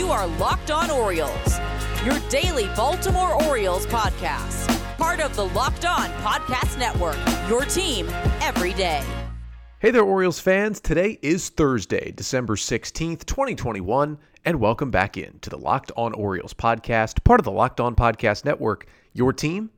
You 0.00 0.08
are 0.08 0.26
Locked 0.38 0.70
On 0.70 0.90
Orioles, 0.90 1.60
your 2.06 2.18
daily 2.30 2.64
Baltimore 2.74 3.34
Orioles 3.44 3.84
podcast. 3.84 4.66
Part 4.96 5.20
of 5.20 5.36
the 5.36 5.44
Locked 5.48 5.84
On 5.84 6.08
Podcast 6.22 6.78
Network, 6.78 7.18
your 7.50 7.66
team 7.66 8.08
every 8.40 8.72
day. 8.72 9.04
Hey 9.78 9.90
there, 9.90 10.02
Orioles 10.02 10.40
fans. 10.40 10.80
Today 10.80 11.18
is 11.20 11.50
Thursday, 11.50 12.12
December 12.12 12.56
16th, 12.56 13.26
2021, 13.26 14.16
and 14.46 14.58
welcome 14.58 14.90
back 14.90 15.18
in 15.18 15.38
to 15.40 15.50
the 15.50 15.58
Locked 15.58 15.92
On 15.98 16.14
Orioles 16.14 16.54
podcast, 16.54 17.22
part 17.22 17.38
of 17.38 17.44
the 17.44 17.52
Locked 17.52 17.78
On 17.78 17.94
Podcast 17.94 18.46
Network, 18.46 18.86
your 19.12 19.34
team 19.34 19.68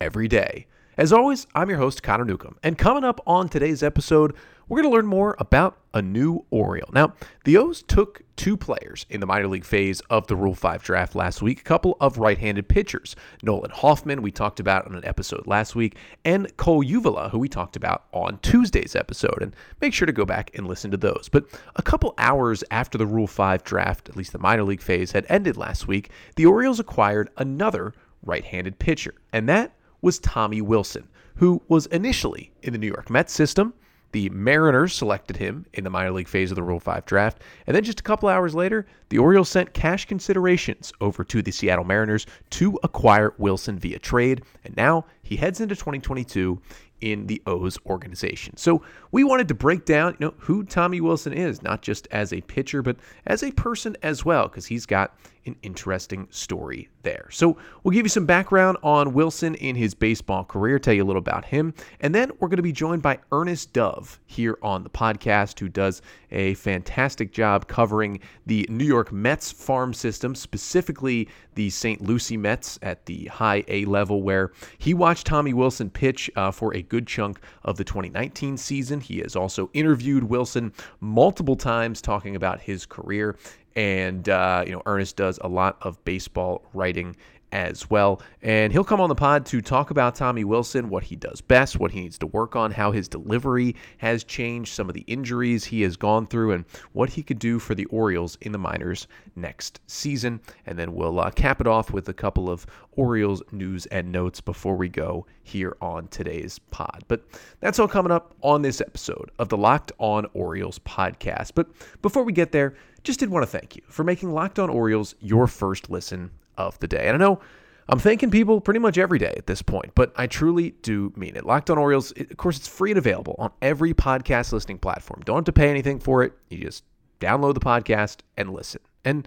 every 0.00 0.28
day. 0.28 0.68
As 1.02 1.12
always, 1.12 1.48
I'm 1.52 1.68
your 1.68 1.78
host, 1.78 2.04
Connor 2.04 2.24
Newcomb, 2.24 2.58
and 2.62 2.78
coming 2.78 3.02
up 3.02 3.20
on 3.26 3.48
today's 3.48 3.82
episode, 3.82 4.36
we're 4.68 4.80
going 4.80 4.88
to 4.88 4.96
learn 4.96 5.08
more 5.08 5.34
about 5.40 5.78
a 5.92 6.00
new 6.00 6.44
Oriole. 6.52 6.90
Now, 6.92 7.14
the 7.42 7.56
O's 7.56 7.82
took 7.82 8.22
two 8.36 8.56
players 8.56 9.04
in 9.10 9.18
the 9.18 9.26
minor 9.26 9.48
league 9.48 9.64
phase 9.64 10.00
of 10.10 10.28
the 10.28 10.36
Rule 10.36 10.54
5 10.54 10.80
draft 10.84 11.16
last 11.16 11.42
week, 11.42 11.58
a 11.58 11.64
couple 11.64 11.96
of 12.00 12.18
right 12.18 12.38
handed 12.38 12.68
pitchers. 12.68 13.16
Nolan 13.42 13.72
Hoffman, 13.72 14.22
we 14.22 14.30
talked 14.30 14.60
about 14.60 14.86
on 14.86 14.94
an 14.94 15.04
episode 15.04 15.44
last 15.48 15.74
week, 15.74 15.96
and 16.24 16.56
Cole 16.56 16.84
Uvila, 16.84 17.32
who 17.32 17.40
we 17.40 17.48
talked 17.48 17.74
about 17.74 18.04
on 18.12 18.38
Tuesday's 18.38 18.94
episode. 18.94 19.38
And 19.40 19.56
make 19.80 19.92
sure 19.92 20.06
to 20.06 20.12
go 20.12 20.24
back 20.24 20.52
and 20.54 20.68
listen 20.68 20.92
to 20.92 20.96
those. 20.96 21.28
But 21.28 21.46
a 21.74 21.82
couple 21.82 22.14
hours 22.16 22.62
after 22.70 22.96
the 22.96 23.06
Rule 23.06 23.26
5 23.26 23.64
draft, 23.64 24.08
at 24.08 24.14
least 24.14 24.30
the 24.30 24.38
minor 24.38 24.62
league 24.62 24.80
phase, 24.80 25.10
had 25.10 25.26
ended 25.28 25.56
last 25.56 25.88
week, 25.88 26.10
the 26.36 26.46
Orioles 26.46 26.78
acquired 26.78 27.28
another 27.38 27.92
right 28.24 28.44
handed 28.44 28.78
pitcher, 28.78 29.14
and 29.32 29.48
that 29.48 29.72
was 30.02 30.18
Tommy 30.18 30.60
Wilson, 30.60 31.08
who 31.36 31.62
was 31.68 31.86
initially 31.86 32.52
in 32.62 32.72
the 32.72 32.78
New 32.78 32.88
York 32.88 33.08
Mets 33.08 33.32
system 33.32 33.72
the 34.12 34.28
Mariners 34.28 34.94
selected 34.94 35.36
him 35.36 35.64
in 35.72 35.84
the 35.84 35.90
minor 35.90 36.12
league 36.12 36.28
phase 36.28 36.50
of 36.50 36.56
the 36.56 36.62
Rule 36.62 36.78
5 36.78 37.04
draft. 37.06 37.42
And 37.66 37.74
then 37.74 37.82
just 37.82 38.00
a 38.00 38.02
couple 38.02 38.28
hours 38.28 38.54
later, 38.54 38.86
the 39.08 39.18
Orioles 39.18 39.48
sent 39.48 39.72
cash 39.72 40.04
considerations 40.04 40.92
over 41.00 41.24
to 41.24 41.42
the 41.42 41.50
Seattle 41.50 41.84
Mariners 41.84 42.26
to 42.50 42.78
acquire 42.82 43.34
Wilson 43.38 43.78
via 43.78 43.98
trade. 43.98 44.42
And 44.64 44.76
now 44.76 45.06
he 45.22 45.36
heads 45.36 45.60
into 45.60 45.74
2022 45.74 46.60
in 47.00 47.26
the 47.26 47.42
O's 47.46 47.78
organization. 47.86 48.56
So 48.56 48.82
we 49.10 49.24
wanted 49.24 49.48
to 49.48 49.54
break 49.54 49.86
down, 49.86 50.16
you 50.20 50.26
know, 50.26 50.34
who 50.36 50.62
Tommy 50.62 51.00
Wilson 51.00 51.32
is, 51.32 51.62
not 51.62 51.82
just 51.82 52.06
as 52.10 52.32
a 52.32 52.42
pitcher, 52.42 52.82
but 52.82 52.96
as 53.26 53.42
a 53.42 53.50
person 53.52 53.96
as 54.02 54.24
well, 54.24 54.46
because 54.46 54.66
he's 54.66 54.86
got 54.86 55.16
an 55.46 55.56
interesting 55.62 56.28
story 56.30 56.88
there. 57.02 57.28
So 57.30 57.56
we'll 57.82 57.92
give 57.92 58.04
you 58.04 58.10
some 58.10 58.26
background 58.26 58.78
on 58.82 59.12
Wilson 59.12 59.54
in 59.56 59.74
his 59.74 59.94
baseball 59.94 60.44
career, 60.44 60.78
tell 60.78 60.94
you 60.94 61.02
a 61.02 61.04
little 61.04 61.20
about 61.20 61.44
him, 61.44 61.74
and 62.00 62.14
then 62.14 62.30
we're 62.38 62.48
going 62.48 62.58
to 62.58 62.62
be 62.62 62.72
joined 62.72 63.02
by 63.02 63.18
Ernest 63.32 63.72
Dove 63.72 64.20
here 64.26 64.58
on 64.62 64.82
the 64.82 64.90
podcast, 64.90 65.58
who 65.58 65.68
does 65.68 66.02
a 66.30 66.54
fantastic 66.54 67.32
job 67.32 67.66
covering 67.66 68.20
the 68.46 68.66
New 68.70 68.84
York 68.84 69.12
Mets 69.12 69.50
farm 69.50 69.92
system, 69.92 70.34
specifically 70.34 71.28
the 71.54 71.70
St. 71.70 72.00
Lucie 72.00 72.36
Mets 72.36 72.78
at 72.82 73.04
the 73.06 73.26
high 73.26 73.64
A 73.68 73.84
level, 73.84 74.22
where 74.22 74.52
he 74.78 74.94
watched 74.94 75.26
Tommy 75.26 75.52
Wilson 75.52 75.90
pitch 75.90 76.30
uh, 76.36 76.50
for 76.50 76.74
a 76.74 76.82
good 76.82 77.06
chunk 77.06 77.40
of 77.64 77.76
the 77.76 77.84
2019 77.84 78.56
season. 78.56 79.00
He 79.00 79.18
has 79.18 79.36
also 79.36 79.70
interviewed 79.74 80.24
Wilson 80.24 80.72
multiple 81.00 81.56
times 81.56 82.00
talking 82.00 82.36
about 82.36 82.60
his 82.60 82.86
career 82.86 83.36
and 83.76 84.28
uh, 84.28 84.64
you 84.66 84.72
know 84.72 84.82
Ernest 84.86 85.16
does 85.16 85.38
a 85.42 85.48
lot 85.48 85.76
of 85.82 86.02
baseball 86.04 86.62
writing 86.72 87.16
as 87.52 87.88
well. 87.90 88.20
And 88.40 88.72
he'll 88.72 88.82
come 88.82 89.00
on 89.00 89.08
the 89.08 89.14
pod 89.14 89.46
to 89.46 89.60
talk 89.60 89.90
about 89.90 90.14
Tommy 90.14 90.42
Wilson, 90.42 90.88
what 90.88 91.04
he 91.04 91.14
does 91.14 91.40
best, 91.40 91.78
what 91.78 91.92
he 91.92 92.00
needs 92.00 92.18
to 92.18 92.26
work 92.26 92.56
on, 92.56 92.70
how 92.70 92.90
his 92.90 93.06
delivery 93.06 93.76
has 93.98 94.24
changed, 94.24 94.72
some 94.72 94.88
of 94.88 94.94
the 94.94 95.02
injuries 95.02 95.64
he 95.64 95.82
has 95.82 95.96
gone 95.96 96.26
through, 96.26 96.52
and 96.52 96.64
what 96.92 97.10
he 97.10 97.22
could 97.22 97.38
do 97.38 97.58
for 97.58 97.74
the 97.74 97.84
Orioles 97.86 98.36
in 98.40 98.52
the 98.52 98.58
minors 98.58 99.06
next 99.36 99.80
season. 99.86 100.40
And 100.66 100.78
then 100.78 100.94
we'll 100.94 101.20
uh, 101.20 101.30
cap 101.30 101.60
it 101.60 101.66
off 101.66 101.92
with 101.92 102.08
a 102.08 102.14
couple 102.14 102.50
of 102.50 102.66
Orioles 102.92 103.42
news 103.52 103.86
and 103.86 104.10
notes 104.10 104.40
before 104.40 104.76
we 104.76 104.88
go 104.88 105.26
here 105.42 105.76
on 105.80 106.08
today's 106.08 106.58
pod. 106.58 107.04
But 107.06 107.22
that's 107.60 107.78
all 107.78 107.88
coming 107.88 108.12
up 108.12 108.34
on 108.42 108.62
this 108.62 108.80
episode 108.80 109.30
of 109.38 109.48
the 109.48 109.56
Locked 109.56 109.92
On 109.98 110.26
Orioles 110.34 110.78
podcast. 110.80 111.52
But 111.54 111.68
before 112.00 112.24
we 112.24 112.32
get 112.32 112.52
there, 112.52 112.74
just 113.04 113.20
did 113.20 113.30
want 113.30 113.42
to 113.42 113.50
thank 113.50 113.76
you 113.76 113.82
for 113.88 114.04
making 114.04 114.32
Locked 114.32 114.58
On 114.58 114.70
Orioles 114.70 115.14
your 115.20 115.46
first 115.46 115.90
listen 115.90 116.30
of 116.56 116.78
the 116.80 116.88
day. 116.88 117.06
And 117.06 117.14
I 117.14 117.18
know 117.18 117.40
I'm 117.88 117.98
thanking 117.98 118.30
people 118.30 118.60
pretty 118.60 118.80
much 118.80 118.96
every 118.98 119.18
day 119.18 119.34
at 119.36 119.46
this 119.46 119.62
point, 119.62 119.92
but 119.94 120.12
I 120.16 120.26
truly 120.26 120.70
do 120.82 121.12
mean 121.16 121.36
it. 121.36 121.44
Locked 121.44 121.70
on 121.70 121.78
Orioles, 121.78 122.12
of 122.12 122.36
course, 122.36 122.56
it's 122.56 122.68
free 122.68 122.90
and 122.90 122.98
available 122.98 123.34
on 123.38 123.50
every 123.60 123.92
podcast 123.92 124.52
listening 124.52 124.78
platform. 124.78 125.22
Don't 125.24 125.36
have 125.36 125.44
to 125.46 125.52
pay 125.52 125.68
anything 125.68 125.98
for 125.98 126.22
it. 126.22 126.32
You 126.48 126.58
just 126.58 126.84
download 127.20 127.54
the 127.54 127.60
podcast 127.60 128.18
and 128.36 128.52
listen. 128.52 128.80
And 129.04 129.26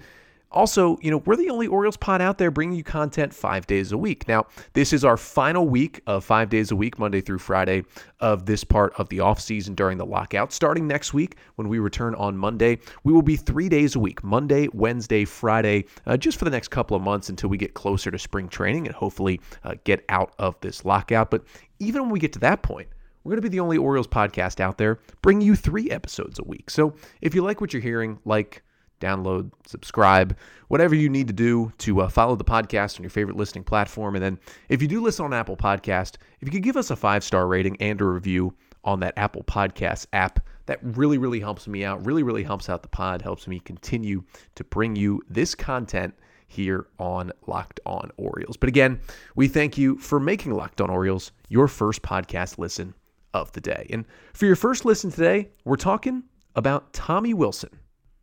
also, 0.55 0.97
you 1.01 1.11
know, 1.11 1.17
we're 1.17 1.35
the 1.35 1.49
only 1.49 1.67
Orioles 1.67 1.97
pod 1.97 2.21
out 2.21 2.38
there 2.38 2.49
bringing 2.49 2.77
you 2.77 2.83
content 2.83 3.33
five 3.33 3.67
days 3.67 3.91
a 3.91 3.97
week. 3.97 4.27
Now, 4.27 4.45
this 4.73 4.93
is 4.93 5.03
our 5.03 5.17
final 5.17 5.67
week 5.67 6.01
of 6.07 6.23
five 6.23 6.49
days 6.49 6.71
a 6.71 6.75
week, 6.75 6.97
Monday 6.97 7.21
through 7.21 7.39
Friday, 7.39 7.83
of 8.21 8.45
this 8.45 8.63
part 8.63 8.93
of 8.97 9.09
the 9.09 9.19
off 9.19 9.39
season 9.39 9.75
during 9.75 9.97
the 9.97 10.05
lockout. 10.05 10.53
Starting 10.53 10.88
next 10.88 11.13
week, 11.13 11.35
when 11.55 11.67
we 11.67 11.79
return 11.79 12.16
on 12.16 12.38
Monday, 12.38 12.79
we 13.03 13.11
will 13.11 13.21
be 13.21 13.35
three 13.35 13.69
days 13.69 13.95
a 13.95 13.99
week 13.99 14.23
Monday, 14.23 14.67
Wednesday, 14.73 15.25
Friday, 15.25 15.85
uh, 16.05 16.16
just 16.17 16.39
for 16.39 16.45
the 16.45 16.51
next 16.51 16.69
couple 16.69 16.95
of 16.95 17.03
months 17.03 17.29
until 17.29 17.49
we 17.49 17.57
get 17.57 17.73
closer 17.73 18.09
to 18.09 18.17
spring 18.17 18.47
training 18.47 18.87
and 18.87 18.95
hopefully 18.95 19.41
uh, 19.66 19.75
get 19.83 20.05
out 20.09 20.33
of 20.39 20.59
this 20.61 20.85
lockout. 20.85 21.29
But 21.29 21.43
even 21.79 22.03
when 22.03 22.11
we 22.11 22.19
get 22.19 22.33
to 22.33 22.39
that 22.39 22.63
point, 22.63 22.87
we're 23.23 23.31
going 23.31 23.41
to 23.41 23.49
be 23.49 23.49
the 23.49 23.59
only 23.59 23.77
Orioles 23.77 24.07
podcast 24.07 24.59
out 24.59 24.77
there 24.77 24.99
bringing 25.22 25.45
you 25.45 25.55
three 25.55 25.89
episodes 25.89 26.39
a 26.39 26.43
week. 26.43 26.69
So 26.69 26.93
if 27.22 27.33
you 27.33 27.41
like 27.41 27.59
what 27.59 27.73
you're 27.73 27.81
hearing, 27.81 28.19
like, 28.23 28.61
download, 29.00 29.51
subscribe, 29.66 30.38
whatever 30.67 30.95
you 30.95 31.09
need 31.09 31.28
to 31.28 31.33
do 31.33 31.72
to 31.79 32.01
uh, 32.01 32.09
follow 32.09 32.35
the 32.35 32.44
podcast 32.44 32.97
on 32.97 33.03
your 33.03 33.09
favorite 33.09 33.38
listening 33.38 33.63
platform. 33.63 34.16
And 34.16 34.23
then 34.23 34.39
if 34.69 34.81
you 34.81 34.88
do 34.88 35.01
listen 35.01 35.25
on 35.25 35.33
Apple 35.33 35.57
Podcast, 35.57 36.16
if 36.41 36.47
you 36.47 36.51
could 36.51 36.63
give 36.63 36.78
us 36.78 36.91
a 36.91 36.95
five 36.95 37.23
star 37.23 37.47
rating 37.47 37.78
and 37.79 38.00
a 38.01 38.05
review 38.05 38.53
on 38.84 39.00
that 39.01 39.13
Apple 39.17 39.44
Podcast 39.44 40.07
app, 40.13 40.39
that 40.67 40.79
really, 40.81 41.17
really 41.17 41.39
helps 41.39 41.67
me 41.67 41.84
out. 41.84 42.05
Really, 42.05 42.23
really 42.23 42.44
helps 42.44 42.69
out 42.69 42.81
the 42.81 42.89
pod, 42.89 43.22
helps 43.22 43.47
me 43.47 43.59
continue 43.59 44.23
to 44.55 44.63
bring 44.63 44.95
you 44.95 45.22
this 45.29 45.53
content 45.53 46.13
here 46.47 46.88
on 47.00 47.31
Locked 47.47 47.79
On 47.85 48.09
Orioles. 48.17 48.57
But 48.57 48.69
again, 48.69 49.00
we 49.35 49.47
thank 49.47 49.78
you 49.78 49.97
for 49.97 50.19
making 50.19 50.53
Locked 50.53 50.81
On 50.81 50.89
Orioles 50.89 51.31
your 51.50 51.67
first 51.67 52.01
podcast 52.01 52.57
listen 52.57 52.94
of 53.34 53.51
the 53.51 53.61
day. 53.61 53.88
And 53.89 54.05
for 54.34 54.45
your 54.45 54.55
first 54.55 54.85
listen 54.85 55.11
today, 55.11 55.50
we're 55.66 55.75
talking 55.75 56.23
about 56.55 56.94
Tommy 56.94 57.34
Wilson 57.34 57.69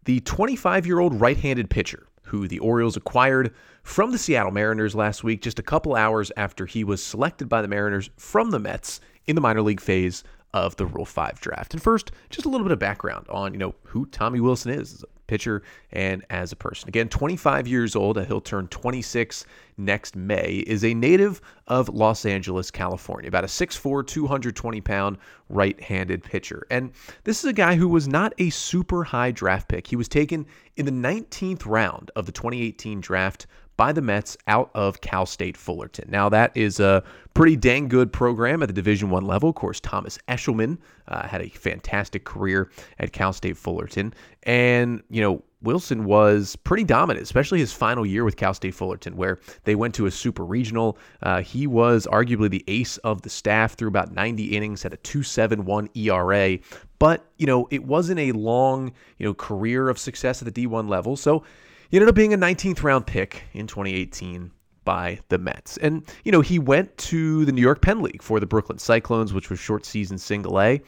the 0.05 0.21
25 0.21 0.87
year 0.87 0.99
old 0.99 1.21
right 1.21 1.37
handed 1.37 1.71
pitcher 1.71 2.07
who 2.25 2.49
the 2.49 2.59
Orioles 2.61 2.97
acquired 2.97 3.53
from 3.83 4.13
the 4.13 4.19
Seattle 4.19 4.53
Mariners 4.53 4.95
last 4.95 5.23
week, 5.25 5.43
just 5.43 5.59
a 5.59 5.63
couple 5.63 5.95
hours 5.95 6.33
after 6.37 6.67
he 6.67 6.85
was 6.85 7.03
selected 7.03 7.49
by 7.49 7.61
the 7.61 7.69
Mariners 7.69 8.11
from 8.17 8.51
the 8.51 8.59
Mets 8.59 9.01
in 9.27 9.35
the 9.35 9.41
minor 9.41 9.63
league 9.63 9.81
phase 9.81 10.25
of 10.55 10.77
the 10.77 10.87
Rule 10.87 11.07
5 11.07 11.41
draft. 11.41 11.75
And 11.75 11.83
first, 11.83 12.13
just 12.31 12.47
a 12.47 12.49
little 12.49 12.65
bit 12.65 12.73
of 12.73 12.79
background 12.79 13.27
on, 13.29 13.53
you 13.53 13.59
know, 13.59 13.75
who 13.85 14.07
Tommy 14.07 14.41
Wilson 14.41 14.73
is 14.73 14.93
as 14.95 15.03
a 15.03 15.07
pitcher 15.27 15.63
and 15.93 16.25
as 16.29 16.53
a 16.53 16.57
person. 16.57 16.89
Again, 16.89 17.09
25 17.09 17.67
years 17.67 17.97
old, 17.97 18.23
he'll 18.27 18.41
turn 18.41 18.69
26 18.69 19.47
next 19.79 20.15
May, 20.15 20.63
is 20.67 20.85
a 20.85 20.93
native 20.93 21.41
of 21.69 21.89
Los 21.89 22.27
Angeles, 22.27 22.71
California, 22.71 23.29
about 23.29 23.45
a 23.45 23.47
6'4, 23.47 24.07
220 24.07 24.81
pound 24.83 25.17
right 25.49 25.81
handed 25.81 26.23
pitcher. 26.23 26.67
And 26.71 26.93
this 27.25 27.43
is 27.43 27.49
a 27.49 27.55
guy 27.55 27.77
who 27.77 27.89
was 27.89 28.07
not 28.07 28.35
a 28.37 28.51
super 28.51 29.05
high 29.05 29.31
draft 29.31 29.69
pick. 29.69 29.87
He 29.87 29.97
was 29.97 30.09
taken 30.09 30.45
in 30.77 30.85
the 30.85 30.93
19th 30.93 31.65
round 31.65 32.11
of 32.15 32.27
the 32.27 32.33
2018 32.33 33.01
draft 33.01 33.47
by 33.77 33.93
the 33.93 34.03
Mets 34.03 34.37
out 34.47 34.71
of 34.75 35.01
Cal 35.01 35.27
State 35.27 35.57
Fullerton. 35.57 36.09
Now 36.11 36.29
that 36.29 36.53
is 36.55 36.81
a 36.81 37.03
pretty 37.35 37.57
dang 37.57 37.89
good 37.89 38.13
program 38.13 38.63
at 38.63 38.69
the 38.69 38.73
Division 38.73 39.11
One 39.11 39.25
level. 39.25 39.49
Of 39.49 39.55
course, 39.55 39.81
Thomas 39.81 40.19
Eshelman 40.29 40.79
uh, 41.09 41.27
had 41.27 41.41
a 41.43 41.49
fantastic 41.49 42.25
career 42.25 42.71
at 42.99 43.13
Cal 43.13 43.33
State 43.33 43.57
Fullerton, 43.57 44.15
and 44.45 45.03
you 45.11 45.21
know 45.21 45.43
Wilson 45.63 46.05
was 46.05 46.57
pretty 46.57 46.85
dominant, 46.85 47.23
especially 47.23 47.61
his 47.61 47.73
final 47.73 48.05
year 48.05 48.25
with 48.25 48.37
Cal 48.37 48.53
State 48.53 48.75
Fullerton, 48.75 49.17
where 49.17 49.39
they 49.65 49.75
went 49.75 49.95
to 49.95 50.07
a 50.07 50.11
super 50.11 50.45
regional. 50.45 50.99
Uh, 51.23 51.41
he 51.41 51.67
was 51.67 52.07
arguably 52.11 52.51
the 52.51 52.65
ace 52.69 52.99
of 52.99 53.23
the 53.23 53.31
staff 53.31 53.75
through 53.75 53.89
about 53.89 54.13
90 54.13 54.45
innings, 54.57 54.83
had 54.83 54.93
a 54.93 54.97
2.71 54.99 55.89
ERA. 55.97 56.59
But 56.99 57.25
you 57.39 57.47
know, 57.47 57.69
it 57.71 57.85
wasn't 57.85 58.21
a 58.21 58.33
long 58.33 58.93
you 59.19 59.27
know 59.27 59.35
career 59.35 59.89
of 59.89 59.99
success 59.99 60.43
at 60.43 60.53
the 60.53 60.67
D1 60.67 60.89
level, 60.89 61.17
so 61.17 61.45
he 61.93 61.99
ended 61.99 62.09
up 62.09 62.15
being 62.15 62.33
a 62.33 62.39
19th 62.39 62.83
round 62.83 63.07
pick 63.07 63.43
in 63.53 63.67
2018 63.67 64.51
by 64.83 65.19
the 65.29 65.37
Mets. 65.37 65.77
And, 65.77 66.03
you 66.25 66.33
know, 66.33 66.41
he 66.41 66.59
went 66.59 66.97
to 66.97 67.45
the 67.45 67.53
New 67.53 67.61
York 67.61 67.83
Penn 67.83 68.01
League 68.01 68.23
for 68.23 68.41
the 68.41 68.47
Brooklyn 68.47 68.79
Cyclones, 68.79 69.35
which 69.35 69.51
was 69.51 69.59
short 69.59 69.85
season 69.85 70.17
single 70.17 70.59
A. 70.59 70.81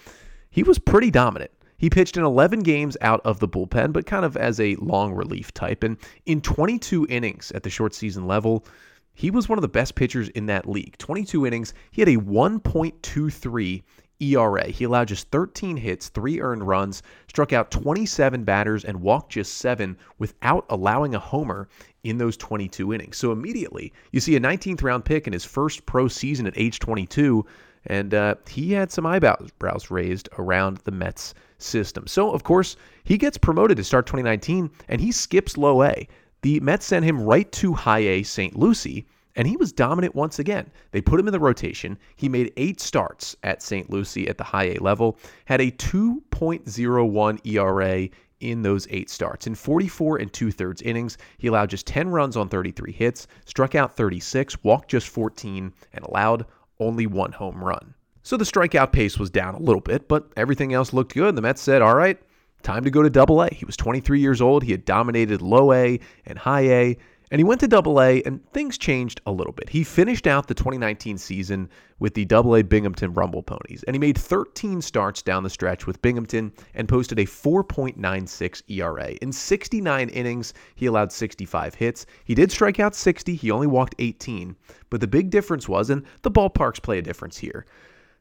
He 0.48 0.62
was 0.62 0.78
pretty 0.78 1.10
dominant. 1.10 1.50
He 1.76 1.90
pitched 1.90 2.16
in 2.16 2.24
11 2.24 2.60
games 2.60 2.96
out 3.02 3.20
of 3.26 3.38
the 3.38 3.46
bullpen, 3.46 3.92
but 3.92 4.06
kind 4.06 4.24
of 4.24 4.38
as 4.38 4.58
a 4.58 4.76
long 4.76 5.12
relief 5.12 5.52
type. 5.52 5.82
And 5.82 5.98
in 6.24 6.40
22 6.40 7.06
innings 7.10 7.52
at 7.54 7.64
the 7.64 7.70
short 7.70 7.92
season 7.92 8.26
level, 8.26 8.64
he 9.12 9.30
was 9.30 9.46
one 9.46 9.58
of 9.58 9.62
the 9.62 9.68
best 9.68 9.96
pitchers 9.96 10.30
in 10.30 10.46
that 10.46 10.66
league. 10.66 10.96
22 10.96 11.46
innings, 11.46 11.74
he 11.90 12.00
had 12.00 12.08
a 12.08 12.16
1.23 12.16 13.82
ERA. 14.20 14.66
He 14.66 14.84
allowed 14.84 15.08
just 15.08 15.28
13 15.30 15.76
hits, 15.76 16.08
three 16.08 16.40
earned 16.40 16.66
runs, 16.66 17.02
struck 17.28 17.52
out 17.52 17.70
27 17.70 18.44
batters, 18.44 18.84
and 18.84 19.00
walked 19.00 19.32
just 19.32 19.54
seven 19.54 19.96
without 20.18 20.64
allowing 20.70 21.14
a 21.14 21.18
homer 21.18 21.68
in 22.04 22.18
those 22.18 22.36
22 22.36 22.92
innings. 22.92 23.16
So 23.16 23.32
immediately, 23.32 23.92
you 24.12 24.20
see 24.20 24.36
a 24.36 24.40
19th 24.40 24.82
round 24.82 25.04
pick 25.04 25.26
in 25.26 25.32
his 25.32 25.44
first 25.44 25.84
pro 25.86 26.08
season 26.08 26.46
at 26.46 26.56
age 26.56 26.78
22, 26.78 27.44
and 27.86 28.14
uh, 28.14 28.36
he 28.48 28.72
had 28.72 28.92
some 28.92 29.06
eyebrows 29.06 29.90
raised 29.90 30.28
around 30.38 30.78
the 30.84 30.92
Mets 30.92 31.34
system. 31.58 32.06
So, 32.06 32.30
of 32.30 32.44
course, 32.44 32.76
he 33.04 33.18
gets 33.18 33.36
promoted 33.36 33.76
to 33.76 33.84
start 33.84 34.06
2019, 34.06 34.70
and 34.88 35.00
he 35.00 35.12
skips 35.12 35.56
low 35.56 35.82
A. 35.82 36.08
The 36.42 36.60
Mets 36.60 36.86
send 36.86 37.04
him 37.04 37.22
right 37.22 37.50
to 37.52 37.72
high 37.72 38.00
A 38.00 38.22
St. 38.22 38.56
Lucie 38.56 39.06
and 39.36 39.48
he 39.48 39.56
was 39.56 39.72
dominant 39.72 40.14
once 40.14 40.38
again. 40.38 40.70
They 40.92 41.00
put 41.00 41.18
him 41.18 41.26
in 41.26 41.32
the 41.32 41.40
rotation. 41.40 41.98
He 42.16 42.28
made 42.28 42.52
eight 42.56 42.80
starts 42.80 43.36
at 43.42 43.62
St. 43.62 43.90
Lucie 43.90 44.28
at 44.28 44.38
the 44.38 44.44
high 44.44 44.74
A 44.74 44.78
level, 44.78 45.18
had 45.44 45.60
a 45.60 45.70
2.01 45.70 47.46
ERA 47.46 48.08
in 48.40 48.62
those 48.62 48.86
eight 48.90 49.10
starts. 49.10 49.46
In 49.46 49.54
44 49.54 50.18
and 50.18 50.32
two 50.32 50.50
thirds 50.50 50.82
innings, 50.82 51.18
he 51.38 51.48
allowed 51.48 51.70
just 51.70 51.86
10 51.86 52.08
runs 52.10 52.36
on 52.36 52.48
33 52.48 52.92
hits, 52.92 53.26
struck 53.44 53.74
out 53.74 53.96
36, 53.96 54.62
walked 54.62 54.90
just 54.90 55.08
14, 55.08 55.72
and 55.92 56.04
allowed 56.04 56.44
only 56.78 57.06
one 57.06 57.32
home 57.32 57.62
run. 57.62 57.94
So 58.22 58.36
the 58.36 58.44
strikeout 58.44 58.92
pace 58.92 59.18
was 59.18 59.30
down 59.30 59.54
a 59.54 59.60
little 59.60 59.80
bit, 59.80 60.08
but 60.08 60.30
everything 60.36 60.72
else 60.72 60.92
looked 60.92 61.14
good. 61.14 61.36
The 61.36 61.42
Mets 61.42 61.60
said, 61.60 61.82
all 61.82 61.94
right, 61.94 62.18
time 62.62 62.84
to 62.84 62.90
go 62.90 63.02
to 63.02 63.10
double 63.10 63.42
A. 63.42 63.48
He 63.52 63.64
was 63.64 63.76
23 63.76 64.20
years 64.20 64.40
old. 64.40 64.62
He 64.62 64.72
had 64.72 64.84
dominated 64.84 65.42
low 65.42 65.72
A 65.72 66.00
and 66.24 66.38
high 66.38 66.68
A. 66.68 66.96
And 67.34 67.40
he 67.40 67.44
went 67.44 67.60
to 67.62 67.66
Double 67.66 68.00
A, 68.00 68.22
and 68.22 68.48
things 68.52 68.78
changed 68.78 69.20
a 69.26 69.32
little 69.32 69.52
bit. 69.52 69.68
He 69.68 69.82
finished 69.82 70.28
out 70.28 70.46
the 70.46 70.54
2019 70.54 71.18
season 71.18 71.68
with 71.98 72.14
the 72.14 72.24
Double 72.24 72.54
A 72.54 72.62
Binghamton 72.62 73.12
Rumble 73.12 73.42
Ponies, 73.42 73.82
and 73.82 73.96
he 73.96 73.98
made 73.98 74.16
13 74.16 74.80
starts 74.80 75.20
down 75.20 75.42
the 75.42 75.50
stretch 75.50 75.84
with 75.84 76.00
Binghamton 76.00 76.52
and 76.74 76.88
posted 76.88 77.18
a 77.18 77.24
4.96 77.24 78.62
ERA. 78.68 79.08
In 79.20 79.32
69 79.32 80.10
innings, 80.10 80.54
he 80.76 80.86
allowed 80.86 81.10
65 81.10 81.74
hits. 81.74 82.06
He 82.24 82.36
did 82.36 82.52
strike 82.52 82.78
out 82.78 82.94
60, 82.94 83.34
he 83.34 83.50
only 83.50 83.66
walked 83.66 83.96
18. 83.98 84.54
But 84.88 85.00
the 85.00 85.08
big 85.08 85.30
difference 85.30 85.68
was, 85.68 85.90
and 85.90 86.04
the 86.22 86.30
ballparks 86.30 86.80
play 86.80 86.98
a 86.98 87.02
difference 87.02 87.36
here, 87.36 87.66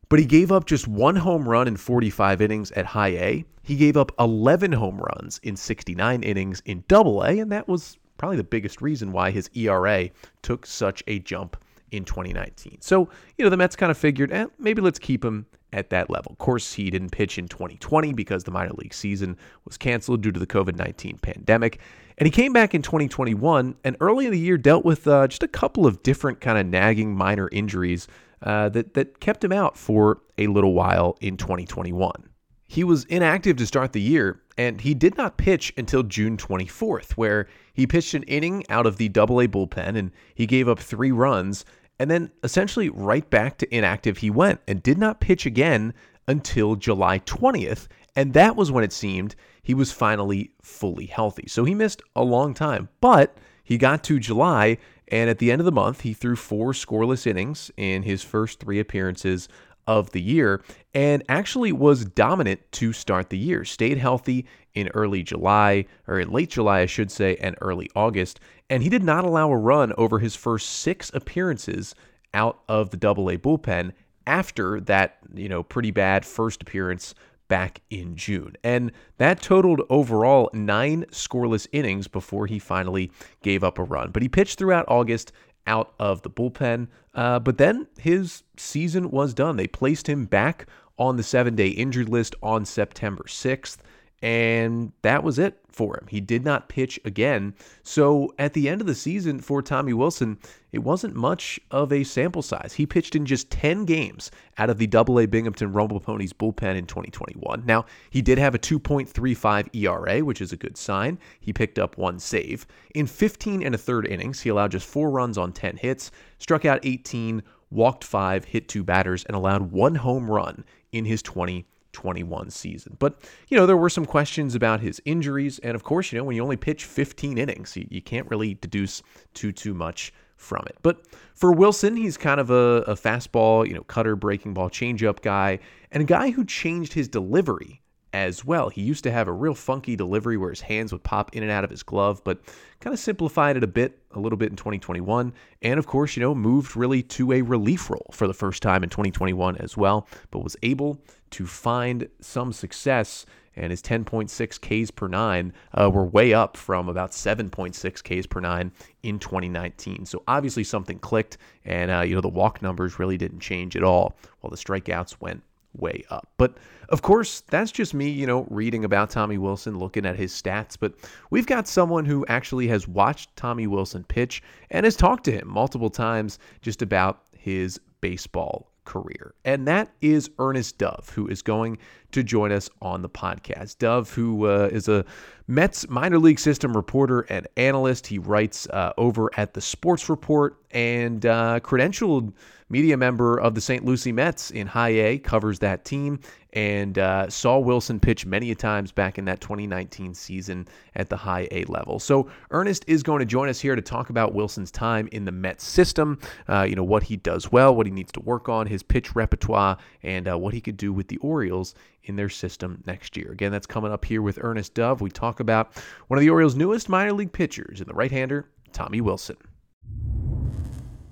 but 0.10 0.18
he 0.18 0.26
gave 0.26 0.52
up 0.52 0.66
just 0.66 0.88
one 0.88 1.18
home 1.18 1.48
run 1.48 1.68
in 1.68 1.78
45 1.78 2.42
innings 2.42 2.72
at 2.72 2.88
high 2.88 3.10
A. 3.10 3.46
He 3.62 3.76
gave 3.76 3.96
up 3.96 4.12
11 4.18 4.72
home 4.72 4.98
runs 4.98 5.40
in 5.44 5.56
69 5.56 6.24
innings 6.24 6.64
in 6.66 6.84
double 6.88 7.22
A, 7.22 7.38
and 7.38 7.52
that 7.52 7.68
was 7.68 8.00
probably 8.18 8.38
the 8.38 8.44
biggest 8.44 8.82
reason 8.82 9.12
why 9.12 9.32
his 9.32 9.50
ERA 9.54 10.10
took 10.42 10.66
such 10.66 11.04
a 11.08 11.20
jump 11.20 11.58
in 11.92 12.06
2019. 12.06 12.82
So, 12.82 13.10
you 13.38 13.46
know, 13.46 13.50
the 13.50 13.58
Mets 13.58 13.76
kind 13.76 13.92
of 13.92 13.98
figured, 13.98 14.32
eh, 14.32 14.48
maybe 14.58 14.82
let's 14.82 15.00
keep 15.00 15.24
him 15.24 15.46
at 15.72 15.90
that 15.90 16.10
level. 16.10 16.32
Of 16.32 16.38
course, 16.38 16.74
he 16.74 16.90
didn't 16.90 17.12
pitch 17.12 17.38
in 17.38 17.48
2020 17.48 18.14
because 18.14 18.44
the 18.44 18.52
minor 18.52 18.74
league 18.74 18.94
season 18.94 19.38
was 19.66 19.78
canceled 19.78 20.22
due 20.22 20.32
to 20.32 20.40
the 20.40 20.48
COVID 20.48 20.76
19 20.76 21.18
pandemic. 21.18 21.80
And 22.18 22.28
he 22.28 22.32
came 22.32 22.54
back 22.54 22.76
in 22.76 22.82
2021 22.82 23.76
and 23.84 23.98
early 24.00 24.26
in 24.26 24.32
the 24.32 24.40
year 24.40 24.58
dealt 24.58 24.86
with 24.86 25.08
uh, 25.08 25.28
just 25.28 25.44
a 25.44 25.48
couple 25.48 25.88
of 25.88 26.04
different 26.04 26.42
kind 26.42 26.58
of 26.58 26.66
nagging 26.68 27.16
minor 27.16 27.50
injuries 27.52 28.08
uh, 28.44 28.70
that, 28.70 28.94
that 28.94 29.20
kept 29.20 29.44
him 29.44 29.52
out 29.52 29.78
for 29.78 30.22
a 30.38 30.48
little 30.48 30.74
while 30.74 31.18
in 31.22 31.38
2021. 31.38 32.30
He 32.74 32.84
was 32.84 33.04
inactive 33.04 33.58
to 33.58 33.68
start 33.68 33.94
the 33.94 34.02
year, 34.02 34.42
and 34.58 34.82
he 34.82 34.96
did 34.96 35.16
not 35.16 35.38
pitch 35.38 35.72
until 35.78 36.02
June 36.02 36.38
24th, 36.38 37.12
where 37.12 37.48
he 37.72 37.86
pitched 37.86 38.16
an 38.16 38.24
inning 38.24 38.64
out 38.68 38.88
of 38.88 38.98
the 38.98 39.10
double 39.10 39.40
A 39.40 39.48
bullpen 39.48 39.96
and 39.96 40.10
he 40.34 40.48
gave 40.48 40.68
up 40.68 40.80
three 40.80 41.12
runs. 41.12 41.66
And 42.00 42.10
then 42.10 42.32
essentially 42.44 42.90
right 42.90 43.30
back 43.30 43.60
to 43.60 43.72
inactive 43.72 44.18
he 44.18 44.32
went 44.32 44.60
and 44.68 44.82
did 44.82 44.98
not 44.98 45.22
pitch 45.22 45.46
again 45.46 45.94
until 46.28 46.76
July 46.76 47.20
20th. 47.20 47.90
And 48.16 48.34
that 48.34 48.56
was 48.56 48.72
when 48.72 48.84
it 48.84 48.92
seemed 48.92 49.36
he 49.62 49.76
was 49.76 49.92
finally 49.92 50.50
fully 50.64 51.06
healthy. 51.06 51.48
So 51.48 51.66
he 51.66 51.76
missed 51.76 52.02
a 52.16 52.24
long 52.24 52.56
time, 52.56 52.90
but 53.02 53.38
he 53.64 53.78
got 53.78 54.04
to 54.06 54.20
July. 54.20 54.80
And 55.10 55.30
at 55.30 55.38
the 55.38 55.52
end 55.52 55.62
of 55.62 55.66
the 55.66 55.72
month, 55.72 56.02
he 56.02 56.14
threw 56.14 56.36
four 56.36 56.72
scoreless 56.72 57.28
innings 57.28 57.70
in 57.78 58.02
his 58.02 58.24
first 58.24 58.60
three 58.60 58.80
appearances 58.80 59.48
of 59.88 60.12
the 60.12 60.22
year 60.22 60.64
and 60.94 61.24
actually 61.28 61.72
was 61.72 62.06
dominant 62.06 62.60
to 62.74 62.94
start 62.94 63.30
the 63.30 63.38
year. 63.38 63.66
Stayed 63.66 63.98
healthy 63.98 64.46
in 64.74 64.90
early 64.90 65.24
July, 65.24 65.86
or 66.08 66.20
in 66.20 66.32
late 66.32 66.50
July, 66.50 66.80
I 66.82 66.86
should 66.86 67.12
say, 67.12 67.36
and 67.38 67.56
early 67.62 67.90
August. 67.96 68.40
And 68.70 68.82
he 68.82 68.90
did 68.90 69.04
not 69.04 69.26
allow 69.26 69.52
a 69.52 69.58
run 69.58 69.94
over 69.98 70.20
his 70.20 70.36
first 70.36 70.70
six 70.70 71.12
appearances 71.14 71.94
out 72.34 72.60
of 72.68 72.90
the 72.90 72.98
double 72.98 73.30
A 73.30 73.38
bullpen 73.38 73.92
after 74.26 74.80
that, 74.82 75.18
you 75.34 75.50
know, 75.50 75.64
pretty 75.64 75.92
bad 75.92 76.26
first 76.26 76.62
appearance 76.62 77.14
back 77.48 77.82
in 77.90 78.16
June. 78.16 78.56
And 78.64 78.92
that 79.18 79.42
totaled 79.42 79.82
overall 79.90 80.50
nine 80.54 81.06
scoreless 81.12 81.68
innings 81.72 82.08
before 82.08 82.48
he 82.48 82.58
finally 82.58 83.12
gave 83.44 83.64
up 83.64 83.78
a 83.78 83.84
run. 83.84 84.12
But 84.12 84.22
he 84.24 84.30
pitched 84.30 84.58
throughout 84.58 84.86
August 84.88 85.34
out 85.68 85.94
of 86.00 86.22
the 86.22 86.30
bullpen. 86.30 86.88
Uh, 87.14 87.40
but 87.40 87.58
then 87.58 87.88
his 88.00 88.44
season 88.58 89.12
was 89.12 89.34
done. 89.34 89.58
They 89.58 89.68
placed 89.68 90.08
him 90.08 90.26
back 90.26 90.68
on 90.98 91.18
the 91.18 91.24
seven 91.24 91.56
day 91.56 91.70
injured 91.70 92.10
list 92.10 92.36
on 92.42 92.66
September 92.66 93.24
6th. 93.28 93.78
And 94.24 94.94
that 95.02 95.22
was 95.22 95.38
it 95.38 95.60
for 95.68 95.98
him. 95.98 96.08
He 96.08 96.22
did 96.22 96.46
not 96.46 96.70
pitch 96.70 96.98
again. 97.04 97.54
So 97.84 98.34
at 98.40 98.54
the 98.54 98.70
end 98.70 98.80
of 98.80 98.88
the 98.88 98.96
season 98.96 99.42
for 99.42 99.62
Tommy 99.62 99.92
Wilson, 99.92 100.40
it 100.72 100.80
wasn't 100.80 101.14
much 101.14 101.60
of 101.72 101.92
a 101.92 102.06
sample 102.06 102.42
size. 102.42 102.72
He 102.72 102.86
pitched 102.86 103.18
in 103.18 103.26
just 103.26 103.52
10 103.52 103.84
games 103.84 104.32
out 104.58 104.70
of 104.70 104.78
the 104.78 104.88
AA 104.88 105.26
Binghamton 105.26 105.74
Rumble 105.74 106.00
Ponies 106.00 106.32
bullpen 106.32 106.78
in 106.78 106.86
2021. 106.86 107.64
Now, 107.66 107.84
he 108.12 108.22
did 108.22 108.38
have 108.38 108.56
a 108.56 108.60
2.35 108.60 109.76
ERA, 109.76 110.24
which 110.24 110.40
is 110.40 110.54
a 110.54 110.58
good 110.58 110.78
sign. 110.78 111.20
He 111.42 111.52
picked 111.52 111.78
up 111.78 111.98
one 111.98 112.18
save. 112.18 112.66
In 112.96 113.08
15 113.08 113.62
and 113.62 113.76
a 113.76 113.78
third 113.78 114.08
innings, 114.08 114.40
he 114.40 114.50
allowed 114.50 114.72
just 114.72 114.88
four 114.88 115.12
runs 115.12 115.38
on 115.38 115.52
10 115.52 115.76
hits, 115.76 116.12
struck 116.40 116.64
out 116.64 116.80
18, 116.84 117.44
walked 117.72 118.06
five, 118.06 118.46
hit 118.46 118.70
two 118.70 118.86
batters, 118.86 119.26
and 119.26 119.36
allowed 119.36 119.74
one 119.74 119.96
home 119.96 120.32
run 120.32 120.64
in 120.94 121.04
his 121.04 121.22
20 121.22 121.66
21 121.94 122.50
season. 122.50 122.98
But, 123.00 123.20
you 123.48 123.58
know, 123.58 123.66
there 123.66 123.78
were 123.78 123.90
some 123.90 124.06
questions 124.06 124.56
about 124.56 124.82
his 124.82 125.02
injuries. 125.06 125.60
And 125.60 125.76
of 125.76 125.84
course, 125.84 126.12
you 126.12 126.18
know, 126.18 126.26
when 126.26 126.36
you 126.36 126.44
only 126.44 126.58
pitch 126.58 126.86
15 126.86 127.38
innings, 127.38 127.78
you, 127.78 127.88
you 127.90 128.02
can't 128.02 128.30
really 128.30 128.56
deduce 128.56 129.02
too, 129.34 129.52
too 129.52 129.74
much 129.74 130.12
from 130.36 130.66
it. 130.68 130.78
But 130.82 131.06
for 131.36 131.54
Wilson, 131.54 131.96
he's 131.96 132.18
kind 132.18 132.40
of 132.40 132.50
a, 132.50 132.84
a 132.88 132.96
fastball, 132.96 133.68
you 133.68 133.74
know, 133.74 133.84
cutter, 133.84 134.16
breaking 134.16 134.54
ball, 134.54 134.70
changeup 134.70 135.22
guy, 135.22 135.60
and 135.92 136.02
a 136.02 136.06
guy 136.06 136.32
who 136.32 136.44
changed 136.44 136.94
his 136.94 137.08
delivery 137.08 137.83
as 138.14 138.46
well. 138.46 138.70
He 138.70 138.82
used 138.82 139.04
to 139.04 139.12
have 139.12 139.28
a 139.28 139.34
real 139.34 139.56
funky 139.56 139.96
delivery 139.96 140.38
where 140.38 140.52
his 140.52 140.62
hands 140.62 140.92
would 140.92 141.04
pop 141.04 141.36
in 141.36 141.42
and 141.42 141.52
out 141.52 141.64
of 141.64 141.72
his 141.72 141.82
glove, 141.82 142.22
but 142.24 142.40
kind 142.80 142.94
of 142.94 143.00
simplified 143.00 143.58
it 143.58 143.64
a 143.64 143.68
bit, 143.68 144.00
a 144.12 144.20
little 144.20 144.38
bit 144.38 144.52
in 144.52 144.56
2021. 144.56 145.34
And 145.64 145.80
of 145.80 145.88
course, 145.88 146.16
you 146.16 146.22
know, 146.22 146.36
moved 146.36 146.78
really 146.78 147.02
to 147.04 147.34
a 147.34 147.42
relief 147.42 147.90
role 147.90 148.10
for 148.12 148.28
the 148.28 148.34
first 148.34 148.62
time 148.62 148.84
in 148.84 148.90
2021 148.90 149.58
as 149.58 149.76
well, 149.76 150.08
but 150.30 150.44
was 150.44 150.56
able 150.62 151.02
to 151.32 151.48
find 151.48 152.08
some 152.22 152.54
success. 152.54 153.26
And 153.56 153.70
his 153.70 153.84
10.6 153.84 154.86
Ks 154.86 154.90
per 154.90 155.08
nine 155.08 155.54
uh, 155.80 155.90
were 155.90 156.06
way 156.06 156.34
up 156.34 156.58
from 156.58 156.90
about 156.90 157.12
7.6 157.12 158.22
Ks 158.22 158.26
per 158.26 158.40
nine 158.40 158.72
in 159.04 159.20
2019. 159.20 160.08
So 160.08 160.24
obviously 160.28 160.64
something 160.64 160.98
clicked, 160.98 161.38
and 161.64 161.92
uh, 161.92 162.02
you 162.02 162.16
know 162.16 162.22
the 162.22 162.30
walk 162.30 162.64
numbers 162.64 162.98
really 162.98 163.16
didn't 163.16 163.42
change 163.42 163.76
at 163.76 163.84
all, 163.84 164.16
while 164.40 164.50
the 164.50 164.58
strikeouts 164.58 165.18
went 165.22 165.44
way 165.76 166.04
up. 166.10 166.30
But 166.38 166.58
of 166.90 167.02
course, 167.02 167.42
that's 167.50 167.72
just 167.72 167.94
me, 167.94 168.10
you 168.10 168.28
know, 168.28 168.46
reading 168.50 168.86
about 168.86 169.10
Tommy 169.10 169.38
Wilson, 169.38 169.80
looking 169.80 170.06
at 170.06 170.16
his 170.16 170.32
stats. 170.34 170.78
But 170.80 170.94
we've 171.30 171.48
got 171.48 171.68
someone 171.68 172.06
who 172.06 172.26
actually 172.28 172.68
has 172.68 172.88
watched 172.88 173.36
Tommy 173.36 173.68
Wilson 173.68 174.04
pitch 174.04 174.44
and 174.70 174.86
has 174.86 174.96
talked 174.96 175.24
to 175.26 175.32
him 175.32 175.48
multiple 175.48 175.90
times 175.90 176.40
just 176.62 176.82
about 176.82 177.24
his 177.36 177.80
baseball 178.02 178.70
career. 178.86 179.34
And 179.46 179.68
that 179.68 179.92
is 180.02 180.30
Ernest 180.40 180.78
Dove, 180.78 181.10
who 181.14 181.28
is 181.28 181.42
going 181.42 181.78
to 182.12 182.24
join 182.24 182.52
us 182.52 182.70
on 182.82 183.02
the 183.02 183.10
podcast. 183.10 183.78
Dove, 183.78 184.12
who 184.12 184.46
uh, 184.46 184.70
is 184.72 184.88
a 184.88 185.06
Mets 185.48 185.88
minor 185.90 186.20
league 186.20 186.40
system 186.40 186.76
reporter 186.76 187.22
and 187.22 187.48
analyst, 187.58 188.08
he 188.08 188.20
writes 188.20 188.68
uh, 188.70 188.94
over 188.98 189.30
at 189.38 189.54
the 189.54 189.62
Sports 189.62 190.10
Report 190.10 190.58
and 190.72 191.26
uh, 191.26 191.60
credentialed 191.62 192.34
media 192.74 192.98
member 192.98 193.40
of 193.40 193.54
the 193.54 193.62
St. 193.62 193.86
Lucie 193.86 194.12
Mets 194.12 194.50
in 194.50 194.66
High 194.66 194.90
A, 194.90 195.20
covers 195.20 195.60
that 195.60 195.86
team, 195.86 196.20
and 196.54 196.98
uh, 196.98 197.30
saw 197.30 197.60
Wilson 197.60 198.00
pitch 198.00 198.26
many 198.26 198.50
a 198.50 198.56
times 198.56 198.92
back 198.92 199.20
in 199.20 199.26
that 199.26 199.42
2019 199.42 200.16
season 200.16 200.68
at 200.96 201.08
the 201.08 201.16
High 201.16 201.48
A 201.52 201.66
level. 201.66 202.00
So 202.00 202.32
Ernest 202.50 202.84
is 202.88 203.04
going 203.04 203.20
to 203.20 203.28
join 203.28 203.48
us 203.48 203.60
here 203.60 203.76
to 203.76 203.82
talk 203.82 204.10
about 204.10 204.34
Wilson's 204.34 204.72
time 204.72 205.08
in 205.12 205.24
the 205.24 205.32
Mets 205.32 205.64
system, 205.64 206.18
uh, 206.50 206.66
you 206.68 206.76
know, 206.76 206.84
what 206.84 207.04
he 207.04 207.16
does 207.16 207.52
well, 207.52 207.76
what 207.76 207.86
he 207.86 207.92
needs 207.92 208.12
to 208.14 208.22
work 208.22 208.50
on, 208.50 208.66
his 208.66 208.82
pitch 208.82 209.16
repertoire, 209.16 209.78
and 210.02 210.28
uh, 210.28 210.36
what 210.36 210.56
he 210.56 210.60
could 210.60 210.78
do 210.78 210.92
with 210.92 211.10
the 211.10 211.18
Orioles 211.18 211.76
in 212.06 212.16
their 212.16 212.30
system 212.30 212.82
next 212.88 213.16
year. 213.16 213.32
Again, 213.32 213.52
that's 213.52 213.68
coming 213.68 213.92
up 213.92 214.04
here 214.04 214.24
with 214.24 214.40
Ernest 214.42 214.74
Dove. 214.74 215.00
We 215.00 215.12
talk 215.12 215.40
about 215.40 215.74
one 216.08 216.18
of 216.18 216.22
the 216.22 216.32
Orioles' 216.32 216.56
newest 216.56 216.90
minor 216.90 217.14
league 217.14 217.34
pitchers 217.34 217.82
in 217.82 217.88
the 217.88 217.94
right-hander, 217.94 218.50
Tommy 218.72 219.00
Wilson. 219.00 219.38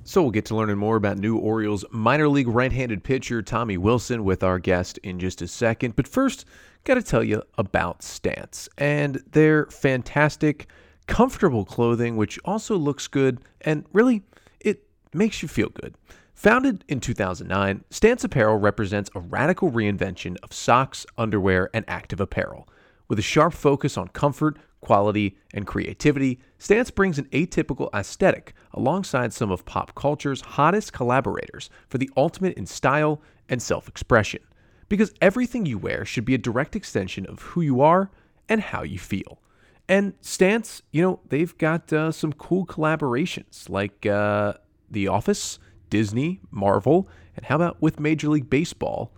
So 0.04 0.22
we'll 0.22 0.32
get 0.32 0.46
to 0.46 0.56
learning 0.56 0.78
more 0.78 0.96
about 0.96 1.20
new 1.20 1.38
Orioles 1.38 1.86
minor 1.92 2.28
league 2.28 2.48
right-handed 2.48 3.04
pitcher 3.04 3.42
Tommy 3.44 3.78
Wilson 3.78 4.24
with 4.24 4.44
our 4.44 4.58
guest 4.58 4.98
in 5.00 5.20
just 5.20 5.42
a 5.44 5.48
second. 5.48 5.96
But 5.96 6.08
first, 6.08 6.46
got 6.86 6.96
to 6.96 7.04
tell 7.04 7.24
you 7.24 7.44
about 7.58 8.02
Stance 8.02 8.68
and 8.80 9.24
their 9.32 9.68
fantastic, 9.68 10.68
comfortable 11.06 11.66
clothing, 11.66 12.18
which 12.18 12.40
also 12.44 12.78
looks 12.78 13.08
good 13.08 13.40
and 13.62 13.86
really 13.94 14.24
it 14.60 14.84
makes 15.14 15.44
you 15.44 15.48
feel 15.48 15.70
good. 15.70 15.96
Founded 16.34 16.84
in 16.88 17.00
2009, 17.00 17.84
Stance 17.92 18.24
Apparel 18.24 18.58
represents 18.58 19.12
a 19.14 19.20
radical 19.20 19.72
reinvention 19.72 20.36
of 20.42 20.52
socks, 20.52 21.06
underwear, 21.16 21.70
and 21.76 21.86
active 21.88 22.20
apparel. 22.20 22.68
With 23.08 23.20
a 23.20 23.22
sharp 23.24 23.54
focus 23.54 23.98
on 23.98 24.08
comfort, 24.08 24.58
quality, 24.80 25.38
and 25.54 25.68
creativity, 25.68 26.40
Stance 26.62 26.92
brings 26.92 27.18
an 27.18 27.26
atypical 27.32 27.90
aesthetic 27.92 28.54
alongside 28.76 29.34
some 29.34 29.50
of 29.50 29.66
pop 29.66 29.96
culture's 29.96 30.42
hottest 30.42 30.94
collaborators 30.94 31.72
for 31.90 31.98
the 31.98 32.12
ultimate 32.16 32.56
in 32.56 32.68
style 32.68 33.20
and 33.50 33.60
self 33.60 33.88
expression. 33.88 34.44
Because 34.88 35.12
everything 35.22 35.66
you 35.66 35.80
wear 35.80 36.06
should 36.06 36.24
be 36.24 36.36
a 36.36 36.38
direct 36.38 36.76
extension 36.76 37.26
of 37.26 37.42
who 37.42 37.62
you 37.62 37.82
are 37.82 38.12
and 38.48 38.62
how 38.62 38.84
you 38.84 39.00
feel. 39.00 39.42
And 39.90 40.14
Stance, 40.22 40.84
you 40.92 41.02
know, 41.02 41.20
they've 41.30 41.58
got 41.58 41.92
uh, 41.92 42.12
some 42.12 42.32
cool 42.32 42.68
collaborations 42.68 43.68
like 43.68 44.06
uh, 44.06 44.54
The 44.92 45.08
Office, 45.08 45.58
Disney, 45.90 46.42
Marvel, 46.52 47.10
and 47.36 47.44
how 47.44 47.56
about 47.56 47.82
with 47.82 48.00
Major 48.00 48.30
League 48.30 48.52
Baseball 48.52 49.12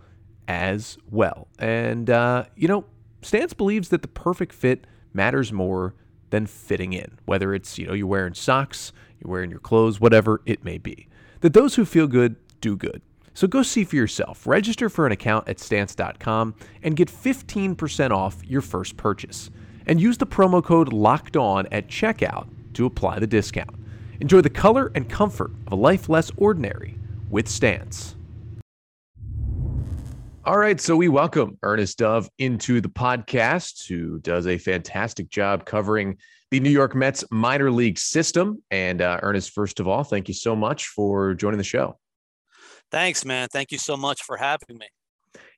as 0.48 0.96
well? 1.10 1.48
And, 1.58 2.08
uh, 2.08 2.46
you 2.56 2.68
know, 2.68 2.86
Stance 3.20 3.52
believes 3.52 3.90
that 3.90 4.00
the 4.00 4.08
perfect 4.08 4.54
fit 4.54 4.86
matters 5.12 5.52
more 5.52 5.94
than 6.34 6.46
fitting 6.46 6.92
in, 6.92 7.16
whether 7.26 7.54
it's, 7.54 7.78
you 7.78 7.86
know, 7.86 7.92
you're 7.92 8.08
wearing 8.08 8.34
socks, 8.34 8.92
you're 9.20 9.30
wearing 9.30 9.50
your 9.50 9.60
clothes, 9.60 10.00
whatever 10.00 10.42
it 10.44 10.64
may 10.64 10.78
be. 10.78 11.06
That 11.42 11.52
those 11.52 11.76
who 11.76 11.84
feel 11.84 12.08
good 12.08 12.34
do 12.60 12.76
good. 12.76 13.02
So 13.34 13.46
go 13.46 13.62
see 13.62 13.84
for 13.84 13.94
yourself. 13.94 14.44
Register 14.44 14.88
for 14.88 15.06
an 15.06 15.12
account 15.12 15.48
at 15.48 15.60
stance.com 15.60 16.56
and 16.82 16.96
get 16.96 17.08
15% 17.08 18.10
off 18.10 18.44
your 18.44 18.62
first 18.62 18.96
purchase. 18.96 19.48
And 19.86 20.00
use 20.00 20.18
the 20.18 20.26
promo 20.26 20.62
code 20.64 20.92
LOCKED 20.92 21.36
ON 21.36 21.68
at 21.70 21.86
checkout 21.86 22.48
to 22.72 22.86
apply 22.86 23.20
the 23.20 23.26
discount. 23.28 23.76
Enjoy 24.20 24.40
the 24.40 24.50
color 24.50 24.90
and 24.96 25.08
comfort 25.08 25.52
of 25.66 25.72
a 25.72 25.76
life 25.76 26.08
less 26.08 26.32
ordinary 26.36 26.98
with 27.30 27.48
Stance. 27.48 28.13
All 30.46 30.58
right, 30.58 30.78
so 30.78 30.94
we 30.94 31.08
welcome 31.08 31.56
Ernest 31.62 31.96
Dove 31.96 32.28
into 32.38 32.82
the 32.82 32.88
podcast, 32.90 33.88
who 33.88 34.18
does 34.18 34.46
a 34.46 34.58
fantastic 34.58 35.30
job 35.30 35.64
covering 35.64 36.18
the 36.50 36.60
New 36.60 36.68
York 36.68 36.94
Mets 36.94 37.24
minor 37.30 37.70
league 37.70 37.98
system. 37.98 38.62
And 38.70 39.00
uh, 39.00 39.20
Ernest, 39.22 39.52
first 39.52 39.80
of 39.80 39.88
all, 39.88 40.04
thank 40.04 40.28
you 40.28 40.34
so 40.34 40.54
much 40.54 40.88
for 40.88 41.32
joining 41.32 41.56
the 41.56 41.64
show. 41.64 41.98
Thanks, 42.90 43.24
man. 43.24 43.48
Thank 43.50 43.72
you 43.72 43.78
so 43.78 43.96
much 43.96 44.22
for 44.22 44.36
having 44.36 44.76
me. 44.76 44.86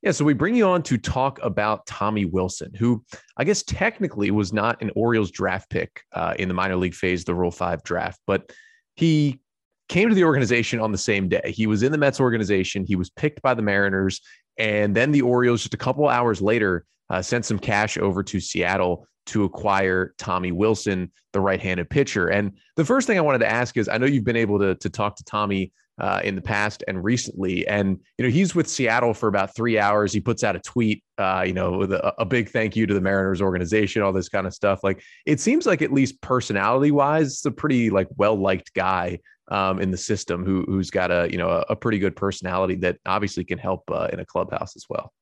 Yeah, 0.02 0.12
so 0.12 0.24
we 0.24 0.34
bring 0.34 0.54
you 0.54 0.68
on 0.68 0.84
to 0.84 0.98
talk 0.98 1.40
about 1.42 1.84
Tommy 1.86 2.24
Wilson, 2.24 2.72
who 2.72 3.04
I 3.36 3.42
guess 3.42 3.64
technically 3.64 4.30
was 4.30 4.52
not 4.52 4.80
an 4.82 4.92
Orioles 4.94 5.32
draft 5.32 5.68
pick 5.68 6.00
uh, 6.12 6.34
in 6.38 6.46
the 6.46 6.54
minor 6.54 6.76
league 6.76 6.94
phase, 6.94 7.24
the 7.24 7.34
Rule 7.34 7.50
5 7.50 7.82
draft, 7.82 8.20
but 8.24 8.52
he 8.94 9.40
came 9.88 10.08
to 10.08 10.14
the 10.14 10.24
organization 10.24 10.80
on 10.80 10.92
the 10.92 10.98
same 10.98 11.28
day. 11.28 11.52
He 11.54 11.66
was 11.66 11.82
in 11.82 11.92
the 11.92 11.98
Mets 11.98 12.20
organization. 12.20 12.84
He 12.86 12.96
was 12.96 13.10
picked 13.10 13.42
by 13.42 13.54
the 13.54 13.62
Mariners. 13.62 14.20
And 14.58 14.94
then 14.94 15.12
the 15.12 15.22
Orioles, 15.22 15.62
just 15.62 15.74
a 15.74 15.78
couple 15.78 16.08
hours 16.08 16.40
later, 16.40 16.84
uh, 17.10 17.22
sent 17.22 17.44
some 17.44 17.58
cash 17.58 17.98
over 17.98 18.22
to 18.22 18.40
Seattle 18.40 19.06
to 19.26 19.44
acquire 19.44 20.14
Tommy 20.18 20.52
Wilson, 20.52 21.10
the 21.32 21.40
right-handed 21.40 21.90
pitcher. 21.90 22.28
And 22.28 22.52
the 22.76 22.84
first 22.84 23.06
thing 23.06 23.18
I 23.18 23.22
wanted 23.22 23.40
to 23.40 23.50
ask 23.50 23.76
is, 23.76 23.88
I 23.88 23.98
know 23.98 24.06
you've 24.06 24.24
been 24.24 24.36
able 24.36 24.58
to 24.60 24.74
to 24.76 24.88
talk 24.88 25.16
to 25.16 25.24
Tommy 25.24 25.72
uh, 25.98 26.20
in 26.22 26.34
the 26.34 26.42
past 26.42 26.84
and 26.86 27.02
recently, 27.02 27.66
and 27.66 27.98
you 28.18 28.24
know 28.24 28.30
he's 28.30 28.54
with 28.54 28.68
Seattle 28.68 29.14
for 29.14 29.28
about 29.28 29.54
three 29.54 29.78
hours. 29.78 30.12
He 30.12 30.20
puts 30.20 30.44
out 30.44 30.54
a 30.54 30.60
tweet, 30.60 31.02
uh, 31.18 31.44
you 31.46 31.54
know, 31.54 31.78
with 31.78 31.92
a, 31.92 32.14
a, 32.20 32.24
big 32.24 32.50
thank 32.50 32.76
you 32.76 32.86
to 32.86 32.94
the 32.94 33.00
Mariners 33.00 33.40
organization, 33.40 34.02
all 34.02 34.12
this 34.12 34.28
kind 34.28 34.46
of 34.46 34.54
stuff. 34.54 34.80
Like 34.84 35.02
it 35.24 35.40
seems 35.40 35.66
like 35.66 35.82
at 35.82 35.92
least 35.92 36.20
personality-wise, 36.20 37.28
it's 37.28 37.44
a 37.46 37.50
pretty 37.50 37.88
like 37.90 38.08
well-liked 38.16 38.74
guy 38.74 39.18
um, 39.48 39.80
in 39.80 39.90
the 39.90 39.96
system 39.96 40.44
who 40.44 40.64
who's 40.66 40.90
got 40.90 41.10
a 41.10 41.28
you 41.30 41.38
know 41.38 41.50
a, 41.50 41.64
a 41.70 41.76
pretty 41.76 41.98
good 41.98 42.16
personality 42.16 42.74
that 42.76 42.98
obviously 43.06 43.44
can 43.44 43.58
help 43.58 43.82
uh, 43.90 44.08
in 44.12 44.20
a 44.20 44.24
clubhouse 44.24 44.76
as 44.76 44.86
well. 44.88 45.12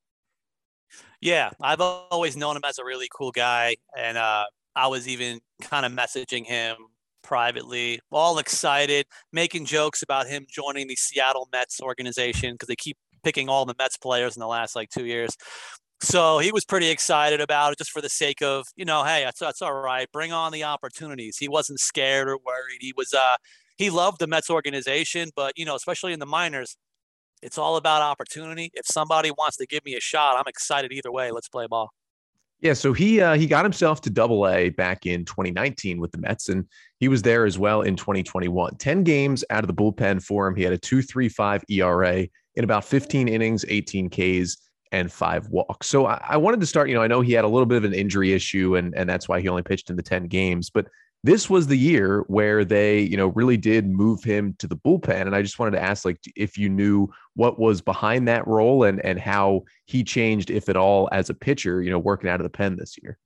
Yeah, 1.20 1.50
I've 1.60 1.80
always 1.80 2.36
known 2.36 2.56
him 2.56 2.62
as 2.66 2.78
a 2.78 2.84
really 2.84 3.08
cool 3.12 3.32
guy, 3.32 3.76
and 3.96 4.18
uh, 4.18 4.44
I 4.76 4.88
was 4.88 5.08
even 5.08 5.40
kind 5.62 5.86
of 5.86 5.92
messaging 5.92 6.46
him 6.46 6.76
privately, 7.22 8.00
all 8.12 8.38
excited, 8.38 9.06
making 9.32 9.64
jokes 9.64 10.02
about 10.02 10.26
him 10.28 10.46
joining 10.48 10.86
the 10.86 10.96
Seattle 10.96 11.48
Mets 11.52 11.80
organization 11.80 12.52
because 12.52 12.68
they 12.68 12.76
keep 12.76 12.96
picking 13.24 13.48
all 13.48 13.64
the 13.64 13.74
Mets 13.78 13.96
players 13.96 14.36
in 14.36 14.40
the 14.40 14.46
last 14.46 14.76
like 14.76 14.90
two 14.90 15.06
years. 15.06 15.36
So 16.00 16.38
he 16.38 16.52
was 16.52 16.64
pretty 16.66 16.90
excited 16.90 17.40
about 17.40 17.72
it 17.72 17.78
just 17.78 17.90
for 17.90 18.02
the 18.02 18.10
sake 18.10 18.42
of, 18.42 18.66
you 18.76 18.84
know, 18.84 19.04
hey, 19.04 19.22
that's, 19.24 19.40
that's 19.40 19.62
all 19.62 19.72
right. 19.72 20.06
Bring 20.12 20.32
on 20.32 20.52
the 20.52 20.64
opportunities. 20.64 21.38
He 21.38 21.48
wasn't 21.48 21.80
scared 21.80 22.28
or 22.28 22.36
worried. 22.36 22.80
He 22.80 22.92
was, 22.94 23.14
uh, 23.14 23.36
he 23.76 23.90
loved 23.90 24.18
the 24.18 24.26
Mets 24.26 24.50
organization, 24.50 25.30
but 25.34 25.52
you 25.56 25.64
know, 25.64 25.74
especially 25.74 26.12
in 26.12 26.20
the 26.20 26.26
minors, 26.26 26.76
it's 27.42 27.58
all 27.58 27.76
about 27.76 28.02
opportunity. 28.02 28.70
If 28.74 28.86
somebody 28.86 29.30
wants 29.30 29.56
to 29.58 29.66
give 29.66 29.84
me 29.84 29.94
a 29.94 30.00
shot, 30.00 30.36
I'm 30.36 30.48
excited 30.48 30.92
either 30.92 31.12
way. 31.12 31.30
Let's 31.30 31.48
play 31.48 31.66
ball. 31.66 31.90
Yeah, 32.60 32.72
so 32.72 32.94
he 32.94 33.20
uh, 33.20 33.34
he 33.34 33.46
got 33.46 33.64
himself 33.64 34.00
to 34.02 34.10
Double 34.10 34.48
A 34.48 34.70
back 34.70 35.04
in 35.04 35.24
2019 35.26 36.00
with 36.00 36.12
the 36.12 36.18
Mets, 36.18 36.48
and 36.48 36.66
he 36.98 37.08
was 37.08 37.20
there 37.20 37.44
as 37.44 37.58
well 37.58 37.82
in 37.82 37.96
2021. 37.96 38.76
Ten 38.76 39.02
games 39.02 39.44
out 39.50 39.64
of 39.64 39.68
the 39.68 39.74
bullpen 39.74 40.22
for 40.22 40.46
him. 40.46 40.54
He 40.54 40.62
had 40.62 40.72
a 40.72 40.78
2.35 40.78 41.62
ERA 41.68 42.26
in 42.54 42.64
about 42.64 42.84
15 42.84 43.28
innings, 43.28 43.66
18 43.68 44.08
Ks, 44.08 44.56
and 44.92 45.12
five 45.12 45.48
walks. 45.48 45.88
So 45.88 46.06
I, 46.06 46.24
I 46.26 46.36
wanted 46.38 46.60
to 46.60 46.66
start. 46.66 46.88
You 46.88 46.94
know, 46.94 47.02
I 47.02 47.06
know 47.06 47.20
he 47.20 47.32
had 47.32 47.44
a 47.44 47.48
little 47.48 47.66
bit 47.66 47.76
of 47.76 47.84
an 47.84 47.92
injury 47.92 48.32
issue, 48.32 48.76
and 48.76 48.94
and 48.94 49.10
that's 49.10 49.28
why 49.28 49.40
he 49.42 49.48
only 49.48 49.62
pitched 49.62 49.90
in 49.90 49.96
the 49.96 50.02
10 50.02 50.28
games. 50.28 50.70
But 50.70 50.86
this 51.24 51.48
was 51.48 51.66
the 51.66 51.78
year 51.78 52.22
where 52.28 52.66
they, 52.66 53.00
you 53.00 53.16
know, 53.16 53.28
really 53.28 53.56
did 53.56 53.88
move 53.88 54.22
him 54.22 54.54
to 54.58 54.66
the 54.66 54.76
bullpen. 54.76 55.22
And 55.22 55.34
I 55.34 55.40
just 55.40 55.58
wanted 55.58 55.70
to 55.70 55.82
ask, 55.82 56.04
like, 56.04 56.20
if 56.36 56.58
you 56.58 56.68
knew 56.68 57.08
what 57.34 57.58
was 57.58 57.80
behind 57.80 58.28
that 58.28 58.46
role 58.46 58.84
and 58.84 59.02
and 59.04 59.18
how 59.18 59.64
he 59.86 60.04
changed, 60.04 60.50
if 60.50 60.68
at 60.68 60.76
all, 60.76 61.08
as 61.12 61.30
a 61.30 61.34
pitcher, 61.34 61.82
you 61.82 61.90
know, 61.90 61.98
working 61.98 62.28
out 62.28 62.40
of 62.40 62.44
the 62.44 62.50
pen 62.50 62.76
this 62.76 62.96
year. 63.02 63.18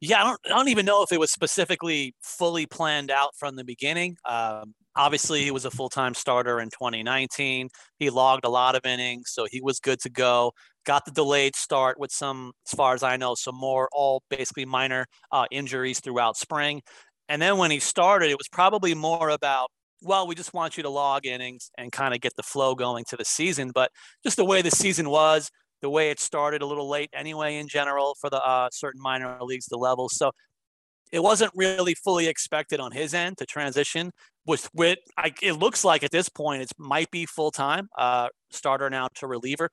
Yeah, 0.00 0.22
I 0.22 0.24
don't, 0.24 0.40
I 0.46 0.48
don't 0.50 0.68
even 0.68 0.86
know 0.86 1.02
if 1.02 1.12
it 1.12 1.20
was 1.20 1.30
specifically 1.30 2.14
fully 2.22 2.64
planned 2.64 3.10
out 3.10 3.36
from 3.36 3.56
the 3.56 3.64
beginning. 3.64 4.16
Um, 4.24 4.74
obviously, 4.96 5.42
he 5.42 5.50
was 5.50 5.66
a 5.66 5.70
full 5.70 5.90
time 5.90 6.14
starter 6.14 6.60
in 6.60 6.70
2019. 6.70 7.68
He 7.98 8.08
logged 8.08 8.46
a 8.46 8.48
lot 8.48 8.74
of 8.74 8.86
innings, 8.86 9.32
so 9.32 9.46
he 9.50 9.60
was 9.60 9.80
good 9.80 10.00
to 10.00 10.08
go 10.08 10.54
got 10.88 11.04
the 11.04 11.10
delayed 11.10 11.54
start 11.54 12.00
with 12.00 12.10
some, 12.10 12.50
as 12.66 12.74
far 12.74 12.94
as 12.94 13.02
I 13.02 13.18
know, 13.18 13.34
some 13.34 13.54
more 13.54 13.90
all 13.92 14.22
basically 14.30 14.64
minor 14.64 15.04
uh, 15.30 15.44
injuries 15.50 16.00
throughout 16.00 16.38
spring. 16.38 16.80
And 17.28 17.42
then 17.42 17.58
when 17.58 17.70
he 17.70 17.78
started, 17.78 18.30
it 18.30 18.38
was 18.38 18.48
probably 18.48 18.94
more 18.94 19.28
about, 19.28 19.68
well, 20.00 20.26
we 20.26 20.34
just 20.34 20.54
want 20.54 20.78
you 20.78 20.82
to 20.84 20.88
log 20.88 21.26
innings 21.26 21.70
and 21.76 21.92
kind 21.92 22.14
of 22.14 22.22
get 22.22 22.34
the 22.36 22.42
flow 22.42 22.74
going 22.74 23.04
to 23.10 23.18
the 23.18 23.24
season. 23.26 23.70
But 23.74 23.90
just 24.24 24.38
the 24.38 24.46
way 24.46 24.62
the 24.62 24.70
season 24.70 25.10
was, 25.10 25.50
the 25.82 25.90
way 25.90 26.08
it 26.08 26.20
started 26.20 26.62
a 26.62 26.66
little 26.66 26.88
late 26.88 27.10
anyway, 27.12 27.58
in 27.58 27.68
general, 27.68 28.16
for 28.18 28.30
the 28.30 28.42
uh, 28.42 28.70
certain 28.72 29.02
minor 29.02 29.36
leagues, 29.42 29.66
the 29.66 29.76
levels. 29.76 30.16
So 30.16 30.32
it 31.12 31.22
wasn't 31.22 31.52
really 31.54 31.94
fully 31.94 32.28
expected 32.28 32.80
on 32.80 32.92
his 32.92 33.12
end 33.12 33.36
to 33.38 33.46
transition 33.46 34.10
with 34.46 34.68
with 34.72 34.98
I, 35.18 35.34
it 35.42 35.52
looks 35.52 35.84
like 35.84 36.02
at 36.02 36.10
this 36.10 36.28
point 36.28 36.62
it 36.62 36.70
might 36.78 37.10
be 37.10 37.26
full 37.26 37.50
time 37.50 37.88
uh, 37.96 38.28
starter 38.50 38.88
now 38.90 39.08
to 39.16 39.26
reliever. 39.26 39.68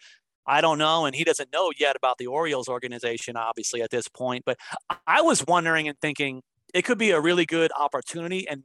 I 0.48 0.62
don't 0.62 0.78
know, 0.78 1.06
and 1.06 1.16
he 1.16 1.24
doesn't 1.24 1.52
know 1.52 1.72
yet 1.78 1.96
about 1.96 2.18
the 2.18 2.28
Orioles 2.28 2.68
organization, 2.68 3.36
obviously 3.36 3.82
at 3.82 3.90
this 3.90 4.08
point. 4.08 4.44
But 4.46 4.58
I 5.08 5.22
was 5.22 5.46
wondering 5.48 5.88
and 5.88 5.98
thinking 6.00 6.42
it 6.74 6.84
could 6.84 6.98
be 6.98 7.12
a 7.12 7.22
really 7.22 7.46
good 7.46 7.72
opportunity 7.78 8.48
and 8.48 8.64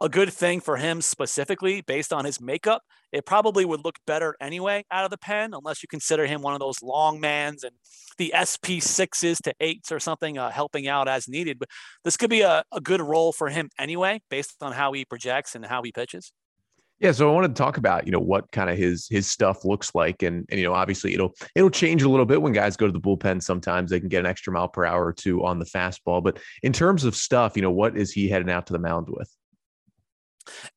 a 0.00 0.08
good 0.08 0.32
thing 0.32 0.60
for 0.60 0.76
him 0.76 1.00
specifically 1.00 1.80
based 1.80 2.12
on 2.12 2.24
his 2.24 2.40
makeup. 2.40 2.82
It 3.12 3.24
probably 3.24 3.64
would 3.64 3.84
look 3.84 3.96
better 4.06 4.36
anyway 4.40 4.84
out 4.90 5.04
of 5.04 5.10
the 5.10 5.18
pen, 5.18 5.54
unless 5.54 5.82
you 5.82 5.88
consider 5.88 6.26
him 6.26 6.42
one 6.42 6.54
of 6.54 6.60
those 6.60 6.82
long 6.82 7.18
mans 7.18 7.64
and 7.64 7.74
the 8.18 8.32
SP 8.36 8.80
sixes 8.80 9.38
to 9.44 9.54
eights 9.60 9.90
or 9.90 9.98
something, 9.98 10.38
uh, 10.38 10.50
helping 10.50 10.86
out 10.86 11.08
as 11.08 11.28
needed. 11.28 11.58
But 11.58 11.68
this 12.04 12.16
could 12.16 12.30
be 12.30 12.42
a, 12.42 12.62
a 12.72 12.80
good 12.80 13.00
role 13.00 13.32
for 13.32 13.48
him 13.48 13.70
anyway, 13.78 14.20
based 14.28 14.62
on 14.62 14.72
how 14.72 14.92
he 14.92 15.04
projects 15.04 15.54
and 15.54 15.64
how 15.64 15.82
he 15.82 15.92
pitches. 15.92 16.32
Yeah, 16.98 17.12
so 17.12 17.28
I 17.30 17.34
wanted 17.34 17.48
to 17.48 17.54
talk 17.54 17.76
about 17.76 18.06
you 18.06 18.12
know 18.12 18.20
what 18.20 18.50
kind 18.52 18.70
of 18.70 18.78
his 18.78 19.06
his 19.10 19.26
stuff 19.26 19.66
looks 19.66 19.94
like, 19.94 20.22
and, 20.22 20.46
and 20.50 20.58
you 20.58 20.64
know 20.66 20.72
obviously 20.72 21.12
it'll 21.12 21.34
it'll 21.54 21.70
change 21.70 22.02
a 22.02 22.08
little 22.08 22.24
bit 22.24 22.40
when 22.40 22.54
guys 22.54 22.76
go 22.76 22.86
to 22.86 22.92
the 22.92 23.00
bullpen. 23.00 23.42
Sometimes 23.42 23.90
they 23.90 24.00
can 24.00 24.08
get 24.08 24.20
an 24.20 24.26
extra 24.26 24.52
mile 24.52 24.68
per 24.68 24.86
hour 24.86 25.04
or 25.04 25.12
two 25.12 25.44
on 25.44 25.58
the 25.58 25.66
fastball, 25.66 26.22
but 26.22 26.38
in 26.62 26.72
terms 26.72 27.04
of 27.04 27.14
stuff, 27.14 27.54
you 27.54 27.62
know 27.62 27.70
what 27.70 27.98
is 27.98 28.12
he 28.12 28.28
heading 28.28 28.50
out 28.50 28.66
to 28.68 28.72
the 28.72 28.78
mound 28.78 29.08
with? 29.10 29.30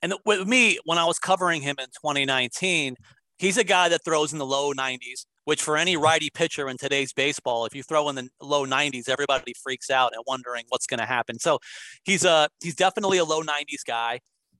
And 0.01 0.13
with 0.25 0.45
me, 0.45 0.79
when 0.83 0.97
I 0.97 1.05
was 1.05 1.19
covering 1.19 1.61
him 1.61 1.75
in 1.79 1.85
2019, 1.85 2.95
he's 3.37 3.57
a 3.57 3.63
guy 3.63 3.87
that 3.87 4.03
throws 4.03 4.33
in 4.33 4.39
the 4.39 4.45
low 4.45 4.73
90s. 4.73 5.25
Which 5.45 5.63
for 5.63 5.77
any 5.77 5.97
righty 5.97 6.29
pitcher 6.31 6.69
in 6.69 6.77
today's 6.77 7.11
baseball, 7.11 7.65
if 7.65 7.73
you 7.73 7.81
throw 7.81 8.07
in 8.09 8.13
the 8.13 8.29
low 8.39 8.67
90s, 8.67 9.09
everybody 9.09 9.55
freaks 9.63 9.89
out 9.89 10.11
and 10.13 10.21
wondering 10.27 10.65
what's 10.69 10.85
going 10.85 10.99
to 10.99 11.07
happen. 11.07 11.39
So 11.39 11.57
he's 12.03 12.23
a 12.23 12.49
he's 12.61 12.75
definitely 12.75 13.17
a 13.17 13.23
low 13.23 13.41
90s 13.41 13.83
guy 13.87 14.19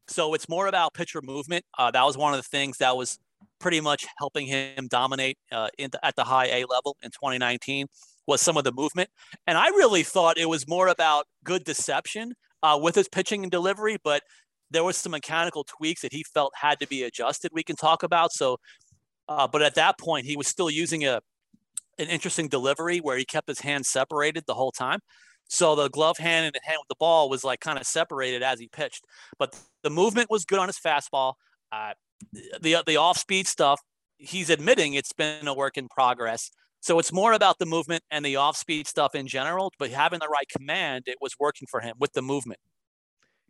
So 0.10 0.34
it's 0.34 0.50
more 0.50 0.68
about 0.68 0.94
pitcher 0.94 1.22
movement. 1.22 1.63
Uh, 1.78 1.92
that 1.92 2.04
was 2.04 2.18
one 2.18 2.34
of 2.34 2.39
the 2.39 2.48
things 2.48 2.78
that 2.78 2.98
was 2.98 3.20
pretty 3.60 3.80
much 3.80 4.06
helping 4.18 4.48
him 4.48 4.88
dominate 4.89 5.38
uh, 5.51 5.70
the, 5.78 6.00
at 6.04 6.16
the 6.16 6.24
high 6.24 6.48
A 6.48 6.66
level 6.66 6.98
in 7.04 7.12
2019 7.12 7.88
was 8.28 8.42
some 8.42 8.58
of 8.58 8.63
the 8.63 8.72
movement. 8.72 9.10
And 9.48 9.58
I 9.58 9.68
really 9.68 10.04
thought 10.04 10.38
it 10.38 10.50
was 10.50 10.68
more 10.68 10.88
about 10.88 11.25
good 11.44 11.63
deception 11.63 12.34
uh, 12.63 12.80
with 12.82 12.96
his 12.96 13.08
pitching 13.08 13.44
and 13.44 13.51
delivery, 13.51 13.98
but 14.04 14.24
there 14.72 14.84
was 14.84 14.98
some 14.98 15.12
mechanical 15.12 15.63
tweaks 15.63 16.01
that 16.01 16.13
he 16.13 16.24
felt 16.24 16.54
had 16.56 16.80
to 16.80 16.88
be 16.88 17.04
adjusted. 17.04 17.51
We 17.54 17.63
can 17.63 17.75
talk 17.75 18.04
about. 18.04 18.32
So, 18.32 18.58
uh, 19.28 19.48
but 19.48 19.62
at 19.62 19.75
that 19.75 20.00
point, 20.00 20.25
he 20.25 20.36
was 20.36 20.48
still 20.48 20.70
using 20.70 21.06
a 21.06 21.22
an 21.98 22.08
interesting 22.08 22.48
delivery 22.48 23.00
where 23.00 23.18
he 23.18 23.25
kept 23.25 23.50
his 23.50 23.60
hands 23.60 23.89
separated 23.89 24.46
the 24.48 24.54
whole 24.54 24.72
time. 24.72 25.00
So 25.50 25.75
the 25.75 25.89
glove 25.89 26.18
hand 26.18 26.46
and 26.46 26.53
the 26.53 26.62
hand 26.63 26.77
with 26.79 26.88
the 26.88 27.00
ball 27.00 27.29
was 27.29 27.44
like 27.44 27.60
kind 27.60 27.79
of 27.79 27.86
separated 27.86 28.44
as 28.44 28.60
he 28.60 28.68
pitched. 28.68 29.03
But 29.38 29.60
the 29.84 29.89
movement 29.89 30.29
was 30.29 30.46
good 30.46 30.60
on 30.60 30.68
his 30.68 30.77
fastball. 30.77 31.34
Uh, 31.72 31.94
the 32.62 32.77
the 32.86 32.98
off 32.98 33.18
speed 33.18 33.48
stuff, 33.48 33.82
he's 34.18 34.50
admitting 34.50 34.94
it's 34.94 35.13
been 35.13 35.48
a 35.48 35.53
work 35.53 35.77
in 35.77 35.88
progress. 35.88 36.51
So 36.82 37.00
it's 37.00 37.12
more 37.12 37.34
about 37.34 37.60
the 37.60 37.65
movement 37.65 38.03
and 38.10 38.24
the 38.24 38.38
off 38.38 38.56
speed 38.56 38.88
stuff 38.88 39.15
in 39.15 39.27
general, 39.27 39.74
but 39.79 39.89
having 39.89 40.20
the 40.20 40.29
right 40.29 40.48
command, 40.48 41.03
it 41.08 41.18
was 41.20 41.34
working 41.38 41.68
for 41.70 41.82
him 41.82 41.96
with 42.00 42.13
the 42.13 42.22
movement. 42.22 42.60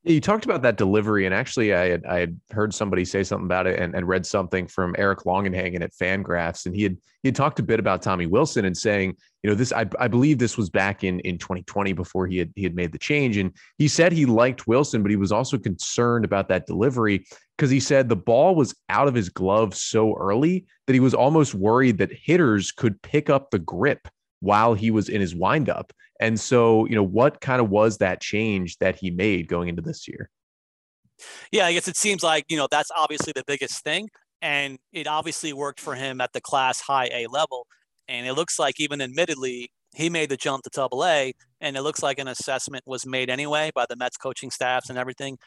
You 0.03 0.21
talked 0.21 0.45
about 0.45 0.61
that 0.61 0.77
delivery, 0.77 1.25
and 1.25 1.35
actually, 1.35 1.73
I 1.73 1.89
had, 1.89 2.05
I 2.05 2.19
had 2.19 2.39
heard 2.51 2.73
somebody 2.73 3.03
say 3.03 3.23
something 3.23 3.45
about 3.45 3.67
it, 3.67 3.79
and, 3.79 3.93
and 3.93 4.07
read 4.07 4.25
something 4.25 4.65
from 4.65 4.95
Eric 4.97 5.19
Longenhagen 5.19 5.81
at 5.81 5.93
Fangraphs, 5.93 6.65
and 6.65 6.75
he 6.75 6.83
had 6.83 6.97
he 7.21 7.27
had 7.27 7.35
talked 7.35 7.59
a 7.59 7.63
bit 7.63 7.79
about 7.79 8.01
Tommy 8.01 8.25
Wilson 8.25 8.63
and 8.63 8.77
saying, 8.77 9.15
you 9.43 9.49
know, 9.49 9.55
this 9.55 9.73
I, 9.73 9.85
I 9.99 10.07
believe 10.07 10.37
this 10.37 10.57
was 10.57 10.69
back 10.69 11.03
in 11.03 11.19
in 11.21 11.37
2020 11.37 11.91
before 11.93 12.27
he 12.27 12.37
had 12.37 12.51
he 12.55 12.63
had 12.63 12.75
made 12.75 12.93
the 12.93 12.97
change, 12.97 13.35
and 13.37 13.51
he 13.77 13.87
said 13.87 14.13
he 14.13 14.25
liked 14.25 14.67
Wilson, 14.67 15.01
but 15.01 15.11
he 15.11 15.17
was 15.17 15.33
also 15.33 15.57
concerned 15.57 16.23
about 16.23 16.47
that 16.47 16.65
delivery 16.65 17.25
because 17.57 17.69
he 17.69 17.81
said 17.81 18.07
the 18.07 18.15
ball 18.15 18.55
was 18.55 18.73
out 18.87 19.09
of 19.09 19.15
his 19.15 19.27
glove 19.27 19.75
so 19.75 20.15
early 20.15 20.65
that 20.87 20.93
he 20.93 21.01
was 21.01 21.13
almost 21.13 21.53
worried 21.53 21.97
that 21.97 22.11
hitters 22.13 22.71
could 22.71 23.01
pick 23.01 23.29
up 23.29 23.51
the 23.51 23.59
grip 23.59 24.07
while 24.41 24.73
he 24.73 24.91
was 24.91 25.09
in 25.09 25.21
his 25.21 25.35
windup. 25.35 25.93
And 26.19 26.39
so, 26.39 26.85
you 26.85 26.95
know, 26.95 27.03
what 27.03 27.41
kind 27.41 27.61
of 27.61 27.69
was 27.69 27.97
that 27.97 28.21
change 28.21 28.77
that 28.77 28.95
he 28.95 29.09
made 29.09 29.47
going 29.47 29.69
into 29.69 29.81
this 29.81 30.07
year? 30.07 30.29
Yeah, 31.51 31.65
I 31.65 31.73
guess 31.73 31.87
it 31.87 31.97
seems 31.97 32.23
like, 32.23 32.45
you 32.49 32.57
know, 32.57 32.67
that's 32.69 32.91
obviously 32.95 33.33
the 33.35 33.43
biggest 33.45 33.83
thing. 33.83 34.09
And 34.41 34.79
it 34.93 35.07
obviously 35.07 35.51
worked 35.51 35.79
for 35.79 35.95
him 35.95 36.21
at 36.21 36.31
the 36.33 36.41
class 36.41 36.79
high 36.79 37.09
A 37.13 37.27
level. 37.27 37.67
And 38.07 38.25
it 38.25 38.33
looks 38.33 38.57
like, 38.57 38.79
even 38.79 39.01
admittedly, 39.01 39.69
he 39.95 40.09
made 40.09 40.29
the 40.29 40.37
jump 40.37 40.63
to 40.63 40.69
double 40.69 41.05
A. 41.05 41.33
And 41.61 41.75
it 41.75 41.81
looks 41.81 42.01
like 42.01 42.19
an 42.19 42.27
assessment 42.27 42.83
was 42.87 43.05
made 43.05 43.29
anyway 43.29 43.71
by 43.75 43.85
the 43.89 43.97
Mets 43.97 44.17
coaching 44.17 44.49
staffs 44.49 44.89
and 44.89 44.97
everything 44.97 45.37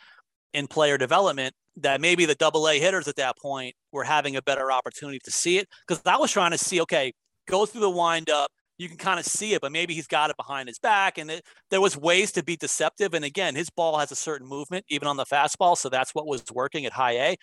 in 0.52 0.66
player 0.66 0.98
development 0.98 1.54
that 1.76 2.02
maybe 2.02 2.26
the 2.26 2.34
double 2.34 2.68
A 2.68 2.78
hitters 2.78 3.08
at 3.08 3.16
that 3.16 3.38
point 3.38 3.74
were 3.92 4.04
having 4.04 4.36
a 4.36 4.42
better 4.42 4.70
opportunity 4.70 5.20
to 5.24 5.30
see 5.30 5.56
it. 5.56 5.68
Because 5.88 6.02
I 6.04 6.18
was 6.18 6.30
trying 6.30 6.50
to 6.50 6.58
see, 6.58 6.82
okay, 6.82 7.14
go 7.48 7.64
through 7.64 7.80
the 7.80 7.90
windup, 7.90 8.50
you 8.78 8.88
can 8.88 8.96
kind 8.96 9.20
of 9.20 9.26
see 9.26 9.54
it, 9.54 9.60
but 9.60 9.72
maybe 9.72 9.94
he's 9.94 10.06
got 10.06 10.30
it 10.30 10.36
behind 10.36 10.68
his 10.68 10.78
back. 10.78 11.18
And 11.18 11.30
it, 11.30 11.44
there 11.70 11.80
was 11.80 11.96
ways 11.96 12.32
to 12.32 12.42
be 12.42 12.56
deceptive. 12.56 13.14
And 13.14 13.24
again, 13.24 13.54
his 13.54 13.70
ball 13.70 13.98
has 13.98 14.10
a 14.10 14.16
certain 14.16 14.46
movement, 14.46 14.84
even 14.88 15.06
on 15.08 15.16
the 15.16 15.24
fastball. 15.24 15.76
So 15.76 15.88
that's 15.88 16.14
what 16.14 16.26
was 16.26 16.42
working 16.52 16.86
at 16.86 16.92
high 16.92 17.18
A. 17.18 17.36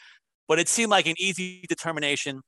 But 0.48 0.60
it 0.60 0.68
seemed 0.68 0.92
like 0.92 1.08
an 1.08 1.16
easy 1.18 1.66
determination. 1.70 2.42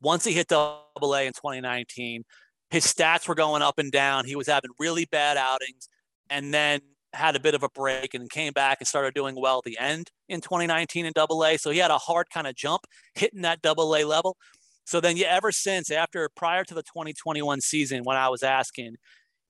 Once 0.00 0.24
he 0.24 0.32
hit 0.32 0.48
double 0.48 1.14
A 1.14 1.26
in 1.26 1.32
2019, 1.32 2.24
his 2.70 2.84
stats 2.84 3.28
were 3.28 3.34
going 3.34 3.62
up 3.62 3.78
and 3.78 3.92
down. 3.92 4.26
He 4.26 4.36
was 4.36 4.48
having 4.48 4.70
really 4.78 5.06
bad 5.06 5.36
outings 5.36 5.88
and 6.28 6.52
then 6.52 6.80
had 7.14 7.36
a 7.36 7.40
bit 7.40 7.54
of 7.54 7.62
a 7.62 7.68
break 7.68 8.14
and 8.14 8.28
came 8.28 8.52
back 8.52 8.78
and 8.80 8.88
started 8.88 9.14
doing 9.14 9.34
well 9.40 9.58
at 9.58 9.64
the 9.64 9.78
end 9.78 10.10
in 10.28 10.40
2019 10.40 11.06
in 11.06 11.12
double 11.14 11.44
A. 11.44 11.56
So 11.56 11.70
he 11.70 11.78
had 11.78 11.90
a 11.90 11.98
hard 11.98 12.28
kind 12.30 12.46
of 12.46 12.54
jump 12.54 12.82
hitting 13.14 13.42
that 13.42 13.62
double 13.62 13.94
A 13.94 14.04
level. 14.04 14.36
So 14.84 15.00
then, 15.00 15.16
yeah, 15.16 15.28
ever 15.28 15.50
since 15.52 15.90
after 15.90 16.28
prior 16.36 16.64
to 16.64 16.74
the 16.74 16.82
2021 16.82 17.60
season, 17.60 18.04
when 18.04 18.16
I 18.16 18.28
was 18.28 18.42
asking, 18.42 18.96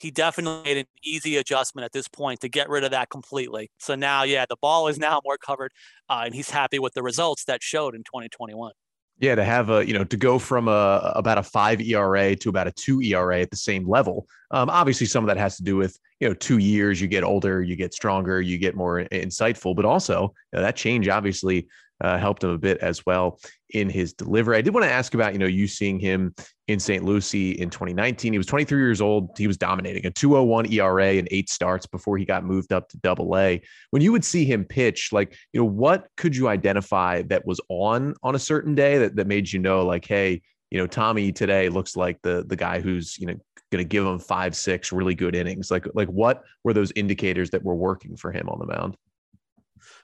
he 0.00 0.10
definitely 0.10 0.62
made 0.64 0.76
an 0.78 0.86
easy 1.02 1.36
adjustment 1.36 1.84
at 1.84 1.92
this 1.92 2.08
point 2.08 2.40
to 2.40 2.48
get 2.48 2.68
rid 2.68 2.84
of 2.84 2.90
that 2.90 3.10
completely. 3.10 3.70
So 3.78 3.94
now, 3.94 4.22
yeah, 4.22 4.44
the 4.48 4.56
ball 4.60 4.88
is 4.88 4.98
now 4.98 5.20
more 5.24 5.38
covered, 5.38 5.72
uh, 6.08 6.22
and 6.24 6.34
he's 6.34 6.50
happy 6.50 6.78
with 6.78 6.94
the 6.94 7.02
results 7.02 7.44
that 7.44 7.62
showed 7.62 7.94
in 7.94 8.02
2021. 8.02 8.72
Yeah, 9.20 9.36
to 9.36 9.44
have 9.44 9.70
a 9.70 9.86
you 9.86 9.94
know 9.94 10.02
to 10.02 10.16
go 10.16 10.40
from 10.40 10.66
a 10.66 11.12
about 11.14 11.38
a 11.38 11.42
five 11.42 11.80
ERA 11.80 12.34
to 12.34 12.48
about 12.48 12.66
a 12.66 12.72
two 12.72 13.00
ERA 13.00 13.40
at 13.40 13.50
the 13.50 13.56
same 13.56 13.88
level. 13.88 14.26
Um, 14.50 14.68
obviously, 14.68 15.06
some 15.06 15.22
of 15.22 15.28
that 15.28 15.36
has 15.36 15.56
to 15.56 15.62
do 15.62 15.76
with 15.76 15.96
you 16.18 16.28
know 16.28 16.34
two 16.34 16.58
years. 16.58 17.00
You 17.00 17.06
get 17.06 17.22
older, 17.22 17.62
you 17.62 17.76
get 17.76 17.94
stronger, 17.94 18.42
you 18.42 18.58
get 18.58 18.74
more 18.74 19.04
insightful. 19.12 19.76
But 19.76 19.84
also 19.84 20.34
you 20.52 20.58
know, 20.58 20.62
that 20.62 20.74
change 20.74 21.08
obviously 21.08 21.68
uh, 22.04 22.18
helped 22.18 22.44
him 22.44 22.50
a 22.50 22.58
bit 22.58 22.76
as 22.78 23.06
well 23.06 23.40
in 23.70 23.88
his 23.88 24.12
delivery. 24.12 24.58
I 24.58 24.60
did 24.60 24.74
want 24.74 24.84
to 24.84 24.92
ask 24.92 25.14
about, 25.14 25.32
you 25.32 25.38
know, 25.38 25.46
you 25.46 25.66
seeing 25.66 25.98
him 25.98 26.34
in 26.68 26.78
St. 26.78 27.02
Lucie 27.02 27.52
in 27.52 27.70
2019. 27.70 28.32
He 28.32 28.38
was 28.38 28.46
23 28.46 28.78
years 28.78 29.00
old. 29.00 29.30
He 29.38 29.46
was 29.46 29.56
dominating 29.56 30.04
a 30.04 30.10
201 30.10 30.70
ERA 30.70 31.14
and 31.14 31.26
eight 31.30 31.48
starts 31.48 31.86
before 31.86 32.18
he 32.18 32.26
got 32.26 32.44
moved 32.44 32.74
up 32.74 32.90
to 32.90 32.98
double 32.98 33.34
A. 33.38 33.62
When 33.90 34.02
you 34.02 34.12
would 34.12 34.24
see 34.24 34.44
him 34.44 34.66
pitch, 34.66 35.12
like, 35.12 35.34
you 35.54 35.60
know, 35.60 35.64
what 35.64 36.06
could 36.18 36.36
you 36.36 36.46
identify 36.48 37.22
that 37.22 37.46
was 37.46 37.58
on 37.70 38.14
on 38.22 38.34
a 38.34 38.38
certain 38.38 38.74
day 38.74 38.98
that, 38.98 39.16
that 39.16 39.26
made 39.26 39.50
you 39.50 39.58
know, 39.58 39.86
like, 39.86 40.04
hey, 40.04 40.42
you 40.70 40.78
know, 40.78 40.86
Tommy 40.86 41.32
today 41.32 41.70
looks 41.70 41.96
like 41.96 42.20
the 42.22 42.44
the 42.46 42.56
guy 42.56 42.80
who's, 42.80 43.18
you 43.18 43.26
know, 43.28 43.34
going 43.72 43.82
to 43.82 43.88
give 43.88 44.04
him 44.04 44.18
five, 44.18 44.54
six 44.54 44.92
really 44.92 45.14
good 45.14 45.34
innings. 45.34 45.70
Like, 45.70 45.86
like 45.94 46.08
what 46.08 46.42
were 46.64 46.74
those 46.74 46.92
indicators 46.96 47.48
that 47.50 47.62
were 47.64 47.74
working 47.74 48.14
for 48.16 48.30
him 48.30 48.50
on 48.50 48.58
the 48.58 48.66
mound? 48.66 48.96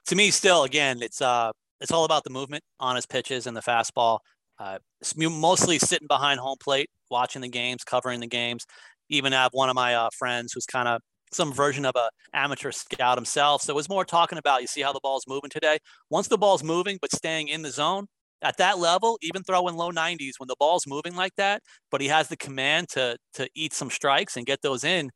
To 0.07 0.15
me, 0.15 0.31
still, 0.31 0.63
again, 0.63 1.03
it's 1.03 1.21
uh 1.21 1.51
it's 1.81 1.91
all 1.91 2.05
about 2.05 2.23
the 2.23 2.29
movement 2.29 2.63
on 2.79 2.95
his 2.95 3.05
pitches 3.05 3.47
and 3.47 3.57
the 3.57 3.61
fastball. 3.61 4.19
Uh, 4.59 4.77
mostly 5.17 5.79
sitting 5.79 6.07
behind 6.07 6.39
home 6.39 6.57
plate, 6.61 6.89
watching 7.09 7.41
the 7.41 7.49
games, 7.49 7.83
covering 7.83 8.19
the 8.19 8.27
games. 8.27 8.65
Even 9.09 9.33
have 9.33 9.51
one 9.53 9.69
of 9.69 9.75
my 9.75 9.95
uh, 9.95 10.09
friends 10.17 10.53
who's 10.53 10.65
kind 10.65 10.87
of 10.87 11.01
some 11.33 11.51
version 11.51 11.85
of 11.85 11.95
a 11.95 12.09
amateur 12.33 12.71
scout 12.71 13.17
himself. 13.17 13.63
So 13.63 13.73
it 13.73 13.75
was 13.75 13.89
more 13.89 14.05
talking 14.05 14.37
about 14.37 14.61
you 14.61 14.67
see 14.67 14.81
how 14.81 14.93
the 14.93 14.99
ball's 15.01 15.25
moving 15.27 15.49
today. 15.49 15.79
Once 16.09 16.27
the 16.27 16.37
ball's 16.37 16.63
moving 16.63 16.99
but 17.01 17.11
staying 17.11 17.47
in 17.47 17.63
the 17.63 17.71
zone 17.71 18.05
at 18.43 18.57
that 18.57 18.77
level, 18.77 19.17
even 19.21 19.43
throwing 19.43 19.75
low 19.75 19.91
90s 19.91 20.33
when 20.37 20.47
the 20.47 20.55
ball's 20.59 20.85
moving 20.87 21.15
like 21.15 21.33
that, 21.37 21.63
but 21.89 22.01
he 22.01 22.07
has 22.07 22.27
the 22.27 22.37
command 22.37 22.89
to 22.89 23.17
to 23.33 23.49
eat 23.55 23.73
some 23.73 23.89
strikes 23.89 24.37
and 24.37 24.45
get 24.45 24.61
those 24.61 24.83
in. 24.83 25.09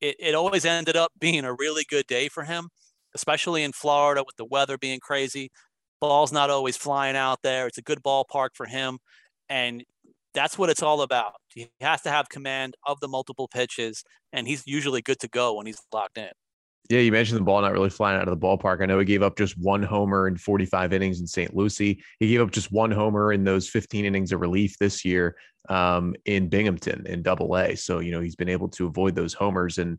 It, 0.00 0.16
it 0.18 0.34
always 0.34 0.64
ended 0.64 0.96
up 0.96 1.12
being 1.18 1.44
a 1.44 1.54
really 1.54 1.84
good 1.88 2.06
day 2.06 2.28
for 2.28 2.44
him, 2.44 2.68
especially 3.14 3.62
in 3.62 3.72
Florida 3.72 4.22
with 4.26 4.36
the 4.36 4.44
weather 4.44 4.76
being 4.76 5.00
crazy 5.00 5.50
ball's 6.00 6.32
not 6.32 6.50
always 6.50 6.76
flying 6.76 7.16
out 7.16 7.40
there. 7.42 7.66
It's 7.66 7.78
a 7.78 7.82
good 7.82 8.02
ballpark 8.02 8.50
for 8.54 8.66
him. 8.66 8.98
And 9.48 9.84
that's 10.34 10.56
what 10.56 10.70
it's 10.70 10.82
all 10.82 11.02
about. 11.02 11.34
He 11.48 11.70
has 11.80 12.02
to 12.02 12.10
have 12.10 12.28
command 12.28 12.76
of 12.86 13.00
the 13.00 13.08
multiple 13.08 13.48
pitches, 13.48 14.04
and 14.32 14.46
he's 14.46 14.62
usually 14.66 15.02
good 15.02 15.18
to 15.20 15.28
go 15.28 15.54
when 15.54 15.66
he's 15.66 15.80
locked 15.92 16.18
in. 16.18 16.30
Yeah, 16.88 17.00
you 17.00 17.12
mentioned 17.12 17.38
the 17.38 17.44
ball 17.44 17.60
not 17.60 17.72
really 17.72 17.90
flying 17.90 18.20
out 18.20 18.26
of 18.26 18.38
the 18.38 18.46
ballpark. 18.46 18.82
I 18.82 18.86
know 18.86 18.98
he 18.98 19.04
gave 19.04 19.22
up 19.22 19.36
just 19.36 19.56
one 19.58 19.82
homer 19.82 20.26
in 20.26 20.36
45 20.36 20.92
innings 20.92 21.20
in 21.20 21.26
St. 21.26 21.54
Lucie. 21.54 22.02
He 22.18 22.28
gave 22.28 22.40
up 22.40 22.50
just 22.50 22.72
one 22.72 22.90
homer 22.90 23.32
in 23.32 23.44
those 23.44 23.68
15 23.68 24.04
innings 24.04 24.32
of 24.32 24.40
relief 24.40 24.76
this 24.78 25.04
year 25.04 25.36
um, 25.68 26.16
in 26.24 26.48
Binghamton 26.48 27.06
in 27.06 27.22
Double 27.22 27.56
A. 27.56 27.76
So 27.76 28.00
you 28.00 28.10
know 28.10 28.20
he's 28.20 28.36
been 28.36 28.48
able 28.48 28.68
to 28.70 28.86
avoid 28.86 29.14
those 29.14 29.34
homers, 29.34 29.78
and 29.78 29.98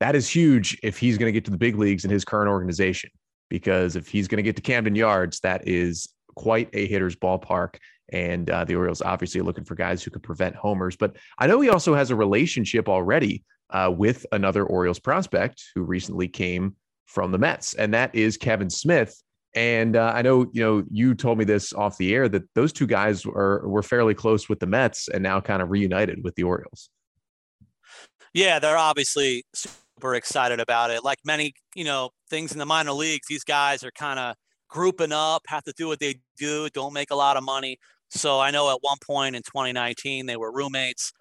that 0.00 0.16
is 0.16 0.28
huge 0.28 0.78
if 0.82 0.98
he's 0.98 1.18
going 1.18 1.28
to 1.28 1.32
get 1.32 1.44
to 1.44 1.52
the 1.52 1.58
big 1.58 1.76
leagues 1.76 2.04
in 2.04 2.10
his 2.10 2.24
current 2.24 2.50
organization 2.50 3.10
because 3.52 3.96
if 3.96 4.08
he's 4.08 4.28
going 4.28 4.38
to 4.38 4.42
get 4.42 4.56
to 4.56 4.62
Camden 4.62 4.94
Yards, 4.94 5.40
that 5.40 5.68
is 5.68 6.08
quite 6.36 6.70
a 6.72 6.86
hitter's 6.86 7.14
ballpark. 7.14 7.74
And 8.10 8.48
uh, 8.48 8.64
the 8.64 8.76
Orioles 8.76 9.02
obviously 9.02 9.42
looking 9.42 9.64
for 9.64 9.74
guys 9.74 10.02
who 10.02 10.10
can 10.10 10.22
prevent 10.22 10.56
homers. 10.56 10.96
But 10.96 11.16
I 11.38 11.46
know 11.46 11.60
he 11.60 11.68
also 11.68 11.94
has 11.94 12.10
a 12.10 12.16
relationship 12.16 12.88
already 12.88 13.44
uh, 13.68 13.92
with 13.94 14.24
another 14.32 14.64
Orioles 14.64 14.98
prospect 14.98 15.62
who 15.74 15.82
recently 15.82 16.28
came 16.28 16.76
from 17.04 17.30
the 17.30 17.36
Mets, 17.36 17.74
and 17.74 17.92
that 17.92 18.14
is 18.14 18.38
Kevin 18.38 18.70
Smith. 18.70 19.22
And 19.54 19.96
uh, 19.96 20.12
I 20.14 20.22
know 20.22 20.46
you 20.54 20.62
know 20.62 20.84
you 20.90 21.14
told 21.14 21.36
me 21.36 21.44
this 21.44 21.74
off 21.74 21.98
the 21.98 22.14
air 22.14 22.30
that 22.30 22.44
those 22.54 22.72
two 22.72 22.86
guys 22.86 23.26
were 23.26 23.68
were 23.68 23.82
fairly 23.82 24.14
close 24.14 24.48
with 24.48 24.60
the 24.60 24.66
Mets 24.66 25.08
and 25.08 25.22
now 25.22 25.40
kind 25.42 25.60
of 25.60 25.70
reunited 25.70 26.24
with 26.24 26.34
the 26.36 26.44
Orioles. 26.44 26.88
Yeah, 28.32 28.58
they're 28.60 28.78
obviously 28.78 29.44
super 29.96 30.14
excited 30.14 30.60
about 30.60 30.90
it. 30.90 31.04
Like 31.04 31.18
many, 31.24 31.54
you 31.74 31.84
know, 31.84 32.10
things 32.30 32.52
in 32.52 32.58
the 32.58 32.66
minor 32.66 32.92
leagues, 32.92 33.26
these 33.28 33.44
guys 33.44 33.84
are 33.84 33.90
kind 33.92 34.18
of 34.18 34.34
grouping 34.68 35.12
up, 35.12 35.42
have 35.48 35.64
to 35.64 35.72
do 35.76 35.88
what 35.88 36.00
they 36.00 36.16
do, 36.38 36.68
don't 36.70 36.92
make 36.92 37.10
a 37.10 37.14
lot 37.14 37.36
of 37.36 37.44
money. 37.44 37.78
So 38.10 38.40
I 38.40 38.50
know 38.50 38.70
at 38.70 38.78
one 38.80 38.98
point 39.04 39.36
in 39.36 39.42
2019 39.42 40.26
they 40.26 40.36
were 40.36 40.52
roommates. 40.52 41.12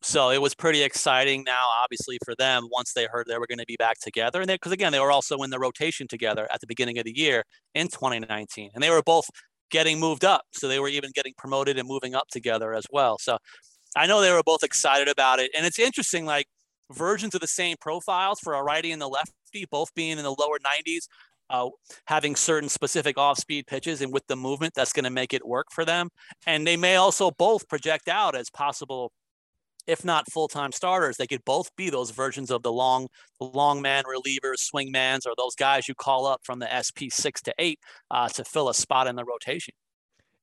So 0.00 0.30
it 0.30 0.40
was 0.40 0.54
pretty 0.54 0.82
exciting 0.82 1.42
now, 1.44 1.66
obviously, 1.82 2.18
for 2.24 2.34
them 2.36 2.68
once 2.70 2.92
they 2.92 3.08
heard 3.10 3.26
they 3.26 3.36
were 3.36 3.48
going 3.48 3.58
to 3.58 3.66
be 3.66 3.76
back 3.76 3.98
together. 4.00 4.40
And 4.40 4.46
because 4.46 4.70
again, 4.70 4.92
they 4.92 5.00
were 5.00 5.10
also 5.10 5.38
in 5.38 5.50
the 5.50 5.58
rotation 5.58 6.06
together 6.06 6.46
at 6.52 6.60
the 6.60 6.68
beginning 6.68 6.98
of 6.98 7.04
the 7.04 7.16
year 7.16 7.42
in 7.74 7.88
2019, 7.88 8.70
and 8.74 8.82
they 8.82 8.90
were 8.90 9.02
both 9.02 9.28
getting 9.70 9.98
moved 9.98 10.24
up. 10.24 10.42
So 10.52 10.68
they 10.68 10.78
were 10.78 10.88
even 10.88 11.10
getting 11.14 11.34
promoted 11.36 11.78
and 11.78 11.88
moving 11.88 12.14
up 12.14 12.28
together 12.30 12.74
as 12.74 12.84
well. 12.92 13.18
So 13.18 13.38
I 13.96 14.06
know 14.06 14.20
they 14.20 14.32
were 14.32 14.42
both 14.44 14.62
excited 14.62 15.08
about 15.08 15.40
it. 15.40 15.50
And 15.56 15.66
it's 15.66 15.80
interesting, 15.80 16.24
like 16.24 16.46
versions 16.92 17.34
of 17.34 17.40
the 17.40 17.46
same 17.46 17.76
profiles 17.80 18.40
for 18.40 18.54
a 18.54 18.62
righty 18.62 18.92
and 18.92 19.00
the 19.02 19.08
lefty, 19.08 19.66
both 19.70 19.94
being 19.94 20.18
in 20.18 20.24
the 20.24 20.34
lower 20.38 20.58
90s. 20.58 21.06
uh, 21.50 21.68
having 22.06 22.36
certain 22.36 22.68
specific 22.68 23.16
off-speed 23.18 23.66
pitches 23.66 24.02
and 24.02 24.12
with 24.12 24.26
the 24.26 24.36
movement 24.36 24.74
that's 24.74 24.92
going 24.92 25.04
to 25.04 25.10
make 25.10 25.32
it 25.32 25.46
work 25.46 25.66
for 25.72 25.84
them. 25.84 26.10
And 26.46 26.66
they 26.66 26.76
may 26.76 26.96
also 26.96 27.30
both 27.30 27.68
project 27.68 28.08
out 28.08 28.34
as 28.36 28.50
possible, 28.50 29.12
if 29.86 30.04
not 30.04 30.30
full-time 30.30 30.72
starters. 30.72 31.16
They 31.16 31.26
could 31.26 31.44
both 31.44 31.74
be 31.76 31.90
those 31.90 32.10
versions 32.10 32.50
of 32.50 32.62
the 32.62 32.72
long, 32.72 33.08
long 33.40 33.80
man 33.80 34.04
relievers, 34.04 34.58
swing 34.58 34.90
mans, 34.92 35.26
or 35.26 35.32
those 35.38 35.54
guys 35.54 35.88
you 35.88 35.94
call 35.94 36.26
up 36.26 36.40
from 36.44 36.58
the 36.58 36.68
SP 36.68 37.08
six 37.10 37.40
to 37.42 37.54
eight 37.58 37.78
uh, 38.10 38.28
to 38.30 38.44
fill 38.44 38.68
a 38.68 38.74
spot 38.74 39.06
in 39.06 39.16
the 39.16 39.24
rotation. 39.24 39.74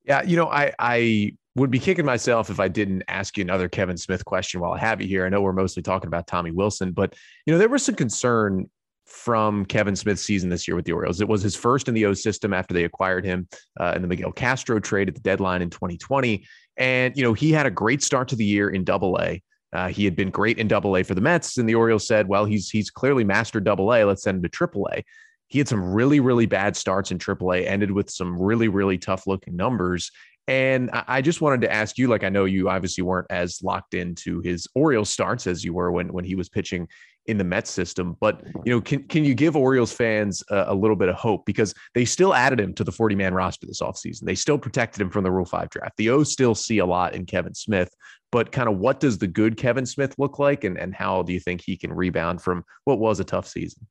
Yeah, 0.06 0.24
you 0.24 0.36
know, 0.38 0.48
I 0.48 0.72
I 0.80 1.34
would 1.56 1.72
be 1.72 1.80
kicking 1.80 2.06
myself 2.06 2.50
if 2.50 2.60
I 2.60 2.68
didn't 2.68 3.04
ask 3.08 3.38
you 3.38 3.44
another 3.44 3.70
Kevin 3.70 3.98
Smith 3.98 4.26
question 4.26 4.60
while 4.60 4.74
I 4.74 4.80
have 4.80 5.02
you 5.02 5.08
here. 5.08 5.26
I 5.26 5.30
know 5.30 5.41
we're 5.41 5.54
mostly 5.54 5.82
talking 5.82 6.08
about 6.08 6.28
Tommy 6.28 6.52
Wilson, 6.52 6.91
but 6.91 7.15
you 7.46 7.54
know, 7.54 7.58
there 7.58 7.70
was 7.70 7.84
some 7.84 7.96
concern 7.96 8.70
from 9.06 9.65
Kevin 9.65 9.96
Smith's 9.96 10.24
season 10.24 10.50
this 10.50 10.68
year 10.68 10.76
with 10.76 10.86
the 10.86 10.91
Orioles. 10.91 11.22
It 11.22 11.28
was 11.28 11.41
his 11.41 11.56
first 11.56 11.88
in 11.88 11.94
the 11.94 12.06
O 12.06 12.13
system 12.13 12.54
after 12.54 12.74
they 12.74 12.84
acquired 12.84 13.24
him 13.24 13.48
uh, 13.80 13.94
in 13.96 14.02
the 14.02 14.08
Miguel 14.08 14.32
Castro 14.32 14.80
trade 14.80 15.08
at 15.08 15.15
the 15.15 15.22
deadline 15.22 15.62
in 15.62 15.70
2020. 15.70 16.46
And, 16.78 17.15
you 17.15 17.24
know, 17.24 17.34
he 17.34 17.52
had 17.52 17.65
a 17.65 17.72
great 17.72 18.04
start 18.04 18.28
to 18.30 18.36
the 18.36 18.46
year 18.46 18.70
in 18.70 18.84
double 18.84 19.18
A. 19.22 19.41
Uh, 19.74 19.89
he 19.89 20.06
had 20.06 20.15
been 20.15 20.32
great 20.32 20.58
in 20.58 20.68
double 20.68 20.98
A 20.98 21.04
for 21.04 21.13
the 21.13 21.22
Mets. 21.22 21.58
And 21.58 21.70
the 21.70 21.76
Orioles 21.76 22.08
said, 22.08 22.28
well, 22.28 22.46
he's, 22.46 22.70
he's 22.70 22.89
clearly 22.89 23.24
mastered 23.24 23.63
double 23.63 23.94
A. 23.94 24.04
Let's 24.04 24.24
send 24.24 24.38
him 24.38 24.44
to 24.44 24.50
triple 24.50 24.89
A. 24.91 25.04
He 25.47 25.60
had 25.60 25.67
some 25.67 25.84
really, 25.84 26.19
really 26.19 26.45
bad 26.45 26.75
starts 26.75 27.12
in 27.12 27.19
triple 27.19 27.53
A, 27.53 27.65
ended 27.65 27.91
with 27.91 28.10
some 28.10 28.39
really, 28.39 28.67
really 28.67 28.97
tough 28.97 29.27
looking 29.27 29.55
numbers. 29.55 30.12
And 30.47 30.91
I 30.93 31.21
just 31.21 31.41
wanted 31.41 31.62
to 31.62 31.73
ask 31.73 31.97
you, 31.97 32.08
like 32.08 32.23
I 32.23 32.29
know 32.29 32.45
you 32.45 32.69
obviously 32.69 33.03
weren't 33.03 33.27
as 33.31 33.63
locked 33.63 33.95
into 33.95 34.41
his 34.41 34.67
Orioles 34.75 35.10
starts 35.10 35.47
as 35.47 35.63
you 35.63 35.73
were 35.73 35.91
when 35.91 36.13
when 36.13 36.23
he 36.23 36.36
was 36.36 36.49
pitching 36.49 36.88
in 37.25 37.39
the 37.39 37.43
Mets 37.43 37.71
system. 37.71 38.15
But 38.19 38.43
you 38.63 38.71
know, 38.71 38.79
can 38.79 39.03
can 39.08 39.25
you 39.25 39.34
give 39.34 39.55
Orioles 39.55 39.91
fans 39.91 40.43
a, 40.49 40.65
a 40.67 40.75
little 40.75 40.95
bit 40.95 41.10
of 41.10 41.15
hope 41.15 41.45
because 41.45 41.73
they 41.95 42.05
still 42.05 42.34
added 42.34 42.60
him 42.60 42.73
to 42.75 42.84
the 42.84 42.91
40 42.91 43.15
man 43.15 43.34
roster 43.34 43.65
this 43.65 43.81
offseason. 43.81 44.25
They 44.25 44.36
still 44.36 44.60
protected 44.60 45.01
him 45.01 45.10
from 45.10 45.23
the 45.23 45.31
Rule 45.31 45.45
5 45.45 45.69
draft. 45.69 45.97
The 45.97 46.10
O's 46.10 46.31
still 46.31 46.53
see 46.53 46.77
a 46.77 46.86
lot 46.86 47.15
in 47.15 47.25
Kevin 47.25 47.55
Smith, 47.55 47.89
but 48.31 48.51
kind 48.51 48.69
of 48.69 48.77
what 48.77 48.99
does 48.99 49.17
the 49.17 49.27
good 49.27 49.58
Kevin 49.58 49.86
Smith 49.86 50.13
look 50.19 50.38
like 50.38 50.63
and, 50.63 50.77
and 50.77 50.93
how 50.93 51.23
do 51.23 51.34
you 51.34 51.39
think 51.39 51.62
he 51.62 51.75
can 51.75 51.91
rebound 51.91 52.41
from 52.41 52.63
what 52.84 52.99
was 52.99 53.19
a 53.19 53.23
tough 53.23 53.47
season? 53.47 53.88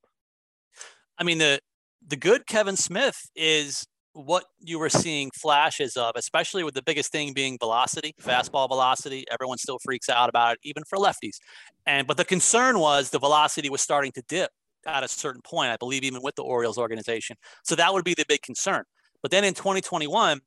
I 1.18 1.24
mean, 1.24 1.38
the 1.38 1.60
the 2.06 2.16
good 2.16 2.46
Kevin 2.46 2.76
Smith 2.76 3.30
is 3.34 3.86
what 4.12 4.44
you 4.60 4.78
were 4.78 4.88
seeing 4.88 5.30
flashes 5.34 5.96
of, 5.96 6.12
especially 6.14 6.62
with 6.62 6.74
the 6.74 6.82
biggest 6.82 7.10
thing 7.10 7.32
being 7.32 7.58
velocity, 7.58 8.14
fastball 8.22 8.68
velocity. 8.68 9.24
Everyone 9.30 9.58
still 9.58 9.78
freaks 9.82 10.08
out 10.08 10.28
about 10.28 10.54
it, 10.54 10.60
even 10.62 10.84
for 10.88 10.98
lefties. 10.98 11.38
And 11.86 12.06
but 12.06 12.16
the 12.16 12.24
concern 12.24 12.78
was 12.78 13.10
the 13.10 13.18
velocity 13.18 13.70
was 13.70 13.80
starting 13.80 14.12
to 14.12 14.22
dip 14.28 14.50
at 14.86 15.02
a 15.02 15.08
certain 15.08 15.42
point. 15.42 15.70
I 15.70 15.76
believe 15.76 16.04
even 16.04 16.22
with 16.22 16.36
the 16.36 16.42
Orioles 16.42 16.78
organization. 16.78 17.36
So 17.64 17.74
that 17.74 17.92
would 17.92 18.04
be 18.04 18.14
the 18.14 18.24
big 18.28 18.42
concern. 18.42 18.84
But 19.22 19.30
then 19.30 19.44
in 19.44 19.54
2021, 19.54 20.40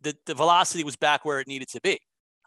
the, 0.00 0.14
the 0.26 0.34
velocity 0.34 0.84
was 0.84 0.96
back 0.96 1.24
where 1.24 1.40
it 1.40 1.48
needed 1.48 1.68
to 1.68 1.80
be. 1.80 1.98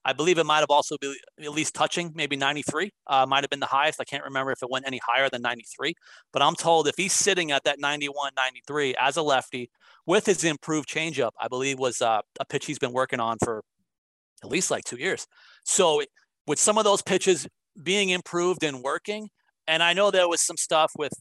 I 0.07 0.13
believe 0.13 0.37
it 0.37 0.45
might 0.45 0.61
have 0.61 0.69
also 0.69 0.95
been 1.01 1.13
at 1.43 1.51
least 1.51 1.75
touching 1.75 2.13
maybe 2.15 2.37
93, 2.37 2.91
uh, 3.07 3.25
might 3.27 3.43
have 3.43 3.49
been 3.49 3.59
the 3.59 3.65
highest. 3.65 3.99
I 3.99 4.05
can't 4.05 4.23
remember 4.23 4.53
if 4.53 4.63
it 4.63 4.69
went 4.69 4.87
any 4.87 5.01
higher 5.05 5.29
than 5.29 5.41
93, 5.41 5.93
but 6.31 6.41
I'm 6.41 6.55
told 6.55 6.87
if 6.87 6.95
he's 6.95 7.11
sitting 7.11 7.51
at 7.51 7.65
that 7.65 7.77
91, 7.77 8.31
93 8.37 8.95
as 8.97 9.17
a 9.17 9.21
lefty 9.21 9.69
with 10.05 10.25
his 10.25 10.45
improved 10.45 10.87
changeup, 10.87 11.31
I 11.37 11.49
believe 11.49 11.77
was 11.77 12.01
uh, 12.01 12.21
a 12.39 12.45
pitch 12.45 12.67
he's 12.67 12.79
been 12.79 12.93
working 12.93 13.19
on 13.19 13.37
for 13.43 13.61
at 14.45 14.49
least 14.49 14.71
like 14.71 14.85
two 14.85 14.95
years. 14.95 15.27
So 15.65 16.01
with 16.47 16.57
some 16.57 16.77
of 16.77 16.85
those 16.85 17.01
pitches 17.01 17.45
being 17.83 18.07
improved 18.09 18.63
and 18.63 18.81
working, 18.81 19.27
and 19.67 19.83
I 19.83 19.91
know 19.91 20.09
there 20.09 20.29
was 20.29 20.41
some 20.41 20.55
stuff 20.55 20.93
with 20.97 21.11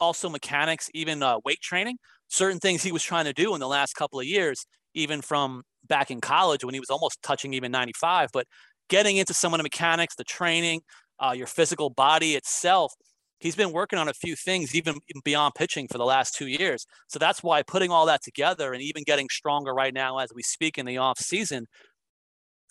also 0.00 0.28
mechanics, 0.28 0.88
even 0.94 1.24
uh, 1.24 1.38
weight 1.44 1.60
training, 1.60 1.96
certain 2.28 2.60
things 2.60 2.84
he 2.84 2.92
was 2.92 3.02
trying 3.02 3.24
to 3.24 3.32
do 3.32 3.54
in 3.54 3.60
the 3.60 3.66
last 3.66 3.94
couple 3.94 4.20
of 4.20 4.26
years, 4.26 4.64
even 4.94 5.22
from 5.22 5.64
back 5.88 6.10
in 6.10 6.20
college 6.20 6.64
when 6.64 6.74
he 6.74 6.80
was 6.80 6.90
almost 6.90 7.22
touching 7.22 7.54
even 7.54 7.72
95. 7.72 8.30
But 8.32 8.46
getting 8.88 9.16
into 9.16 9.34
some 9.34 9.54
of 9.54 9.58
the 9.58 9.62
mechanics, 9.62 10.14
the 10.16 10.24
training, 10.24 10.82
uh, 11.18 11.34
your 11.36 11.46
physical 11.46 11.90
body 11.90 12.34
itself, 12.34 12.92
he's 13.40 13.56
been 13.56 13.72
working 13.72 13.98
on 13.98 14.08
a 14.08 14.14
few 14.14 14.36
things 14.36 14.74
even 14.74 14.98
beyond 15.24 15.54
pitching 15.54 15.88
for 15.88 15.98
the 15.98 16.04
last 16.04 16.34
two 16.34 16.46
years. 16.46 16.86
So 17.08 17.18
that's 17.18 17.42
why 17.42 17.62
putting 17.62 17.90
all 17.90 18.06
that 18.06 18.22
together 18.22 18.72
and 18.72 18.82
even 18.82 19.02
getting 19.04 19.28
stronger 19.30 19.72
right 19.72 19.94
now 19.94 20.18
as 20.18 20.30
we 20.34 20.42
speak 20.42 20.78
in 20.78 20.86
the 20.86 20.98
off 20.98 21.18
season, 21.18 21.66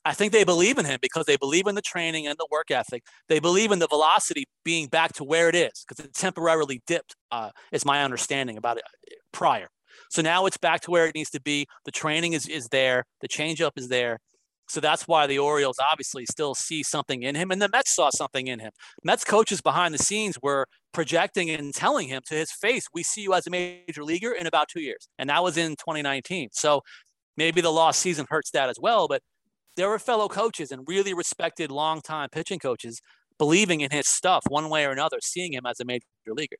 I 0.06 0.14
think 0.14 0.32
they 0.32 0.46
believe 0.46 0.78
in 0.78 0.86
him 0.86 1.00
because 1.02 1.26
they 1.26 1.36
believe 1.36 1.68
in 1.68 1.76
the 1.76 1.82
training 1.82 2.28
and 2.28 2.38
the 2.38 2.48
work 2.50 2.72
ethic. 2.72 3.04
They 3.28 3.40
believe 3.40 3.72
in 3.72 3.80
the 3.80 3.88
velocity 3.88 4.46
being 4.64 4.88
back 4.88 5.14
to 5.14 5.26
where 5.26 5.50
it 5.50 5.56
is 5.56 5.86
because 5.88 6.06
it 6.06 6.14
temporarily 6.14 6.82
dipped, 6.88 7.16
uh, 7.32 7.50
is 7.74 7.84
my 7.84 8.04
understanding 8.04 8.58
about 8.58 8.78
it 8.78 8.84
prior. 9.34 9.68
So 10.10 10.22
now 10.22 10.46
it's 10.46 10.58
back 10.58 10.82
to 10.82 10.92
where 10.92 11.06
it 11.08 11.16
needs 11.16 11.30
to 11.32 11.42
be. 11.42 11.66
The 11.86 11.92
training 11.92 12.34
is, 12.34 12.48
is 12.48 12.68
there, 12.70 13.06
the 13.22 13.28
changeup 13.28 13.72
is 13.78 13.88
there. 13.90 14.20
So 14.70 14.82
that's 14.82 15.08
why 15.08 15.28
the 15.28 15.40
Orioles 15.40 15.78
obviously 15.80 16.26
still 16.26 16.54
see 16.54 16.84
something 16.84 17.24
in 17.24 17.36
him, 17.36 17.52
and 17.52 17.62
the 17.62 17.70
Mets 17.70 17.96
saw 17.96 18.10
something 18.10 18.48
in 18.48 18.60
him. 18.60 18.72
Mets 19.04 19.24
coaches 19.24 19.62
behind 19.62 19.94
the 19.94 19.98
scenes 19.98 20.38
were 20.42 20.68
projecting 20.94 21.50
and 21.50 21.74
telling 21.74 22.10
him 22.10 22.22
to 22.28 22.36
his 22.36 22.52
face, 22.52 22.86
"We 22.94 23.04
see 23.04 23.22
you 23.22 23.34
as 23.34 23.48
a 23.48 23.50
major 23.50 24.04
leaguer 24.04 24.34
in 24.34 24.46
about 24.46 24.68
two 24.68 24.82
years," 24.82 25.08
and 25.18 25.30
that 25.30 25.42
was 25.42 25.56
in 25.56 25.78
2019. 25.78 26.50
So 26.52 26.82
maybe 27.38 27.62
the 27.62 27.72
lost 27.72 28.02
season 28.02 28.26
hurts 28.30 28.52
that 28.52 28.70
as 28.70 28.78
well, 28.80 29.08
but 29.08 29.22
there 29.78 29.88
were 29.90 30.00
fellow 30.00 30.28
coaches 30.28 30.72
and 30.72 30.84
really 30.88 31.14
respected 31.14 31.72
longtime 31.72 32.30
pitching 32.30 32.60
coaches 32.60 33.00
believing 33.38 33.82
in 33.82 33.92
his 33.92 34.08
stuff 34.08 34.44
one 34.50 34.70
way 34.70 34.86
or 34.86 34.92
another, 34.92 35.20
seeing 35.24 35.54
him 35.54 35.66
as 35.66 35.80
a 35.80 35.86
major 35.86 36.04
leaguer. 36.28 36.58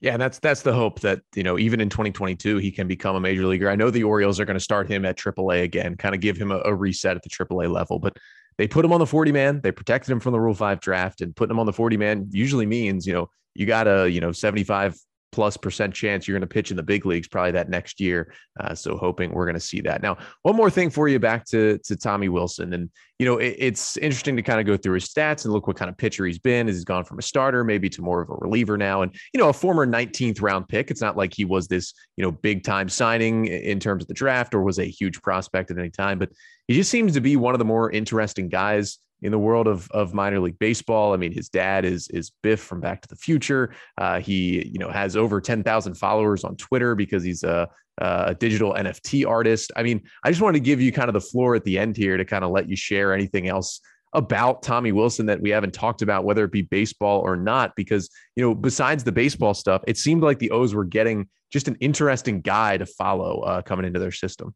Yeah, 0.00 0.14
and 0.14 0.22
that's 0.22 0.38
that's 0.38 0.62
the 0.62 0.72
hope 0.72 1.00
that 1.00 1.20
you 1.34 1.42
know 1.42 1.58
even 1.58 1.80
in 1.80 1.90
2022 1.90 2.56
he 2.56 2.70
can 2.70 2.88
become 2.88 3.16
a 3.16 3.20
major 3.20 3.46
leaguer. 3.46 3.68
I 3.68 3.76
know 3.76 3.90
the 3.90 4.04
Orioles 4.04 4.40
are 4.40 4.46
going 4.46 4.56
to 4.56 4.60
start 4.60 4.88
him 4.88 5.04
at 5.04 5.18
AAA 5.18 5.62
again, 5.62 5.96
kind 5.96 6.14
of 6.14 6.22
give 6.22 6.38
him 6.38 6.50
a, 6.50 6.60
a, 6.64 6.74
reset 6.74 7.16
at 7.16 7.22
the 7.22 7.28
AAA 7.28 7.70
level. 7.70 7.98
But 7.98 8.16
they 8.56 8.66
put 8.66 8.84
him 8.84 8.92
on 8.94 9.00
the 9.00 9.06
40 9.06 9.30
man. 9.32 9.60
They 9.60 9.72
protected 9.72 10.10
him 10.10 10.20
from 10.20 10.32
the 10.32 10.40
Rule 10.40 10.54
Five 10.54 10.80
draft, 10.80 11.20
and 11.20 11.36
putting 11.36 11.50
him 11.50 11.58
on 11.58 11.66
the 11.66 11.72
40 11.72 11.98
man 11.98 12.28
usually 12.30 12.64
means 12.64 13.06
you 13.06 13.12
know 13.12 13.28
you 13.54 13.66
got 13.66 13.86
a 13.86 14.10
you 14.10 14.22
know 14.22 14.32
75 14.32 14.96
plus 15.32 15.56
percent 15.56 15.94
chance 15.94 16.26
you're 16.26 16.34
going 16.34 16.48
to 16.48 16.52
pitch 16.52 16.70
in 16.70 16.76
the 16.76 16.82
big 16.82 17.06
leagues 17.06 17.28
probably 17.28 17.52
that 17.52 17.68
next 17.68 18.00
year. 18.00 18.32
Uh, 18.58 18.74
so 18.74 18.96
hoping 18.96 19.30
we're 19.32 19.44
going 19.44 19.54
to 19.54 19.60
see 19.60 19.80
that. 19.80 20.02
Now, 20.02 20.18
one 20.42 20.56
more 20.56 20.70
thing 20.70 20.90
for 20.90 21.08
you 21.08 21.18
back 21.18 21.44
to 21.46 21.78
to 21.78 21.96
Tommy 21.96 22.28
Wilson, 22.28 22.72
and 22.72 22.90
you 23.18 23.26
know 23.26 23.38
it, 23.38 23.56
it's 23.58 23.96
interesting 23.98 24.36
to 24.36 24.42
kind 24.42 24.60
of 24.60 24.66
go 24.66 24.76
through 24.76 24.94
his 24.94 25.08
stats 25.08 25.44
and 25.44 25.52
look 25.52 25.66
what 25.66 25.76
kind 25.76 25.88
of 25.88 25.96
pitcher 25.96 26.26
he's 26.26 26.38
been. 26.38 26.68
As 26.68 26.76
he's 26.76 26.84
gone 26.84 27.04
from 27.04 27.18
a 27.18 27.22
starter 27.22 27.64
maybe 27.64 27.88
to 27.90 28.02
more 28.02 28.22
of 28.22 28.28
a 28.30 28.34
reliever 28.34 28.76
now, 28.76 29.02
and 29.02 29.14
you 29.32 29.40
know 29.40 29.48
a 29.48 29.52
former 29.52 29.86
19th 29.86 30.42
round 30.42 30.68
pick. 30.68 30.90
It's 30.90 31.00
not 31.00 31.16
like 31.16 31.34
he 31.34 31.44
was 31.44 31.68
this 31.68 31.94
you 32.16 32.24
know 32.24 32.32
big 32.32 32.64
time 32.64 32.88
signing 32.88 33.46
in 33.46 33.80
terms 33.80 34.04
of 34.04 34.08
the 34.08 34.14
draft 34.14 34.54
or 34.54 34.62
was 34.62 34.78
a 34.78 34.84
huge 34.84 35.22
prospect 35.22 35.70
at 35.70 35.78
any 35.78 35.90
time, 35.90 36.18
but 36.18 36.30
he 36.68 36.74
just 36.74 36.90
seems 36.90 37.14
to 37.14 37.20
be 37.20 37.36
one 37.36 37.54
of 37.54 37.58
the 37.58 37.64
more 37.64 37.90
interesting 37.90 38.48
guys 38.48 38.98
in 39.22 39.32
the 39.32 39.38
world 39.38 39.66
of 39.66 39.90
of 39.90 40.14
minor 40.14 40.40
league 40.40 40.58
baseball. 40.58 41.12
I 41.12 41.16
mean, 41.16 41.32
his 41.32 41.48
dad 41.48 41.84
is 41.84 42.08
is 42.08 42.30
Biff 42.42 42.60
from 42.60 42.80
Back 42.80 43.02
to 43.02 43.08
the 43.08 43.16
Future. 43.16 43.74
Uh, 43.98 44.20
he 44.20 44.66
you 44.68 44.78
know 44.78 44.90
has 44.90 45.16
over 45.16 45.40
ten 45.40 45.62
thousand 45.62 45.94
followers 45.94 46.44
on 46.44 46.56
Twitter 46.56 46.94
because 46.94 47.22
he's 47.22 47.42
a, 47.42 47.68
a 47.98 48.34
digital 48.34 48.74
NFT 48.74 49.26
artist. 49.26 49.72
I 49.76 49.82
mean, 49.82 50.02
I 50.24 50.30
just 50.30 50.42
wanted 50.42 50.58
to 50.58 50.64
give 50.64 50.80
you 50.80 50.92
kind 50.92 51.08
of 51.08 51.14
the 51.14 51.20
floor 51.20 51.54
at 51.54 51.64
the 51.64 51.78
end 51.78 51.96
here 51.96 52.16
to 52.16 52.24
kind 52.24 52.44
of 52.44 52.50
let 52.50 52.68
you 52.68 52.76
share 52.76 53.12
anything 53.12 53.48
else 53.48 53.80
about 54.12 54.62
Tommy 54.62 54.92
Wilson 54.92 55.26
that 55.26 55.40
we 55.40 55.50
haven't 55.50 55.72
talked 55.72 56.02
about, 56.02 56.24
whether 56.24 56.44
it 56.44 56.50
be 56.50 56.62
baseball 56.62 57.20
or 57.20 57.36
not, 57.36 57.76
because 57.76 58.10
you 58.36 58.42
know 58.42 58.54
besides 58.54 59.04
the 59.04 59.12
baseball 59.12 59.54
stuff, 59.54 59.82
it 59.86 59.98
seemed 59.98 60.22
like 60.22 60.38
the 60.38 60.50
O's 60.50 60.74
were 60.74 60.84
getting 60.84 61.28
just 61.50 61.68
an 61.68 61.76
interesting 61.80 62.40
guy 62.40 62.76
to 62.76 62.86
follow 62.86 63.40
uh, 63.40 63.62
coming 63.62 63.84
into 63.84 63.98
their 63.98 64.12
system. 64.12 64.54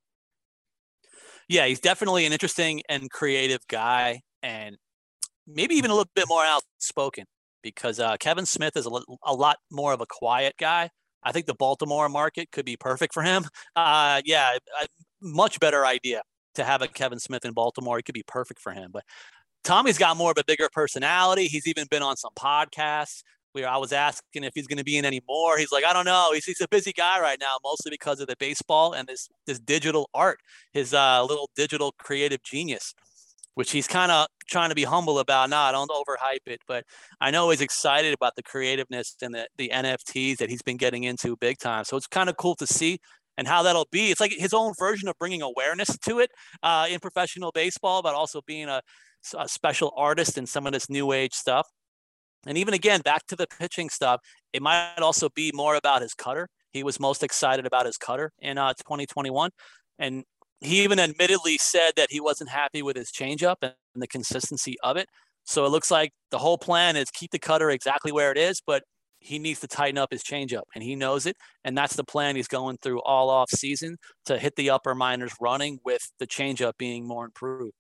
Yeah, 1.49 1.67
he's 1.67 1.81
definitely 1.81 2.25
an 2.27 2.33
interesting 2.33 2.83
and 2.89 3.11
creative 3.11 3.61
guy 3.69 4.23
and 4.45 4.77
maybe 5.47 5.75
even 5.75 5.91
a 5.91 5.95
little 5.95 6.11
bit 6.15 6.29
more 6.29 6.45
outspoken 6.45 7.25
because 7.63 7.99
uh, 7.99 8.17
Kevin 8.19 8.45
Smith 8.45 8.77
is 8.77 8.87
a, 8.87 8.91
a, 9.25 9.33
lot 9.33 9.57
more 9.73 9.93
of 9.95 10.03
a 10.03 10.07
quiet 10.07 10.55
guy. 10.61 10.91
I 11.23 11.33
think 11.33 11.47
the 11.47 11.55
Baltimore 11.55 12.11
market 12.11 12.53
could 12.53 12.67
be 12.67 12.77
perfect 12.77 13.15
for 13.15 13.23
him. 13.23 13.47
Uh, 13.77 14.23
yeah, 14.25 14.57
a 14.81 14.87
much 15.21 15.59
better 15.59 15.85
idea 15.85 16.23
to 16.55 16.63
have 16.63 16.81
a 16.81 16.87
Kevin 16.87 17.19
Smith 17.19 17.45
in 17.45 17.53
Baltimore. 17.53 17.99
It 17.99 18.05
could 18.05 18.15
be 18.15 18.23
perfect 18.25 18.61
for 18.61 18.71
him. 18.71 18.91
But 18.93 19.03
Tommy's 19.65 19.99
got 19.99 20.17
more 20.17 20.31
of 20.31 20.39
a 20.39 20.45
bigger 20.47 20.69
personality. 20.73 21.47
He's 21.47 21.67
even 21.67 21.87
been 21.91 22.03
on 22.03 22.17
some 22.17 22.31
podcasts 22.39 23.23
where 23.51 23.69
I 23.69 23.79
was 23.79 23.93
asking 23.93 24.45
if 24.45 24.53
he's 24.55 24.69
going 24.69 24.79
to 24.79 24.85
be 24.85 24.97
in 24.97 25.05
any 25.05 25.23
more. 25.27 25.59
He's 25.59 25.73
like, 25.73 25.85
I 25.85 25.93
don't 25.93 26.05
know. 26.05 26.31
He's, 26.35 26.45
he's 26.45 26.61
a 26.61 26.69
busy 26.69 26.93
guy 26.93 27.19
right 27.21 27.39
now, 27.41 27.57
mostly 27.65 27.91
because 27.91 28.21
of 28.21 28.29
the 28.29 28.37
baseball 28.39 28.93
and 28.93 29.09
this 29.09 29.29
this 29.47 29.59
digital 29.59 30.09
art, 30.15 30.39
his 30.73 30.95
uh, 30.95 31.25
little 31.25 31.51
digital 31.57 31.93
creative 31.99 32.45
genius 32.45 32.95
which 33.55 33.71
he's 33.71 33.87
kind 33.87 34.11
of 34.11 34.27
trying 34.49 34.69
to 34.69 34.75
be 34.75 34.85
humble 34.85 35.19
about. 35.19 35.53
I 35.53 35.73
don't 35.73 35.91
overhype 35.91 36.47
it, 36.47 36.61
but 36.67 36.85
I 37.21 37.31
know 37.31 37.51
he's 37.51 37.61
excited 37.61 38.15
about 38.15 38.35
the 38.37 38.43
creativeness 38.43 39.17
and 39.23 39.35
the, 39.35 39.49
the 39.57 39.71
NFTs 39.73 40.39
that 40.39 40.51
he's 40.51 40.63
been 40.63 40.77
getting 40.77 41.05
into 41.05 41.37
big 41.37 41.59
time. 41.59 41.85
So 41.85 41.97
it's 41.97 42.07
kind 42.07 42.29
of 42.29 42.37
cool 42.37 42.55
to 42.57 42.67
see 42.67 42.99
and 43.37 43.47
how 43.47 43.63
that'll 43.63 43.89
be. 43.91 44.11
It's 44.11 44.21
like 44.21 44.33
his 44.33 44.55
own 44.55 44.73
version 44.79 45.09
of 45.09 45.19
bringing 45.19 45.43
awareness 45.43 45.97
to 45.99 46.21
it 46.21 46.31
uh, 46.63 46.87
in 46.91 47.01
professional 47.01 47.53
baseball, 47.53 48.03
but 48.03 48.15
also 48.15 48.41
being 48.47 48.69
a, 48.69 48.81
a 49.39 49.49
special 49.49 49.93
artist 49.97 50.39
in 50.39 50.47
some 50.47 50.67
of 50.67 50.73
this 50.73 50.91
new 50.91 51.13
age 51.13 51.33
stuff. 51.33 51.67
And 52.47 52.59
even 52.59 52.75
again, 52.75 53.01
back 53.01 53.27
to 53.29 53.37
the 53.37 53.47
pitching 53.47 53.89
stuff, 53.89 54.21
it 54.53 54.61
might 54.61 54.99
also 54.99 55.29
be 55.35 55.51
more 55.55 55.77
about 55.77 56.03
his 56.03 56.13
cutter 56.13 56.49
he 56.75 56.83
was 56.83 57.01
most 57.01 57.23
excited 57.23 57.67
about 57.67 57.87
his 57.87 57.97
cutter 57.97 58.33
in 58.41 58.59
uh, 58.59 58.75
2021. 58.75 59.51
And 60.01 60.25
he 60.65 60.83
even 60.83 60.99
admittedly 60.99 61.59
said 61.59 61.93
that 61.97 62.09
he 62.11 62.21
wasn't 62.21 62.51
happy 62.51 62.83
with 62.83 62.97
his 62.97 63.11
changeup 63.11 63.57
and 63.63 63.75
the 63.95 64.07
consistency 64.07 64.77
of 64.83 64.97
it. 64.97 65.09
So 65.45 65.65
it 65.67 65.71
looks 65.71 65.91
like 65.91 66.13
the 66.31 66.39
whole 66.39 66.59
plan 66.59 66.97
is 66.97 67.11
keep 67.11 67.31
the 67.31 67.39
cutter 67.39 67.71
exactly 67.71 68.13
where 68.13 68.31
it 68.31 68.39
is, 68.39 68.63
but 68.67 68.83
he 69.19 69.39
needs 69.39 69.61
to 69.61 69.67
tighten 69.67 69.97
up 69.97 70.13
his 70.13 70.23
changeup, 70.23 70.65
and 70.75 70.85
he 70.85 70.95
knows 70.95 71.25
it. 71.25 71.37
And 71.65 71.77
that's 71.77 71.97
the 71.97 72.05
plan 72.05 72.37
he's 72.37 72.49
going 72.49 72.77
through 72.83 73.01
all 73.03 73.31
off 73.31 73.51
season 73.51 73.97
to 74.27 74.39
hit 74.39 74.55
the 74.57 74.71
upper 74.71 74.95
minors 74.95 75.33
running 75.41 75.79
with 75.85 76.11
the 76.19 76.27
changeup 76.27 76.73
being 76.79 77.07
more 77.07 77.25
improved. 77.25 77.73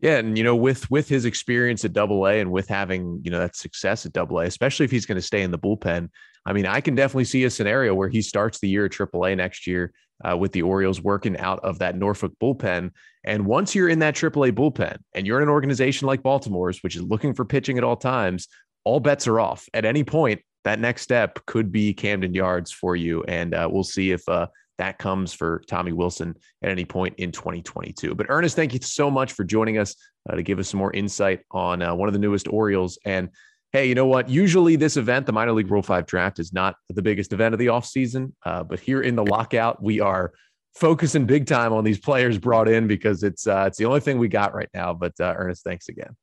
Yeah, 0.00 0.18
and 0.18 0.38
you 0.38 0.44
know, 0.44 0.54
with 0.54 0.88
with 0.90 1.08
his 1.08 1.24
experience 1.24 1.84
at 1.84 1.92
Double 1.92 2.26
A 2.26 2.40
and 2.40 2.52
with 2.52 2.68
having 2.68 3.20
you 3.24 3.30
know 3.30 3.38
that 3.38 3.56
success 3.56 4.06
at 4.06 4.12
Double 4.12 4.38
A, 4.38 4.44
especially 4.44 4.84
if 4.84 4.90
he's 4.90 5.06
going 5.06 5.16
to 5.16 5.22
stay 5.22 5.42
in 5.42 5.50
the 5.50 5.58
bullpen, 5.58 6.10
I 6.46 6.52
mean, 6.52 6.66
I 6.66 6.80
can 6.80 6.94
definitely 6.94 7.24
see 7.24 7.44
a 7.44 7.50
scenario 7.50 7.94
where 7.94 8.08
he 8.08 8.22
starts 8.22 8.60
the 8.60 8.68
year 8.68 8.84
at 8.84 8.92
Triple 8.92 9.24
A 9.24 9.34
next 9.34 9.66
year 9.66 9.92
uh, 10.24 10.36
with 10.36 10.52
the 10.52 10.62
Orioles 10.62 11.00
working 11.00 11.36
out 11.38 11.60
of 11.60 11.78
that 11.78 11.96
Norfolk 11.96 12.32
bullpen. 12.42 12.90
And 13.24 13.46
once 13.46 13.74
you're 13.74 13.88
in 13.88 13.98
that 14.00 14.14
AAA 14.14 14.52
bullpen 14.52 14.98
and 15.14 15.26
you're 15.26 15.38
in 15.38 15.44
an 15.44 15.48
organization 15.48 16.06
like 16.06 16.22
Baltimore's, 16.22 16.82
which 16.82 16.96
is 16.96 17.02
looking 17.02 17.34
for 17.34 17.44
pitching 17.44 17.78
at 17.78 17.84
all 17.84 17.96
times, 17.96 18.48
all 18.84 19.00
bets 19.00 19.26
are 19.26 19.40
off. 19.40 19.68
At 19.74 19.84
any 19.84 20.04
point, 20.04 20.40
that 20.64 20.80
next 20.80 21.02
step 21.02 21.38
could 21.46 21.70
be 21.70 21.94
Camden 21.94 22.34
Yards 22.34 22.70
for 22.72 22.96
you, 22.96 23.22
and 23.24 23.54
uh, 23.54 23.68
we'll 23.70 23.84
see 23.84 24.10
if 24.10 24.28
uh, 24.28 24.48
that 24.78 24.98
comes 24.98 25.32
for 25.32 25.62
Tommy 25.66 25.92
Wilson 25.92 26.34
at 26.62 26.70
any 26.70 26.84
point 26.84 27.14
in 27.18 27.32
2022. 27.32 28.14
But 28.14 28.26
Ernest, 28.28 28.56
thank 28.56 28.72
you 28.72 28.80
so 28.82 29.10
much 29.10 29.32
for 29.32 29.44
joining 29.44 29.78
us 29.78 29.94
uh, 30.28 30.36
to 30.36 30.42
give 30.42 30.58
us 30.58 30.68
some 30.68 30.78
more 30.78 30.92
insight 30.92 31.40
on 31.50 31.82
uh, 31.82 31.94
one 31.94 32.08
of 32.08 32.12
the 32.12 32.18
newest 32.18 32.48
Orioles. 32.48 32.98
And 33.04 33.28
hey, 33.72 33.86
you 33.86 33.94
know 33.94 34.06
what? 34.06 34.28
Usually 34.28 34.76
this 34.76 34.96
event, 34.96 35.26
the 35.26 35.32
minor 35.32 35.52
league 35.52 35.70
Rule 35.70 35.82
5 35.82 36.06
draft, 36.06 36.38
is 36.38 36.52
not 36.52 36.76
the 36.88 37.02
biggest 37.02 37.32
event 37.32 37.54
of 37.54 37.58
the 37.58 37.66
offseason. 37.66 38.32
Uh, 38.44 38.62
but 38.64 38.80
here 38.80 39.02
in 39.02 39.14
the 39.14 39.24
lockout, 39.24 39.82
we 39.82 40.00
are 40.00 40.32
focusing 40.74 41.26
big 41.26 41.46
time 41.46 41.72
on 41.72 41.84
these 41.84 41.98
players 41.98 42.38
brought 42.38 42.68
in 42.68 42.86
because 42.86 43.22
it's 43.22 43.46
uh, 43.46 43.64
it's 43.66 43.78
the 43.78 43.84
only 43.84 44.00
thing 44.00 44.18
we 44.18 44.28
got 44.28 44.54
right 44.54 44.70
now. 44.72 44.94
But 44.94 45.12
uh, 45.20 45.34
Ernest, 45.36 45.64
thanks 45.64 45.88
again. 45.88 46.16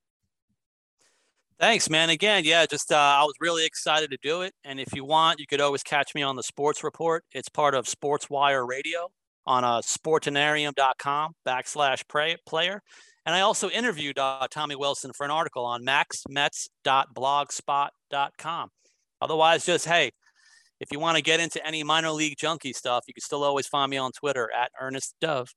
Thanks, 1.57 1.89
man. 1.89 2.09
Again, 2.09 2.43
yeah, 2.43 2.65
just 2.65 2.91
uh, 2.91 2.95
I 2.95 3.23
was 3.23 3.35
really 3.39 3.65
excited 3.65 4.11
to 4.11 4.17
do 4.21 4.41
it. 4.41 4.53
And 4.65 4.77
if 4.77 4.93
you 4.93 5.05
want, 5.05 5.39
you 5.39 5.47
could 5.47 5.61
always 5.61 5.83
catch 5.83 6.13
me 6.13 6.21
on 6.21 6.35
the 6.35 6.43
Sports 6.43 6.83
Report. 6.83 7.23
It's 7.31 7.47
part 7.47 7.75
of 7.75 7.87
Sports 7.87 8.29
Wire 8.29 8.65
Radio 8.65 9.09
on 9.45 9.63
uh, 9.63 9.79
sportinarium.com 9.79 11.33
backslash 11.47 12.03
player. 12.45 12.81
And 13.25 13.35
I 13.35 13.41
also 13.41 13.69
interviewed 13.69 14.17
uh, 14.19 14.47
Tommy 14.51 14.75
Wilson 14.75 15.11
for 15.13 15.23
an 15.23 15.31
article 15.31 15.65
on 15.65 15.83
maxmets.blogspot.com. 15.83 18.69
Otherwise, 19.21 19.65
just 19.65 19.87
hey, 19.87 20.11
if 20.79 20.91
you 20.91 20.99
want 20.99 21.17
to 21.17 21.23
get 21.23 21.39
into 21.39 21.65
any 21.65 21.83
minor 21.83 22.11
league 22.11 22.37
junkie 22.37 22.73
stuff, 22.73 23.05
you 23.07 23.13
can 23.13 23.21
still 23.21 23.43
always 23.43 23.65
find 23.65 23.89
me 23.89 23.97
on 23.97 24.11
Twitter 24.11 24.51
at 24.55 24.69
Ernest 24.79 25.15
Dove. 25.19 25.55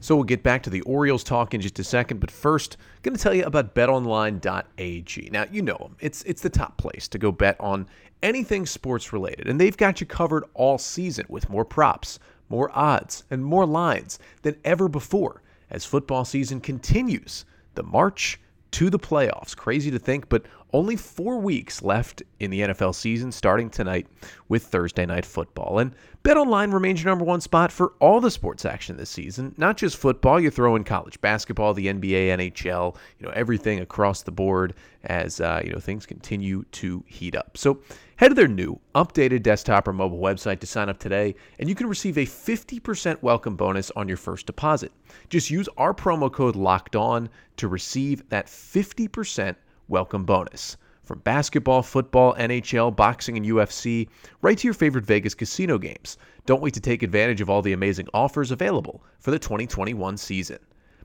So 0.00 0.14
we'll 0.14 0.24
get 0.24 0.42
back 0.42 0.62
to 0.64 0.70
the 0.70 0.82
Orioles 0.82 1.24
talk 1.24 1.54
in 1.54 1.62
just 1.62 1.78
a 1.78 1.84
second, 1.84 2.20
but 2.20 2.30
first, 2.30 2.76
I'm 2.96 3.02
going 3.02 3.16
to 3.16 3.22
tell 3.22 3.32
you 3.32 3.44
about 3.44 3.74
betonline.ag. 3.74 5.30
Now, 5.32 5.46
you 5.50 5.62
know 5.62 5.78
them. 5.78 5.96
It's 5.98 6.22
it's 6.24 6.42
the 6.42 6.50
top 6.50 6.76
place 6.76 7.08
to 7.08 7.16
go 7.16 7.32
bet 7.32 7.58
on 7.58 7.86
anything 8.22 8.66
sports 8.66 9.14
related, 9.14 9.48
and 9.48 9.58
they've 9.58 9.74
got 9.74 10.02
you 10.02 10.06
covered 10.06 10.44
all 10.52 10.76
season 10.76 11.24
with 11.30 11.48
more 11.48 11.64
props, 11.64 12.18
more 12.50 12.70
odds, 12.76 13.24
and 13.30 13.42
more 13.42 13.64
lines 13.64 14.18
than 14.42 14.56
ever 14.62 14.90
before 14.90 15.40
as 15.74 15.84
football 15.84 16.24
season 16.24 16.60
continues. 16.60 17.44
The 17.74 17.82
march 17.82 18.40
to 18.70 18.90
the 18.90 18.98
playoffs. 18.98 19.56
Crazy 19.56 19.90
to 19.90 19.98
think, 19.98 20.28
but 20.28 20.46
only 20.74 20.96
four 20.96 21.38
weeks 21.38 21.82
left 21.82 22.22
in 22.40 22.50
the 22.50 22.60
NFL 22.60 22.96
season 22.96 23.30
starting 23.30 23.70
tonight 23.70 24.08
with 24.48 24.64
Thursday 24.64 25.06
night 25.06 25.24
football. 25.24 25.78
And 25.78 25.94
BetOnline 26.24 26.72
remains 26.72 27.02
your 27.02 27.12
number 27.12 27.24
one 27.24 27.40
spot 27.40 27.70
for 27.70 27.92
all 28.00 28.20
the 28.20 28.30
sports 28.30 28.64
action 28.64 28.96
this 28.96 29.08
season, 29.08 29.54
not 29.56 29.76
just 29.76 29.96
football. 29.96 30.40
You 30.40 30.50
throw 30.50 30.74
in 30.74 30.82
college 30.82 31.20
basketball, 31.20 31.74
the 31.74 31.86
NBA, 31.86 32.26
NHL, 32.28 32.96
you 33.20 33.26
know, 33.26 33.32
everything 33.36 33.78
across 33.80 34.22
the 34.22 34.32
board 34.32 34.74
as 35.04 35.40
uh, 35.40 35.62
you 35.64 35.70
know 35.70 35.78
things 35.78 36.06
continue 36.06 36.64
to 36.72 37.04
heat 37.06 37.36
up. 37.36 37.56
So 37.56 37.80
head 38.16 38.28
to 38.28 38.34
their 38.34 38.48
new 38.48 38.80
updated 38.96 39.44
desktop 39.44 39.86
or 39.86 39.92
mobile 39.92 40.20
website 40.20 40.58
to 40.60 40.66
sign 40.66 40.88
up 40.88 40.98
today, 40.98 41.36
and 41.60 41.68
you 41.68 41.76
can 41.76 41.86
receive 41.86 42.18
a 42.18 42.26
50% 42.26 43.22
welcome 43.22 43.54
bonus 43.54 43.92
on 43.92 44.08
your 44.08 44.16
first 44.16 44.46
deposit. 44.46 44.90
Just 45.28 45.50
use 45.50 45.68
our 45.76 45.94
promo 45.94 46.32
code 46.32 46.56
Locked 46.56 46.96
On 46.96 47.28
to 47.58 47.68
receive 47.68 48.28
that 48.30 48.46
50% 48.46 49.54
welcome 49.88 50.24
bonus. 50.24 50.76
From 51.02 51.18
basketball, 51.20 51.82
football, 51.82 52.34
NHL, 52.34 52.96
boxing, 52.96 53.36
and 53.36 53.44
UFC, 53.44 54.08
right 54.40 54.56
to 54.56 54.66
your 54.66 54.74
favorite 54.74 55.04
Vegas 55.04 55.34
casino 55.34 55.76
games. 55.76 56.16
Don't 56.46 56.62
wait 56.62 56.74
to 56.74 56.80
take 56.80 57.02
advantage 57.02 57.40
of 57.40 57.50
all 57.50 57.60
the 57.60 57.74
amazing 57.74 58.08
offers 58.14 58.50
available 58.50 59.04
for 59.18 59.30
the 59.30 59.38
2021 59.38 60.16
season. 60.16 60.58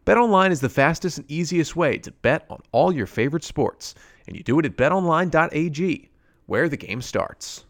BetOnline 0.06 0.52
is 0.52 0.62
the 0.62 0.70
fastest 0.70 1.18
and 1.18 1.30
easiest 1.30 1.76
way 1.76 1.98
to 1.98 2.12
bet 2.12 2.46
on 2.50 2.60
all 2.72 2.94
your 2.94 3.06
favorite 3.06 3.44
sports, 3.44 3.96
and 4.28 4.36
you 4.38 4.44
do 4.44 4.58
it 4.60 4.66
at 4.66 4.78
betonline.ag, 4.78 6.10
where 6.46 6.70
the 6.70 6.78
game 6.78 7.02
starts. 7.02 7.66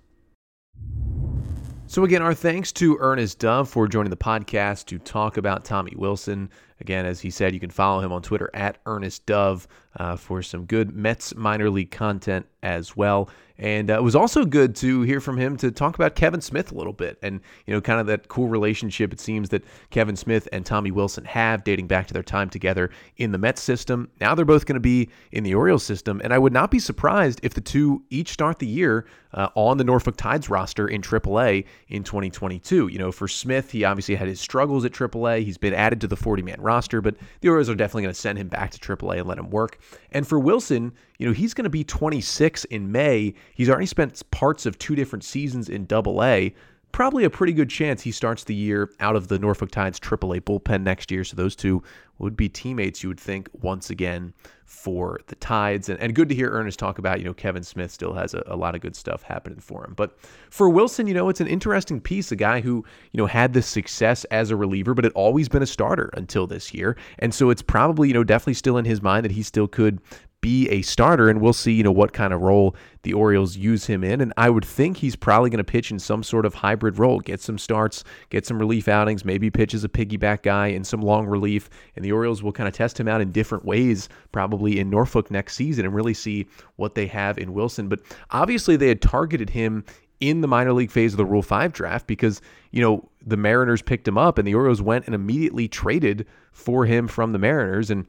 So, 1.88 2.04
again, 2.04 2.22
our 2.22 2.36
thanks 2.36 2.72
to 2.74 2.98
Ernest 3.00 3.40
Dove 3.40 3.68
for 3.68 3.88
joining 3.88 4.12
the 4.12 4.16
podcast 4.16 4.86
to 4.86 5.00
talk 5.00 5.38
about 5.38 5.66
Tommy 5.66 5.94
Wilson. 5.96 6.52
Again, 6.82 7.06
as 7.06 7.20
he 7.20 7.30
said, 7.30 7.54
you 7.54 7.60
can 7.60 7.70
follow 7.70 8.02
him 8.02 8.12
on 8.12 8.22
Twitter 8.22 8.50
at 8.54 8.78
Ernest 8.86 9.26
Dove 9.26 9.68
uh, 9.98 10.16
for 10.16 10.42
some 10.42 10.66
good 10.66 10.96
Mets 10.96 11.36
minor 11.36 11.70
league 11.70 11.92
content 11.92 12.46
as 12.64 12.96
well. 12.96 13.30
And 13.60 13.92
uh, 13.92 13.96
it 13.96 14.04
was 14.04 14.16
also 14.16 14.46
good 14.46 14.74
to 14.78 15.02
hear 15.02 15.20
from 15.20 15.38
him 15.38 15.58
to 15.58 15.70
talk 15.70 15.96
about 15.96 16.16
Kevin 16.16 16.40
Smith 16.40 16.72
a 16.72 16.76
little 16.76 16.94
bit 16.94 17.20
and, 17.22 17.42
you 17.66 17.74
know, 17.74 17.82
kind 17.82 18.00
of 18.00 18.08
that 18.08 18.30
cool 18.30 18.48
relationship 18.48 19.12
it 19.12 19.20
seems 19.20 19.50
that 19.50 19.66
Kevin 19.90 20.16
Smith 20.16 20.48
and 20.54 20.66
Tommy 20.66 20.92
Wilson 20.92 21.26
have 21.26 21.66
dating 21.66 21.88
back 21.88 22.08
to 22.08 22.14
their 22.14 22.24
time 22.24 22.50
together 22.50 22.90
in 23.18 23.34
the 23.34 23.38
Mets 23.38 23.62
system. 23.62 24.10
Now 24.22 24.34
they're 24.34 24.46
both 24.46 24.66
going 24.66 24.76
to 24.76 24.80
be 24.80 25.10
in 25.34 25.44
the 25.44 25.54
Orioles 25.54 25.84
system. 25.84 26.22
And 26.24 26.34
I 26.34 26.38
would 26.38 26.54
not 26.54 26.72
be 26.72 26.80
surprised 26.80 27.42
if 27.44 27.54
the 27.54 27.62
two 27.62 28.02
each 28.10 28.30
start 28.30 28.60
the 28.60 28.68
year 28.68 29.06
uh, 29.34 29.50
on 29.56 29.78
the 29.78 29.84
Norfolk 29.84 30.16
Tides 30.16 30.50
roster 30.50 30.88
in 30.88 31.02
AAA 31.02 31.66
in 31.90 32.04
2022. 32.04 32.88
You 32.88 32.98
know, 32.98 33.12
for 33.12 33.28
Smith, 33.28 33.72
he 33.72 33.84
obviously 33.84 34.16
had 34.16 34.30
his 34.30 34.40
struggles 34.40 34.86
at 34.86 34.94
AAA. 34.94 35.44
He's 35.44 35.58
been 35.58 35.74
added 35.74 36.00
to 36.02 36.08
the 36.08 36.16
40 36.16 36.44
man 36.44 36.62
roster, 36.62 37.02
but 37.02 37.16
the 37.42 37.50
Orioles 37.50 37.70
are 37.70 37.76
definitely 37.76 38.04
going 38.04 38.14
to 38.14 38.20
send 38.20 38.38
him 38.38 38.48
back 38.48 38.72
to 38.72 38.80
AAA 38.80 39.20
and 39.20 39.28
let 39.28 39.38
him 39.38 39.50
work. 39.50 39.80
And 40.12 40.26
for 40.26 40.40
Wilson, 40.40 40.94
you 41.20 41.28
know, 41.28 41.34
he's 41.34 41.54
going 41.54 41.66
to 41.66 41.70
be 41.70 41.84
26 41.84 42.66
in 42.66 42.92
May. 42.92 43.34
He's 43.54 43.70
already 43.70 43.86
spent 43.86 44.30
parts 44.32 44.66
of 44.66 44.80
two 44.80 44.96
different 44.96 45.24
seasons 45.24 45.70
in 45.70 45.86
Double 45.86 46.24
A. 46.24 46.56
Probably 46.92 47.24
a 47.24 47.30
pretty 47.30 47.54
good 47.54 47.70
chance 47.70 48.02
he 48.02 48.12
starts 48.12 48.46
the 48.46 48.56
year 48.56 48.90
out 49.00 49.16
of 49.16 49.28
the 49.28 49.38
Norfolk 49.38 49.70
Tides 49.70 50.00
AAA 50.00 50.42
bullpen 50.42 50.82
next 50.82 51.12
year. 51.12 51.24
So 51.24 51.36
those 51.36 51.56
two 51.56 51.84
would 52.18 52.36
be 52.36 52.50
teammates, 52.50 53.04
you 53.04 53.10
would 53.10 53.20
think, 53.20 53.48
once 53.62 53.92
again 53.92 54.34
for 54.66 55.20
the 55.28 55.36
Tides. 55.36 55.90
And, 55.90 56.00
and 56.00 56.16
good 56.16 56.30
to 56.30 56.36
hear 56.36 56.50
Ernest 56.50 56.80
talk 56.80 56.98
about, 56.98 57.20
you 57.20 57.26
know, 57.26 57.34
Kevin 57.34 57.64
Smith 57.64 57.92
still 57.92 58.14
has 58.14 58.34
a, 58.34 58.42
a 58.48 58.56
lot 58.56 58.74
of 58.74 58.82
good 58.82 58.96
stuff 58.96 59.22
happening 59.22 59.60
for 59.60 59.86
him. 59.86 59.94
But 59.96 60.18
for 60.50 60.70
Wilson, 60.70 61.06
you 61.06 61.14
know, 61.14 61.30
it's 61.30 61.42
an 61.42 61.48
interesting 61.48 62.02
piece. 62.02 62.32
A 62.32 62.36
guy 62.36 62.62
who, 62.62 62.84
you 63.12 63.18
know, 63.18 63.26
had 63.26 63.54
this 63.54 63.68
success 63.68 64.26
as 64.26 64.52
a 64.52 64.56
reliever, 64.56 64.94
but 64.94 65.04
had 65.04 65.14
always 65.14 65.48
been 65.48 65.64
a 65.64 65.68
starter 65.68 66.10
until 66.14 66.48
this 66.48 66.74
year. 66.74 66.96
And 67.20 67.34
so 67.34 67.50
it's 67.50 67.62
probably, 67.62 68.08
you 68.08 68.14
know, 68.14 68.24
definitely 68.24 68.56
still 68.56 68.78
in 68.78 68.86
his 68.86 69.02
mind 69.02 69.26
that 69.26 69.32
he 69.32 69.44
still 69.44 69.68
could 69.68 70.00
be 70.42 70.70
a 70.70 70.82
starter, 70.82 71.30
and 71.30 71.42
we'll 71.42 71.54
see, 71.54 71.74
you 71.74 71.84
know, 71.84 71.92
what 71.92 72.14
kind 72.14 72.34
of 72.34 72.42
role 72.42 72.76
the 73.04 73.14
Orioles 73.14 73.58
use 73.58 73.86
him 73.86 74.04
in. 74.04 74.22
And 74.22 74.34
I 74.38 74.50
would 74.50 74.66
think 74.66 74.98
he's 74.98 75.16
probably 75.16 75.50
going 75.50 75.60
to 75.60 75.64
pitch 75.64 75.92
in 75.92 76.00
some 76.00 76.24
sort 76.24 76.46
of 76.46 76.54
hybrid 76.54 76.98
role, 76.98 77.20
get 77.20 77.42
some 77.42 77.58
starts, 77.58 78.04
get 78.30 78.46
some 78.46 78.60
relief 78.60 78.88
outings, 78.88 79.26
maybe 79.26 79.50
pitch 79.50 79.74
as 79.74 79.84
a 79.84 79.90
piggyback 79.90 80.44
guy 80.44 80.68
in 80.68 80.84
some 80.84 81.02
long 81.02 81.28
relief. 81.28 81.70
And 81.96 82.06
the 82.06 82.12
Orioles 82.12 82.42
will 82.42 82.52
kind 82.52 82.68
of 82.68 82.74
test 82.74 83.00
him 83.00 83.08
out 83.08 83.22
in 83.22 83.32
different 83.32 83.66
ways, 83.66 84.08
probably 84.32 84.80
in 84.80 84.90
Norfolk 84.90 85.30
next 85.30 85.56
season, 85.56 85.86
and 85.86 85.94
really 85.94 86.14
see 86.14 86.48
what 86.78 86.96
they 86.96 87.08
have 87.08 87.38
in 87.38 87.54
Wilson. 87.54 87.90
But 87.90 88.02
obviously, 88.32 88.76
they 88.76 88.88
had 88.88 89.02
targeted 89.02 89.50
him 89.50 89.84
in 90.20 90.42
the 90.42 90.48
minor 90.48 90.74
league 90.74 90.92
phase 90.92 91.14
of 91.14 91.18
the 91.18 91.26
Rule 91.26 91.42
5 91.42 91.72
draft 91.72 92.08
because, 92.08 92.42
you 92.72 92.82
know, 92.82 93.10
the 93.26 93.38
Mariners 93.38 93.82
picked 93.82 94.08
him 94.08 94.18
up 94.18 94.38
and 94.38 94.48
the 94.48 94.56
Orioles 94.56 94.82
went 94.82 95.06
and 95.06 95.16
immediately 95.16 95.68
traded 95.68 96.26
for 96.52 96.86
him 96.86 97.08
from 97.08 97.32
the 97.32 97.40
Mariners. 97.40 97.90
And 97.90 98.06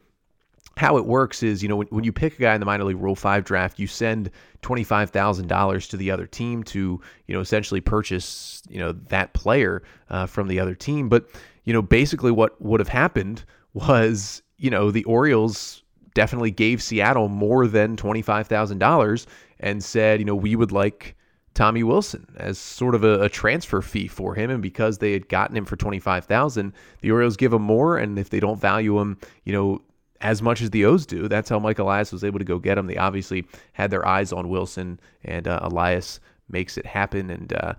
how 0.81 0.97
it 0.97 1.05
works 1.05 1.43
is, 1.43 1.62
you 1.62 1.69
know, 1.69 1.77
when, 1.77 1.87
when 1.88 2.05
you 2.05 2.12
pick 2.12 2.38
a 2.38 2.40
guy 2.40 2.55
in 2.55 2.61
the 2.61 2.64
minor 2.64 2.85
league 2.85 2.97
Rule 2.97 3.14
5 3.14 3.45
draft, 3.45 3.79
you 3.79 3.87
send 3.87 4.31
$25,000 4.62 5.90
to 5.90 5.97
the 5.99 6.11
other 6.11 6.27
team 6.27 6.62
to, 6.64 6.99
you 7.27 7.35
know, 7.35 7.40
essentially 7.40 7.83
purchase, 7.83 8.62
you 8.66 8.79
know, 8.79 8.93
that 8.93 9.35
player 9.35 9.83
uh, 10.09 10.25
from 10.25 10.49
the 10.49 10.59
other 10.59 10.75
team. 10.75 11.11
But, 11.11 11.29
you 11.64 11.75
know, 11.75 11.83
basically 11.83 12.31
what 12.31 12.59
would 12.62 12.81
have 12.81 12.88
happened 12.88 13.45
was, 13.75 14.40
you 14.57 14.71
know, 14.71 14.90
the 14.90 15.05
Orioles 15.05 15.83
definitely 16.14 16.51
gave 16.51 16.83
Seattle 16.83 17.29
more 17.29 17.66
than 17.66 17.95
$25,000 17.95 19.27
and 19.61 19.85
said, 19.85 20.19
you 20.19 20.25
know, 20.25 20.35
we 20.35 20.57
would 20.57 20.73
like 20.73 21.14
Tommy 21.53 21.83
Wilson 21.83 22.27
as 22.38 22.59
sort 22.59 22.95
of 22.95 23.05
a, 23.05 23.21
a, 23.21 23.29
transfer 23.29 23.83
fee 23.83 24.09
for 24.09 24.35
him. 24.35 24.49
And 24.49 24.62
because 24.62 24.97
they 24.97 25.12
had 25.12 25.29
gotten 25.29 25.59
him 25.59 25.66
for 25.66 25.77
25000 25.77 26.73
the 27.03 27.11
Orioles 27.11 27.37
give 27.37 27.53
him 27.53 27.61
more. 27.61 27.99
And 27.99 28.19
if 28.19 28.31
they 28.31 28.40
don't 28.40 28.59
value 28.59 28.99
him, 28.99 29.19
you 29.45 29.53
know, 29.53 29.83
as 30.20 30.42
much 30.42 30.61
as 30.61 30.70
the 30.70 30.85
O's 30.85 31.06
do. 31.06 31.28
That's 31.28 31.48
how 31.48 31.59
Mike 31.59 31.78
Elias 31.78 32.12
was 32.12 32.24
able 32.24 32.38
to 32.38 32.44
go 32.44 32.59
get 32.59 32.76
him. 32.76 32.87
They 32.87 32.96
obviously 32.96 33.46
had 33.72 33.90
their 33.90 34.06
eyes 34.06 34.33
on 34.33 34.48
Wilson, 34.48 35.00
and 35.24 35.48
uh, 35.48 35.61
Elias 35.62 36.20
makes 36.48 36.76
it 36.76 36.85
happen. 36.85 37.30
And 37.30 37.52
uh, 37.54 37.74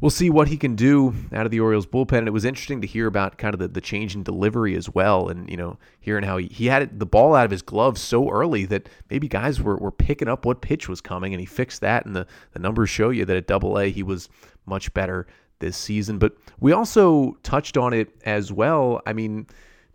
we'll 0.00 0.10
see 0.10 0.30
what 0.30 0.48
he 0.48 0.56
can 0.56 0.74
do 0.74 1.14
out 1.32 1.44
of 1.44 1.50
the 1.50 1.60
Orioles 1.60 1.86
bullpen. 1.86 2.18
And 2.18 2.28
it 2.28 2.32
was 2.32 2.44
interesting 2.44 2.80
to 2.80 2.86
hear 2.86 3.06
about 3.06 3.36
kind 3.36 3.52
of 3.54 3.60
the, 3.60 3.68
the 3.68 3.80
change 3.80 4.14
in 4.14 4.22
delivery 4.22 4.74
as 4.74 4.88
well. 4.88 5.28
And, 5.28 5.50
you 5.50 5.56
know, 5.56 5.78
hearing 6.00 6.24
how 6.24 6.38
he, 6.38 6.46
he 6.46 6.66
had 6.66 6.98
the 6.98 7.06
ball 7.06 7.34
out 7.34 7.44
of 7.44 7.50
his 7.50 7.62
glove 7.62 7.98
so 7.98 8.30
early 8.30 8.64
that 8.66 8.88
maybe 9.10 9.28
guys 9.28 9.60
were, 9.60 9.76
were 9.76 9.92
picking 9.92 10.28
up 10.28 10.46
what 10.46 10.62
pitch 10.62 10.88
was 10.88 11.00
coming. 11.00 11.34
And 11.34 11.40
he 11.40 11.46
fixed 11.46 11.82
that. 11.82 12.06
And 12.06 12.16
the, 12.16 12.26
the 12.52 12.58
numbers 12.58 12.90
show 12.90 13.10
you 13.10 13.24
that 13.24 13.36
at 13.36 13.46
double 13.46 13.78
A, 13.78 13.90
he 13.90 14.02
was 14.02 14.28
much 14.66 14.94
better 14.94 15.26
this 15.58 15.76
season. 15.76 16.18
But 16.18 16.36
we 16.58 16.72
also 16.72 17.36
touched 17.42 17.76
on 17.76 17.92
it 17.92 18.08
as 18.24 18.52
well. 18.52 19.02
I 19.06 19.12
mean, 19.12 19.46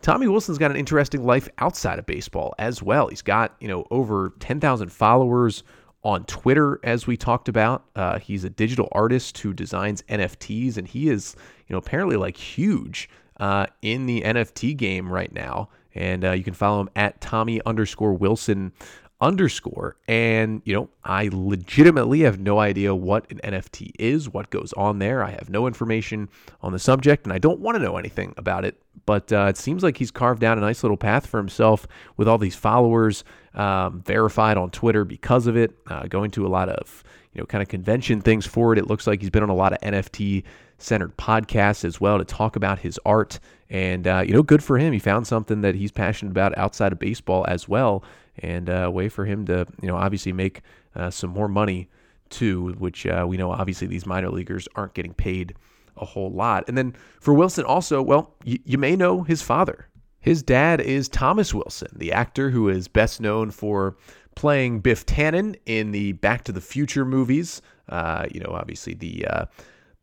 Tommy 0.02 0.28
Wilson's 0.28 0.58
got 0.58 0.72
an 0.72 0.78
interesting 0.78 1.26
life 1.26 1.50
outside 1.58 2.00
of 2.00 2.06
baseball 2.06 2.54
as 2.60 2.82
well. 2.82 3.08
He's 3.08 3.22
got, 3.22 3.56
you 3.60 3.68
know, 3.68 3.86
over 3.92 4.34
10,000 4.40 4.90
followers 4.92 5.64
on 6.04 6.24
Twitter, 6.26 6.80
as 6.84 7.08
we 7.08 7.18
talked 7.18 7.50
about. 7.50 7.84
Uh, 7.96 8.20
he's 8.20 8.44
a 8.44 8.50
digital 8.50 8.88
artist 8.92 9.38
who 9.40 9.54
designs 9.54 10.04
NFTs, 10.04 10.78
and 10.78 10.88
he 10.88 11.10
is, 11.10 11.36
you 11.68 11.74
know, 11.74 11.78
apparently 11.78 12.16
like 12.16 12.38
huge 12.38 13.10
uh, 13.40 13.66
in 13.82 14.06
the 14.06 14.22
NFT 14.22 14.78
game 14.78 15.12
right 15.12 15.34
now. 15.34 15.70
And 15.96 16.24
uh, 16.24 16.32
you 16.32 16.44
can 16.44 16.54
follow 16.54 16.80
him 16.80 16.90
at 16.96 17.20
Tommy 17.20 17.60
underscore 17.66 18.14
Wilson 18.14 18.72
underscore. 19.20 19.98
And, 20.08 20.62
you 20.64 20.74
know, 20.74 20.90
I 21.04 21.30
legitimately 21.32 22.22
have 22.22 22.40
no 22.40 22.60
idea 22.60 22.94
what 22.94 23.30
an 23.32 23.40
NFT 23.44 23.92
is, 23.98 24.30
what 24.30 24.50
goes 24.50 24.74
on 24.74 25.00
there. 25.00 25.24
I 25.24 25.32
have 25.32 25.50
no 25.50 25.66
information 25.66 26.30
on 26.62 26.72
the 26.72 26.80
subject, 26.80 27.26
and 27.26 27.34
I 27.34 27.40
don't 27.40 27.60
want 27.60 27.78
to 27.78 27.84
know 27.84 27.98
anything 27.98 28.34
about 28.38 28.64
it. 28.64 28.80
But 29.06 29.32
uh, 29.32 29.48
it 29.50 29.58
seems 29.58 29.84
like 29.84 29.98
he's 29.98 30.12
carved 30.12 30.44
out 30.44 30.58
a 30.58 30.62
nice 30.62 30.84
little 30.84 30.98
path 30.98 31.26
for 31.26 31.38
himself 31.38 31.88
with 32.18 32.28
all 32.28 32.38
these 32.38 32.56
followers, 32.56 33.24
um, 33.56 34.02
verified 34.06 34.58
on 34.58 34.70
Twitter 34.70 35.04
because 35.04 35.48
of 35.48 35.58
it, 35.58 35.74
uh, 35.88 36.08
going 36.08 36.30
to 36.32 36.46
a 36.46 36.50
lot 36.50 36.70
of, 36.70 37.04
you 37.34 37.42
know, 37.42 37.46
kind 37.46 37.62
of 37.62 37.70
convention 37.70 38.22
things 38.22 38.46
for 38.46 38.74
it. 38.74 38.80
It 38.80 38.88
looks 38.88 39.08
like 39.08 39.22
he's 39.22 39.30
been 39.30 39.44
on 39.44 39.50
a 39.50 39.56
lot 39.56 39.74
of 39.74 39.80
NFT 39.80 40.44
centered 40.78 41.18
podcasts 41.18 41.84
as 41.86 42.00
well 42.00 42.20
to 42.20 42.26
talk 42.26 42.56
about 42.56 42.80
his 42.80 43.00
art. 43.06 43.40
And, 43.70 44.08
uh, 44.08 44.24
you 44.26 44.34
know, 44.34 44.44
good 44.44 44.64
for 44.64 44.78
him. 44.78 44.94
He 44.94 45.00
found 45.00 45.26
something 45.26 45.62
that 45.62 45.74
he's 45.74 45.92
passionate 45.92 46.32
about 46.32 46.58
outside 46.58 46.92
of 46.92 47.00
baseball 47.00 47.46
as 47.48 47.68
well 47.68 48.04
and 48.40 48.70
uh, 48.70 48.74
a 48.86 48.92
way 48.92 49.10
for 49.10 49.26
him 49.26 49.46
to, 49.46 49.66
you 49.82 49.88
know, 49.88 49.96
obviously 49.96 50.34
make 50.34 50.62
uh, 50.96 51.10
some 51.10 51.30
more 51.30 51.48
money 51.48 51.90
too, 52.30 52.74
which 52.78 53.06
uh, 53.06 53.26
we 53.28 53.38
know 53.38 53.52
obviously 53.52 53.88
these 53.88 54.06
minor 54.06 54.30
leaguers 54.30 54.68
aren't 54.76 54.94
getting 54.94 55.14
paid 55.14 55.54
a 55.96 56.06
whole 56.06 56.32
lot. 56.32 56.64
And 56.68 56.78
then 56.78 56.96
for 57.20 57.34
Wilson, 57.34 57.66
also, 57.66 58.02
well, 58.02 58.36
y- 58.46 58.60
you 58.66 58.78
may 58.78 58.96
know 58.96 59.24
his 59.24 59.42
father. 59.42 59.88
His 60.20 60.44
dad 60.44 60.82
is 60.82 61.08
Thomas 61.08 61.54
Wilson, 61.54 61.90
the 61.96 62.12
actor 62.12 62.50
who 62.50 62.70
is 62.70 62.88
best 62.88 63.22
known 63.22 63.52
for 63.52 63.96
playing 64.36 64.82
Biff 64.82 65.06
Tannen 65.06 65.56
in 65.66 65.92
the 65.92 66.14
Back 66.14 66.44
to 66.46 66.52
the 66.52 66.62
Future 66.62 67.06
movies. 67.06 67.62
Uh, 67.90 68.26
you 68.32 68.40
know, 68.40 68.52
obviously 68.52 68.94
the 68.94 69.26
uh, 69.26 69.46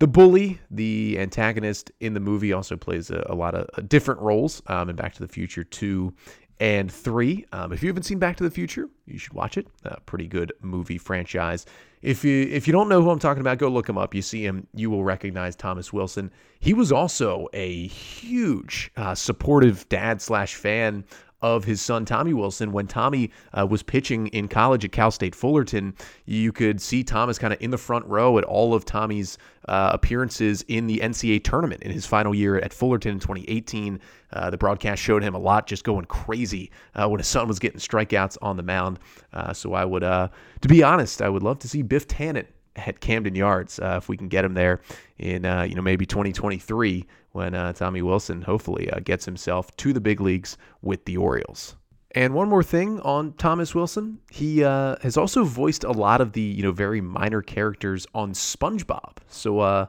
the 0.00 0.08
bully, 0.08 0.60
the 0.70 1.16
antagonist 1.18 1.92
in 2.00 2.14
the 2.14 2.20
movie, 2.20 2.52
also 2.52 2.76
plays 2.76 3.10
a, 3.10 3.24
a 3.28 3.34
lot 3.34 3.54
of 3.54 3.88
different 3.88 4.20
roles 4.20 4.62
um, 4.66 4.90
in 4.90 4.96
Back 4.96 5.14
to 5.14 5.20
the 5.20 5.28
Future 5.28 5.62
2 5.62 6.12
and 6.60 6.90
three. 6.90 7.46
Um, 7.52 7.72
if 7.72 7.82
you 7.82 7.88
haven't 7.88 8.04
seen 8.04 8.18
Back 8.18 8.36
to 8.36 8.44
the 8.44 8.50
Future, 8.50 8.88
you 9.06 9.18
should 9.18 9.32
watch 9.32 9.58
it. 9.58 9.66
A 9.84 10.00
pretty 10.00 10.26
good 10.26 10.52
movie 10.60 10.98
franchise. 10.98 11.66
If 12.02 12.24
you 12.24 12.42
if 12.50 12.66
you 12.66 12.72
don't 12.72 12.88
know 12.88 13.02
who 13.02 13.10
I'm 13.10 13.18
talking 13.18 13.40
about, 13.40 13.58
go 13.58 13.68
look 13.68 13.88
him 13.88 13.98
up. 13.98 14.14
You 14.14 14.22
see 14.22 14.44
him, 14.44 14.66
you 14.74 14.90
will 14.90 15.04
recognize 15.04 15.56
Thomas 15.56 15.92
Wilson. 15.92 16.30
He 16.60 16.74
was 16.74 16.92
also 16.92 17.48
a 17.52 17.86
huge 17.86 18.90
uh, 18.96 19.14
supportive 19.14 19.88
dad 19.88 20.20
slash 20.20 20.54
fan 20.54 21.04
of 21.44 21.62
his 21.62 21.82
son 21.82 22.06
Tommy 22.06 22.32
Wilson. 22.32 22.72
When 22.72 22.86
Tommy 22.86 23.30
uh, 23.52 23.66
was 23.66 23.82
pitching 23.82 24.28
in 24.28 24.48
college 24.48 24.82
at 24.82 24.92
Cal 24.92 25.10
State 25.10 25.34
Fullerton, 25.34 25.94
you 26.24 26.52
could 26.52 26.80
see 26.80 27.04
Thomas 27.04 27.38
kind 27.38 27.52
of 27.52 27.60
in 27.60 27.70
the 27.70 27.76
front 27.76 28.06
row 28.06 28.38
at 28.38 28.44
all 28.44 28.72
of 28.72 28.86
Tommy's 28.86 29.36
uh, 29.68 29.90
appearances 29.92 30.64
in 30.68 30.86
the 30.86 31.00
NCAA 31.00 31.44
tournament 31.44 31.82
in 31.82 31.90
his 31.90 32.06
final 32.06 32.34
year 32.34 32.56
at 32.56 32.72
Fullerton 32.72 33.12
in 33.12 33.20
2018. 33.20 34.00
Uh, 34.32 34.48
the 34.48 34.56
broadcast 34.56 35.02
showed 35.02 35.22
him 35.22 35.34
a 35.34 35.38
lot, 35.38 35.66
just 35.66 35.84
going 35.84 36.06
crazy 36.06 36.70
uh, 36.94 37.06
when 37.06 37.18
his 37.18 37.28
son 37.28 37.46
was 37.46 37.58
getting 37.58 37.78
strikeouts 37.78 38.38
on 38.40 38.56
the 38.56 38.62
mound. 38.62 38.98
Uh, 39.34 39.52
so 39.52 39.74
I 39.74 39.84
would, 39.84 40.02
uh, 40.02 40.28
to 40.62 40.68
be 40.68 40.82
honest, 40.82 41.20
I 41.20 41.28
would 41.28 41.42
love 41.42 41.58
to 41.58 41.68
see 41.68 41.82
Biff 41.82 42.08
Tannen 42.08 42.46
at 42.76 43.00
Camden 43.00 43.34
Yards 43.34 43.78
uh, 43.78 43.94
if 43.96 44.08
we 44.08 44.16
can 44.16 44.28
get 44.28 44.44
him 44.44 44.54
there 44.54 44.80
in 45.18 45.44
uh, 45.44 45.62
you 45.62 45.74
know 45.74 45.82
maybe 45.82 46.06
2023 46.06 47.06
when 47.32 47.54
uh, 47.54 47.72
Tommy 47.72 48.02
Wilson 48.02 48.42
hopefully 48.42 48.90
uh, 48.90 49.00
gets 49.00 49.24
himself 49.24 49.74
to 49.76 49.92
the 49.92 50.00
big 50.00 50.20
leagues 50.20 50.56
with 50.82 51.04
the 51.04 51.16
Orioles. 51.16 51.76
And 52.12 52.32
one 52.32 52.48
more 52.48 52.62
thing 52.62 53.00
on 53.00 53.32
Thomas 53.32 53.74
Wilson, 53.74 54.20
he 54.30 54.62
uh, 54.62 54.94
has 55.02 55.16
also 55.16 55.42
voiced 55.42 55.82
a 55.82 55.90
lot 55.90 56.20
of 56.20 56.32
the 56.32 56.40
you 56.40 56.62
know 56.62 56.72
very 56.72 57.00
minor 57.00 57.42
characters 57.42 58.06
on 58.14 58.32
SpongeBob. 58.32 59.18
So 59.28 59.60
uh, 59.60 59.86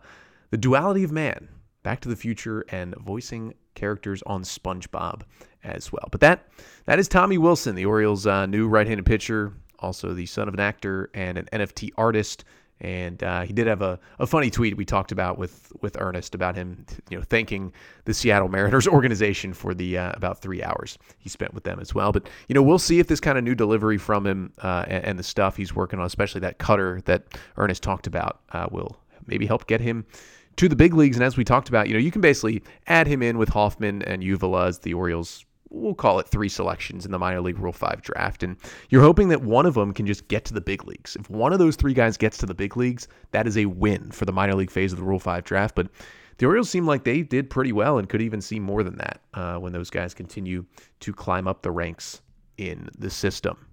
the 0.49 0.57
duality 0.57 1.03
of 1.03 1.11
man, 1.11 1.49
Back 1.83 2.01
to 2.01 2.09
the 2.09 2.15
Future, 2.15 2.65
and 2.69 2.95
voicing 2.95 3.53
characters 3.75 4.23
on 4.25 4.43
SpongeBob 4.43 5.21
as 5.63 5.91
well. 5.91 6.07
But 6.11 6.21
that 6.21 6.47
that 6.85 6.97
is 6.97 7.07
Tommy 7.07 7.37
Wilson, 7.37 7.75
the 7.75 7.85
Orioles' 7.85 8.25
new 8.25 8.67
right-handed 8.67 9.05
pitcher, 9.05 9.53
also 9.79 10.13
the 10.13 10.25
son 10.25 10.47
of 10.47 10.55
an 10.55 10.59
actor 10.59 11.11
and 11.13 11.37
an 11.37 11.47
NFT 11.53 11.91
artist 11.95 12.43
and 12.81 13.23
uh, 13.23 13.41
he 13.43 13.53
did 13.53 13.67
have 13.67 13.81
a, 13.81 13.99
a 14.19 14.27
funny 14.27 14.49
tweet 14.49 14.75
we 14.75 14.85
talked 14.85 15.11
about 15.11 15.37
with 15.37 15.71
with 15.81 15.95
Ernest 15.99 16.35
about 16.35 16.55
him, 16.55 16.85
you 17.09 17.17
know, 17.17 17.23
thanking 17.23 17.71
the 18.03 18.13
Seattle 18.13 18.49
Mariners 18.49 18.87
organization 18.95 19.53
for 19.53 19.73
the 19.73 19.97
uh, 19.97 20.11
about 20.13 20.41
three 20.41 20.61
hours 20.61 20.97
he 21.17 21.29
spent 21.29 21.53
with 21.53 21.63
them 21.63 21.79
as 21.79 21.95
well. 21.95 22.11
But 22.11 22.29
you 22.49 22.55
know, 22.55 22.61
we'll 22.61 22.79
see 22.79 22.99
if 22.99 23.07
this 23.07 23.19
kind 23.19 23.37
of 23.37 23.43
new 23.43 23.55
delivery 23.55 23.97
from 23.97 24.27
him 24.27 24.53
uh, 24.61 24.85
and, 24.87 25.05
and, 25.05 25.19
the 25.19 25.23
stuff 25.23 25.55
he's 25.55 25.73
working 25.73 25.99
on, 25.99 26.05
especially 26.05 26.41
that 26.41 26.57
cutter 26.57 27.01
that 27.05 27.23
Ernest 27.57 27.81
talked 27.81 28.07
about, 28.07 28.41
uh, 28.51 28.67
will 28.71 28.97
maybe 29.25 29.45
help 29.45 29.67
get 29.67 29.79
him 29.79 30.05
to 30.57 30.67
the 30.67 30.75
big 30.75 30.93
leagues. 30.93 31.15
And 31.15 31.23
as 31.23 31.37
we 31.37 31.43
talked 31.43 31.69
about, 31.69 31.87
you 31.87 31.93
know, 31.93 31.99
you 31.99 32.11
can 32.11 32.21
basically 32.21 32.61
add 32.87 33.07
him 33.07 33.21
in 33.21 33.37
with 33.37 33.49
Hoffman 33.49 34.01
and 34.01 34.21
Uvila 34.21 34.67
as 34.67 34.79
the 34.79 34.93
Orioles 34.93 35.45
we'll 35.75 35.93
call 35.93 36.19
it 36.19 36.27
three 36.27 36.49
selections 36.49 37.05
in 37.05 37.11
the 37.11 37.19
minor 37.19 37.41
league 37.41 37.59
Rule 37.59 37.73
5 37.73 38.01
draft. 38.01 38.43
And 38.43 38.57
you're 38.89 39.01
hoping 39.01 39.29
that 39.29 39.41
one 39.41 39.65
of 39.65 39.73
them 39.73 39.93
can 39.93 40.05
just 40.05 40.27
get 40.27 40.45
to 40.45 40.53
the 40.53 40.61
big 40.61 40.85
leagues. 40.85 41.15
If 41.15 41.29
one 41.29 41.53
of 41.53 41.59
those 41.59 41.75
three 41.75 41.93
guys 41.93 42.17
gets 42.17 42.37
to 42.39 42.45
the 42.45 42.53
big 42.53 42.77
leagues, 42.77 43.07
that 43.31 43.47
is 43.47 43.57
a 43.57 43.65
win 43.65 44.11
for 44.11 44.25
the 44.25 44.31
minor 44.31 44.55
league 44.55 44.71
phase 44.71 44.93
of 44.93 44.99
the 44.99 45.05
Rule 45.05 45.19
5 45.19 45.43
draft. 45.43 45.75
But 45.75 45.89
the 46.37 46.45
Orioles 46.45 46.69
seem 46.69 46.85
like 46.85 47.03
they 47.03 47.21
did 47.21 47.49
pretty 47.49 47.71
well 47.71 47.97
and 47.97 48.09
could 48.09 48.21
even 48.21 48.41
see 48.41 48.59
more 48.59 48.83
than 48.83 48.97
that 48.97 49.21
uh, 49.33 49.57
when 49.57 49.73
those 49.73 49.89
guys 49.89 50.13
continue 50.13 50.65
to 51.01 51.13
climb 51.13 51.47
up 51.47 51.61
the 51.61 51.71
ranks 51.71 52.21
in 52.57 52.89
the 52.97 53.09
system. 53.09 53.67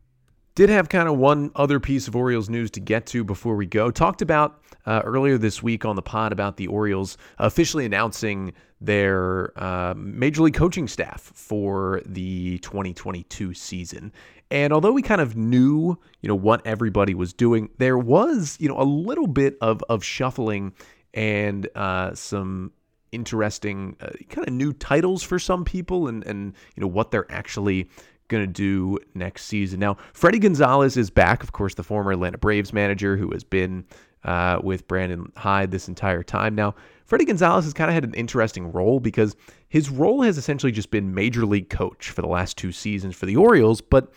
Did 0.55 0.69
have 0.69 0.91
kind 0.91 1.09
of 1.09 1.17
one 1.17 1.51
other 1.57 1.81
piece 1.81 2.09
of 2.09 2.15
Orioles 2.15 2.51
news 2.51 2.71
to 2.73 2.81
get 2.81 3.07
to 3.07 3.25
before 3.25 3.57
we 3.57 3.65
go. 3.65 3.91
Talked 3.91 4.21
about 4.21 4.63
uh, 4.85 5.01
earlier 5.03 5.39
this 5.39 5.63
week 5.63 5.87
on 5.87 5.97
the 5.97 6.03
pod 6.03 6.31
about 6.31 6.59
the 6.59 6.67
Orioles 6.67 7.17
officially 7.39 7.87
announcing 7.87 8.53
their 8.79 9.59
uh, 9.59 9.95
major 9.97 10.43
league 10.43 10.53
coaching 10.53 10.89
staff 10.89 11.21
for 11.35 12.03
the 12.05 12.59
2022 12.59 13.55
season. 13.55 14.13
And 14.51 14.75
although 14.75 14.93
we 14.93 15.01
kind 15.01 15.23
of 15.23 15.37
knew, 15.37 15.99
you 16.21 16.29
know, 16.29 16.35
what 16.35 16.61
everybody 16.67 17.15
was 17.15 17.33
doing, 17.33 17.71
there 17.79 17.97
was, 17.97 18.59
you 18.61 18.69
know, 18.69 18.79
a 18.79 18.85
little 18.85 19.29
bit 19.29 19.57
of 19.63 19.83
of 19.89 20.05
shuffling 20.05 20.75
and 21.15 21.67
uh, 21.75 22.15
some 22.15 22.73
interesting 23.13 23.95
uh, 24.01 24.11
kind 24.29 24.49
of 24.49 24.53
new 24.53 24.73
titles 24.73 25.23
for 25.23 25.39
some 25.39 25.65
people 25.65 26.09
and 26.09 26.25
and 26.27 26.55
you 26.75 26.81
know 26.81 26.87
what 26.87 27.11
they're 27.11 27.31
actually 27.31 27.89
going 28.33 28.47
to 28.47 28.53
do 28.53 28.99
next 29.15 29.45
season. 29.45 29.79
Now, 29.79 29.97
Fredi 30.13 30.41
Gonzalez 30.41 30.97
is 30.97 31.11
back, 31.11 31.43
of 31.45 31.53
course, 31.53 31.75
the 31.75 31.85
former 31.85 32.11
Atlanta 32.11 32.39
Braves 32.39 32.73
manager 32.73 33.17
who 33.17 33.31
has 33.31 33.45
been 33.45 33.85
uh, 34.25 34.59
with 34.63 34.89
Brandon 34.89 35.31
Hyde 35.37 35.71
this 35.71 35.89
entire 35.89 36.23
time. 36.23 36.55
Now, 36.55 36.75
Fredi 37.09 37.27
Gonzalez 37.27 37.65
has 37.65 37.75
kind 37.75 37.91
of 37.91 37.95
had 37.95 38.05
an 38.05 38.15
interesting 38.15 38.73
role 38.73 38.99
because 38.99 39.37
his 39.69 39.91
role 39.91 40.23
has 40.23 40.39
essentially 40.39 40.73
just 40.73 40.91
been 40.91 41.15
major 41.15 41.45
league 41.47 41.71
coach 41.71 42.11
for 42.11 42.23
the 42.23 42.29
last 42.29 42.57
two 42.57 42.73
seasons 42.73 43.15
for 43.15 43.27
the 43.27 43.37
Orioles, 43.37 43.81
but 43.81 44.13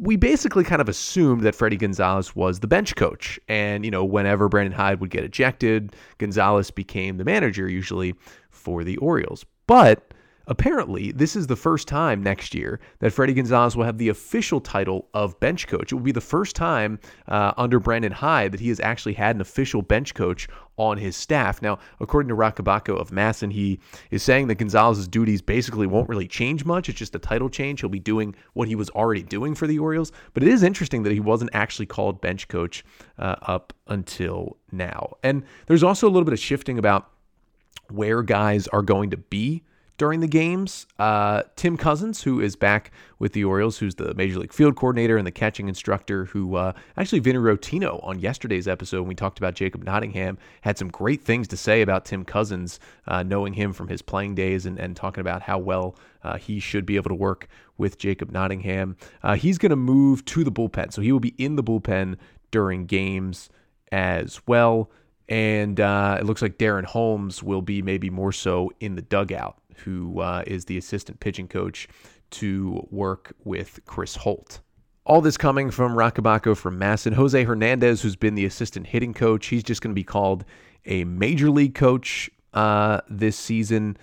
we 0.00 0.16
basically 0.16 0.64
kind 0.64 0.80
of 0.80 0.88
assumed 0.88 1.42
that 1.42 1.54
Fredi 1.54 1.78
Gonzalez 1.78 2.36
was 2.36 2.60
the 2.60 2.68
bench 2.68 2.94
coach. 2.94 3.38
And, 3.48 3.84
you 3.84 3.90
know, 3.90 4.04
whenever 4.04 4.48
Brandon 4.48 4.72
Hyde 4.72 5.00
would 5.00 5.10
get 5.10 5.24
ejected, 5.24 5.96
Gonzalez 6.18 6.70
became 6.70 7.16
the 7.16 7.24
manager 7.24 7.68
usually 7.68 8.14
for 8.50 8.84
the 8.84 8.96
Orioles. 8.98 9.44
But 9.66 10.07
Apparently, 10.48 11.12
this 11.12 11.36
is 11.36 11.46
the 11.46 11.56
first 11.56 11.86
time 11.86 12.22
next 12.22 12.54
year 12.54 12.80
that 13.00 13.12
Fredi 13.12 13.36
Gonzalez 13.36 13.76
will 13.76 13.84
have 13.84 13.98
the 13.98 14.08
official 14.08 14.62
title 14.62 15.06
of 15.12 15.38
bench 15.40 15.66
coach. 15.66 15.92
It 15.92 15.94
will 15.94 16.02
be 16.02 16.10
the 16.10 16.22
first 16.22 16.56
time 16.56 16.98
uh, 17.28 17.52
under 17.58 17.78
Brandon 17.78 18.12
Hyde 18.12 18.52
that 18.52 18.60
he 18.60 18.70
has 18.70 18.80
actually 18.80 19.12
had 19.12 19.36
an 19.36 19.42
official 19.42 19.82
bench 19.82 20.14
coach 20.14 20.48
on 20.78 20.96
his 20.96 21.16
staff. 21.16 21.60
Now, 21.60 21.78
according 22.00 22.28
to 22.28 22.34
Roch 22.34 22.56
Kubatko 22.56 22.98
of 22.98 23.10
MASN, 23.10 23.52
he 23.52 23.78
is 24.10 24.22
saying 24.22 24.46
that 24.46 24.54
Gonzalez's 24.54 25.06
duties 25.06 25.42
basically 25.42 25.86
won't 25.86 26.08
really 26.08 26.26
change 26.26 26.64
much. 26.64 26.88
It's 26.88 26.98
just 26.98 27.14
a 27.14 27.18
title 27.18 27.50
change. 27.50 27.80
He'll 27.80 27.90
be 27.90 28.00
doing 28.00 28.34
what 28.54 28.68
he 28.68 28.74
was 28.74 28.88
already 28.90 29.22
doing 29.22 29.54
for 29.54 29.66
the 29.66 29.78
Orioles. 29.78 30.12
But 30.32 30.44
it 30.44 30.48
is 30.48 30.62
interesting 30.62 31.02
that 31.02 31.12
he 31.12 31.20
wasn't 31.20 31.50
actually 31.52 31.86
called 31.86 32.22
bench 32.22 32.48
coach 32.48 32.84
uh, 33.18 33.36
up 33.42 33.74
until 33.86 34.56
now. 34.72 35.12
And 35.22 35.44
there's 35.66 35.82
also 35.82 36.06
a 36.06 36.10
little 36.10 36.24
bit 36.24 36.32
of 36.32 36.40
shifting 36.40 36.78
about 36.78 37.10
where 37.90 38.22
guys 38.22 38.66
are 38.68 38.82
going 38.82 39.10
to 39.10 39.18
be 39.18 39.64
during 39.98 40.20
the 40.20 40.28
games. 40.28 40.86
Uh, 40.98 41.42
Tim 41.56 41.76
Cousins, 41.76 42.22
who 42.22 42.40
is 42.40 42.56
back 42.56 42.92
with 43.18 43.32
the 43.32 43.44
Orioles, 43.44 43.78
who's 43.78 43.96
the 43.96 44.14
Major 44.14 44.38
League 44.38 44.52
Field 44.52 44.76
Coordinator 44.76 45.16
and 45.18 45.26
the 45.26 45.32
catching 45.32 45.68
instructor, 45.68 46.24
who 46.26 46.54
uh, 46.54 46.72
actually 46.96 47.18
Vinny 47.18 47.38
Rotino 47.38 48.02
on 48.04 48.20
yesterday's 48.20 48.68
episode 48.68 49.00
when 49.00 49.08
we 49.08 49.14
talked 49.14 49.38
about 49.38 49.54
Jacob 49.54 49.82
Nottingham 49.82 50.38
had 50.62 50.78
some 50.78 50.88
great 50.88 51.22
things 51.22 51.48
to 51.48 51.56
say 51.56 51.82
about 51.82 52.04
Tim 52.04 52.24
Cousins, 52.24 52.78
uh, 53.08 53.24
knowing 53.24 53.52
him 53.52 53.72
from 53.72 53.88
his 53.88 54.00
playing 54.00 54.36
days 54.36 54.64
and, 54.64 54.78
and 54.78 54.96
talking 54.96 55.20
about 55.20 55.42
how 55.42 55.58
well 55.58 55.96
uh, 56.22 56.38
he 56.38 56.60
should 56.60 56.86
be 56.86 56.96
able 56.96 57.10
to 57.10 57.14
work 57.14 57.48
with 57.76 57.98
Jacob 57.98 58.30
Nottingham. 58.30 58.96
Uh, 59.22 59.34
he's 59.34 59.58
going 59.58 59.70
to 59.70 59.76
move 59.76 60.24
to 60.26 60.44
the 60.44 60.52
bullpen, 60.52 60.92
so 60.92 61.02
he 61.02 61.10
will 61.10 61.20
be 61.20 61.34
in 61.38 61.56
the 61.56 61.62
bullpen 61.62 62.16
during 62.52 62.86
games 62.86 63.50
as 63.90 64.40
well. 64.46 64.90
And 65.28 65.78
uh, 65.78 66.16
it 66.20 66.24
looks 66.24 66.40
like 66.40 66.56
Darren 66.56 66.84
Holmes 66.84 67.42
will 67.42 67.60
be 67.60 67.82
maybe 67.82 68.08
more 68.08 68.32
so 68.32 68.72
in 68.80 68.94
the 68.94 69.02
dugout 69.02 69.58
who 69.78 70.20
uh, 70.20 70.42
is 70.46 70.66
the 70.66 70.78
assistant 70.78 71.20
pitching 71.20 71.48
coach 71.48 71.88
to 72.30 72.86
work 72.90 73.34
with 73.44 73.80
Chris 73.86 74.16
Holt. 74.16 74.60
All 75.04 75.20
this 75.20 75.38
coming 75.38 75.70
from 75.70 75.96
Roch 75.96 76.16
Kubatko 76.16 76.56
from 76.56 76.78
MASN. 76.78 77.14
Jose 77.14 77.42
Hernandez, 77.42 78.02
who's 78.02 78.16
been 78.16 78.34
the 78.34 78.44
assistant 78.44 78.86
hitting 78.86 79.14
coach, 79.14 79.46
he's 79.46 79.62
just 79.62 79.80
going 79.80 79.90
to 79.90 79.94
be 79.94 80.04
called 80.04 80.44
a 80.84 81.04
major 81.04 81.50
league 81.50 81.74
coach 81.74 82.30
uh, 82.52 83.00
this 83.08 83.36
season. 83.36 83.96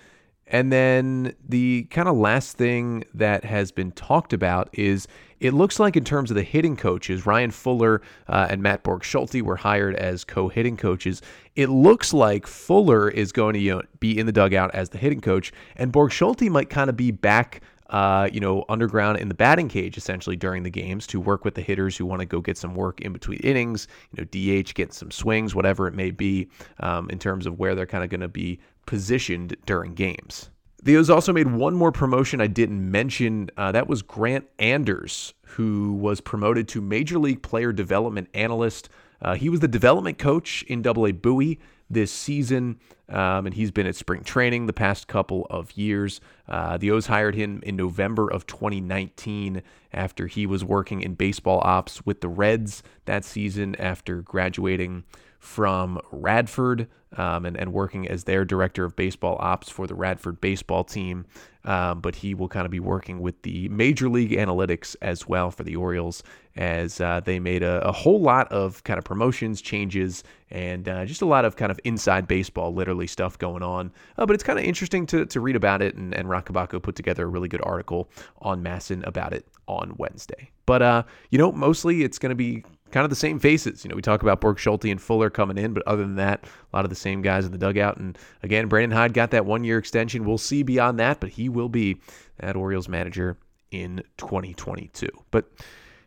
And 0.48 0.72
then 0.72 1.34
the 1.48 1.84
kind 1.90 2.08
of 2.08 2.16
last 2.16 2.56
thing 2.56 3.04
that 3.14 3.44
has 3.44 3.72
been 3.72 3.90
talked 3.92 4.32
about 4.32 4.68
is 4.72 5.08
it 5.40 5.52
looks 5.52 5.78
like, 5.78 5.96
in 5.96 6.04
terms 6.04 6.30
of 6.30 6.34
the 6.34 6.42
hitting 6.42 6.76
coaches, 6.76 7.26
Ryan 7.26 7.50
Fuller 7.50 8.00
uh, 8.28 8.46
and 8.48 8.62
Matt 8.62 8.84
Borgschulte 8.84 9.42
were 9.42 9.56
hired 9.56 9.94
as 9.96 10.24
co 10.24 10.48
hitting 10.48 10.76
coaches. 10.76 11.20
It 11.56 11.68
looks 11.68 12.14
like 12.14 12.46
Fuller 12.46 13.10
is 13.10 13.32
going 13.32 13.54
to 13.54 13.60
you 13.60 13.76
know, 13.76 13.82
be 14.00 14.18
in 14.18 14.26
the 14.26 14.32
dugout 14.32 14.74
as 14.74 14.90
the 14.90 14.98
hitting 14.98 15.20
coach, 15.20 15.52
and 15.76 15.92
Borgschulte 15.92 16.48
might 16.48 16.70
kind 16.70 16.88
of 16.90 16.96
be 16.96 17.10
back. 17.10 17.60
Uh, 17.88 18.28
you 18.32 18.40
know, 18.40 18.64
underground 18.68 19.16
in 19.20 19.28
the 19.28 19.34
batting 19.34 19.68
cage 19.68 19.96
essentially 19.96 20.34
during 20.34 20.64
the 20.64 20.70
games 20.70 21.06
to 21.06 21.20
work 21.20 21.44
with 21.44 21.54
the 21.54 21.62
hitters 21.62 21.96
who 21.96 22.04
want 22.04 22.18
to 22.18 22.26
go 22.26 22.40
get 22.40 22.58
some 22.58 22.74
work 22.74 23.00
in 23.00 23.12
between 23.12 23.38
innings, 23.44 23.86
you 24.10 24.20
know, 24.20 24.24
DH, 24.24 24.74
getting 24.74 24.90
some 24.90 25.12
swings, 25.12 25.54
whatever 25.54 25.86
it 25.86 25.94
may 25.94 26.10
be, 26.10 26.48
um, 26.80 27.08
in 27.10 27.20
terms 27.20 27.46
of 27.46 27.60
where 27.60 27.76
they're 27.76 27.86
kind 27.86 28.02
of 28.02 28.10
going 28.10 28.22
to 28.22 28.26
be 28.26 28.58
positioned 28.86 29.56
during 29.66 29.94
games. 29.94 30.50
The 30.82 30.96
O's 30.96 31.10
also 31.10 31.32
made 31.32 31.48
one 31.48 31.74
more 31.74 31.90
promotion 31.90 32.40
I 32.40 32.46
didn't 32.46 32.90
mention. 32.90 33.50
Uh, 33.56 33.72
that 33.72 33.88
was 33.88 34.02
Grant 34.02 34.46
Anders, 34.58 35.34
who 35.42 35.94
was 35.94 36.20
promoted 36.20 36.68
to 36.68 36.80
Major 36.80 37.18
League 37.18 37.42
Player 37.42 37.72
Development 37.72 38.28
Analyst. 38.34 38.88
Uh, 39.20 39.34
he 39.34 39.48
was 39.48 39.60
the 39.60 39.68
development 39.68 40.18
coach 40.18 40.62
in 40.68 40.82
Double 40.82 41.06
A 41.06 41.12
Bowie 41.12 41.58
this 41.88 42.12
season, 42.12 42.78
um, 43.08 43.46
and 43.46 43.54
he's 43.54 43.70
been 43.70 43.86
at 43.86 43.96
spring 43.96 44.22
training 44.22 44.66
the 44.66 44.72
past 44.72 45.06
couple 45.08 45.46
of 45.50 45.72
years. 45.76 46.20
Uh, 46.48 46.76
the 46.76 46.90
O's 46.90 47.06
hired 47.06 47.34
him 47.34 47.60
in 47.64 47.76
November 47.76 48.30
of 48.30 48.46
2019 48.46 49.62
after 49.92 50.26
he 50.26 50.46
was 50.46 50.64
working 50.64 51.00
in 51.00 51.14
baseball 51.14 51.60
ops 51.64 52.04
with 52.04 52.20
the 52.20 52.28
Reds 52.28 52.82
that 53.06 53.24
season 53.24 53.74
after 53.76 54.22
graduating 54.22 55.04
from 55.46 56.00
Radford 56.10 56.88
um, 57.16 57.46
and, 57.46 57.56
and 57.56 57.72
working 57.72 58.08
as 58.08 58.24
their 58.24 58.44
director 58.44 58.84
of 58.84 58.96
baseball 58.96 59.36
ops 59.38 59.70
for 59.70 59.86
the 59.86 59.94
Radford 59.94 60.40
baseball 60.40 60.82
team. 60.82 61.24
Um, 61.64 62.00
but 62.00 62.14
he 62.14 62.34
will 62.34 62.48
kind 62.48 62.64
of 62.64 62.70
be 62.70 62.78
working 62.78 63.20
with 63.20 63.42
the 63.42 63.68
major 63.70 64.08
league 64.08 64.32
analytics 64.32 64.94
as 65.02 65.26
well 65.26 65.50
for 65.50 65.64
the 65.64 65.74
Orioles 65.74 66.22
as 66.56 67.00
uh, 67.00 67.20
they 67.24 67.40
made 67.40 67.62
a, 67.64 67.80
a, 67.88 67.90
whole 67.90 68.20
lot 68.20 68.50
of 68.52 68.84
kind 68.84 68.98
of 68.98 69.04
promotions, 69.04 69.60
changes, 69.60 70.22
and 70.50 70.88
uh, 70.88 71.04
just 71.04 71.22
a 71.22 71.26
lot 71.26 71.44
of 71.44 71.56
kind 71.56 71.72
of 71.72 71.80
inside 71.82 72.28
baseball, 72.28 72.72
literally 72.72 73.08
stuff 73.08 73.36
going 73.36 73.64
on. 73.64 73.90
Uh, 74.16 74.24
but 74.24 74.34
it's 74.34 74.44
kind 74.44 74.60
of 74.60 74.64
interesting 74.64 75.06
to, 75.06 75.26
to 75.26 75.40
read 75.40 75.56
about 75.56 75.82
it, 75.82 75.96
and, 75.96 76.14
and 76.14 76.28
Roch 76.28 76.46
Kubatko 76.48 76.80
put 76.80 76.94
together 76.94 77.24
a 77.24 77.28
really 77.28 77.48
good 77.48 77.62
article 77.64 78.08
on 78.42 78.62
MASN 78.62 79.04
about 79.04 79.32
it 79.32 79.44
on 79.66 79.94
Wednesday. 79.96 80.50
But, 80.66 80.82
uh, 80.82 81.02
you 81.30 81.38
know, 81.38 81.50
mostly 81.50 82.04
it's 82.04 82.18
going 82.18 82.30
to 82.30 82.36
be 82.36 82.64
kind 82.90 83.04
of 83.04 83.10
the 83.10 83.16
same 83.16 83.38
faces. 83.38 83.84
You 83.84 83.90
know, 83.90 83.96
we 83.96 84.02
talk 84.02 84.22
about 84.22 84.40
Borgschulte 84.40 84.90
and 84.90 85.00
Fuller 85.00 85.30
coming 85.30 85.58
in, 85.58 85.72
but 85.72 85.82
other 85.86 86.02
than 86.02 86.16
that, 86.16 86.44
a 86.44 86.76
lot 86.76 86.84
of 86.84 86.90
the 86.90 86.96
same 86.96 87.22
guys 87.22 87.44
in 87.44 87.52
the 87.52 87.58
dugout. 87.58 87.98
And 87.98 88.16
again, 88.42 88.68
Brandon 88.68 88.96
Hyde 88.96 89.14
got 89.14 89.30
that 89.32 89.44
one 89.44 89.64
year 89.64 89.78
extension. 89.78 90.24
We'll 90.24 90.38
see 90.38 90.62
beyond 90.62 90.98
that, 91.00 91.20
but 91.20 91.30
he 91.30 91.48
will 91.48 91.68
be 91.68 92.00
that 92.38 92.56
Orioles 92.56 92.88
manager 92.88 93.38
in 93.70 94.02
2022. 94.18 95.08
But 95.30 95.50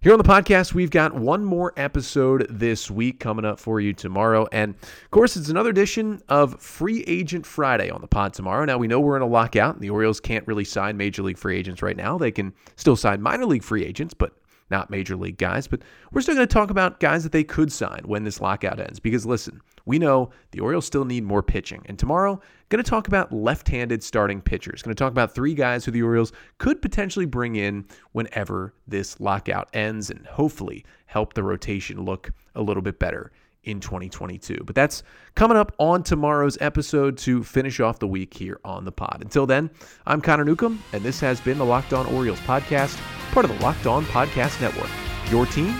here 0.01 0.13
on 0.13 0.17
the 0.17 0.23
podcast, 0.23 0.73
we've 0.73 0.91
got 0.91 1.13
one 1.13 1.43
more 1.43 1.73
episode 1.75 2.47
this 2.49 2.89
week 2.89 3.19
coming 3.19 3.43
up 3.43 3.59
for 3.59 3.81
you 3.81 3.91
tomorrow. 3.91 4.47
And 4.53 4.75
of 4.81 5.11
course, 5.11 5.35
it's 5.35 5.49
another 5.49 5.71
edition 5.71 6.21
of 6.29 6.61
Free 6.61 7.03
Agent 7.05 7.45
Friday 7.45 7.89
on 7.89 7.99
the 7.99 8.07
pod 8.07 8.33
tomorrow. 8.33 8.63
Now, 8.63 8.77
we 8.77 8.87
know 8.87 9.01
we're 9.01 9.17
in 9.17 9.21
a 9.21 9.27
lockout, 9.27 9.75
and 9.75 9.83
the 9.83 9.89
Orioles 9.89 10.21
can't 10.21 10.47
really 10.47 10.63
sign 10.63 10.95
major 10.95 11.21
league 11.21 11.37
free 11.37 11.57
agents 11.57 11.81
right 11.81 11.97
now. 11.97 12.17
They 12.17 12.31
can 12.31 12.53
still 12.77 12.95
sign 12.95 13.21
minor 13.21 13.45
league 13.45 13.63
free 13.63 13.83
agents, 13.83 14.13
but 14.13 14.38
not 14.69 14.89
major 14.89 15.15
league 15.15 15.37
guys, 15.37 15.67
but 15.67 15.81
we're 16.11 16.21
still 16.21 16.35
going 16.35 16.47
to 16.47 16.53
talk 16.53 16.69
about 16.69 16.99
guys 16.99 17.23
that 17.23 17.31
they 17.31 17.43
could 17.43 17.71
sign 17.71 18.01
when 18.05 18.23
this 18.23 18.41
lockout 18.41 18.79
ends. 18.79 18.99
Because 18.99 19.25
listen, 19.25 19.61
we 19.85 19.99
know 19.99 20.29
the 20.51 20.59
Orioles 20.59 20.85
still 20.85 21.05
need 21.05 21.23
more 21.23 21.41
pitching. 21.43 21.81
And 21.85 21.97
tomorrow, 21.97 22.39
going 22.69 22.83
to 22.83 22.89
talk 22.89 23.07
about 23.07 23.31
left-handed 23.31 24.03
starting 24.03 24.41
pitchers. 24.41 24.81
Going 24.81 24.95
to 24.95 25.03
talk 25.03 25.11
about 25.11 25.33
three 25.33 25.53
guys 25.53 25.85
who 25.85 25.91
the 25.91 26.03
Orioles 26.03 26.31
could 26.57 26.81
potentially 26.81 27.25
bring 27.25 27.55
in 27.55 27.85
whenever 28.11 28.73
this 28.87 29.19
lockout 29.19 29.69
ends 29.73 30.09
and 30.09 30.25
hopefully 30.27 30.85
help 31.07 31.33
the 31.33 31.43
rotation 31.43 32.05
look 32.05 32.31
a 32.55 32.61
little 32.61 32.83
bit 32.83 32.99
better 32.99 33.31
in 33.63 33.79
2022. 33.79 34.63
But 34.65 34.75
that's 34.75 35.03
coming 35.35 35.57
up 35.57 35.73
on 35.77 36.03
tomorrow's 36.03 36.57
episode 36.61 37.17
to 37.19 37.43
finish 37.43 37.79
off 37.79 37.99
the 37.99 38.07
week 38.07 38.33
here 38.33 38.59
on 38.63 38.85
the 38.85 38.91
pod. 38.91 39.19
Until 39.21 39.45
then, 39.45 39.69
I'm 40.05 40.21
Connor 40.21 40.45
Newcomb, 40.45 40.81
and 40.93 41.03
this 41.03 41.19
has 41.19 41.39
been 41.41 41.57
the 41.57 41.65
Locked 41.65 41.93
On 41.93 42.05
Orioles 42.07 42.39
podcast, 42.41 42.97
part 43.31 43.45
of 43.45 43.55
the 43.55 43.63
Locked 43.63 43.85
On 43.87 44.03
Podcast 44.05 44.59
Network. 44.61 44.89
Your 45.31 45.45
team 45.45 45.75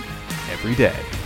every 0.50 0.74
day. 0.74 1.19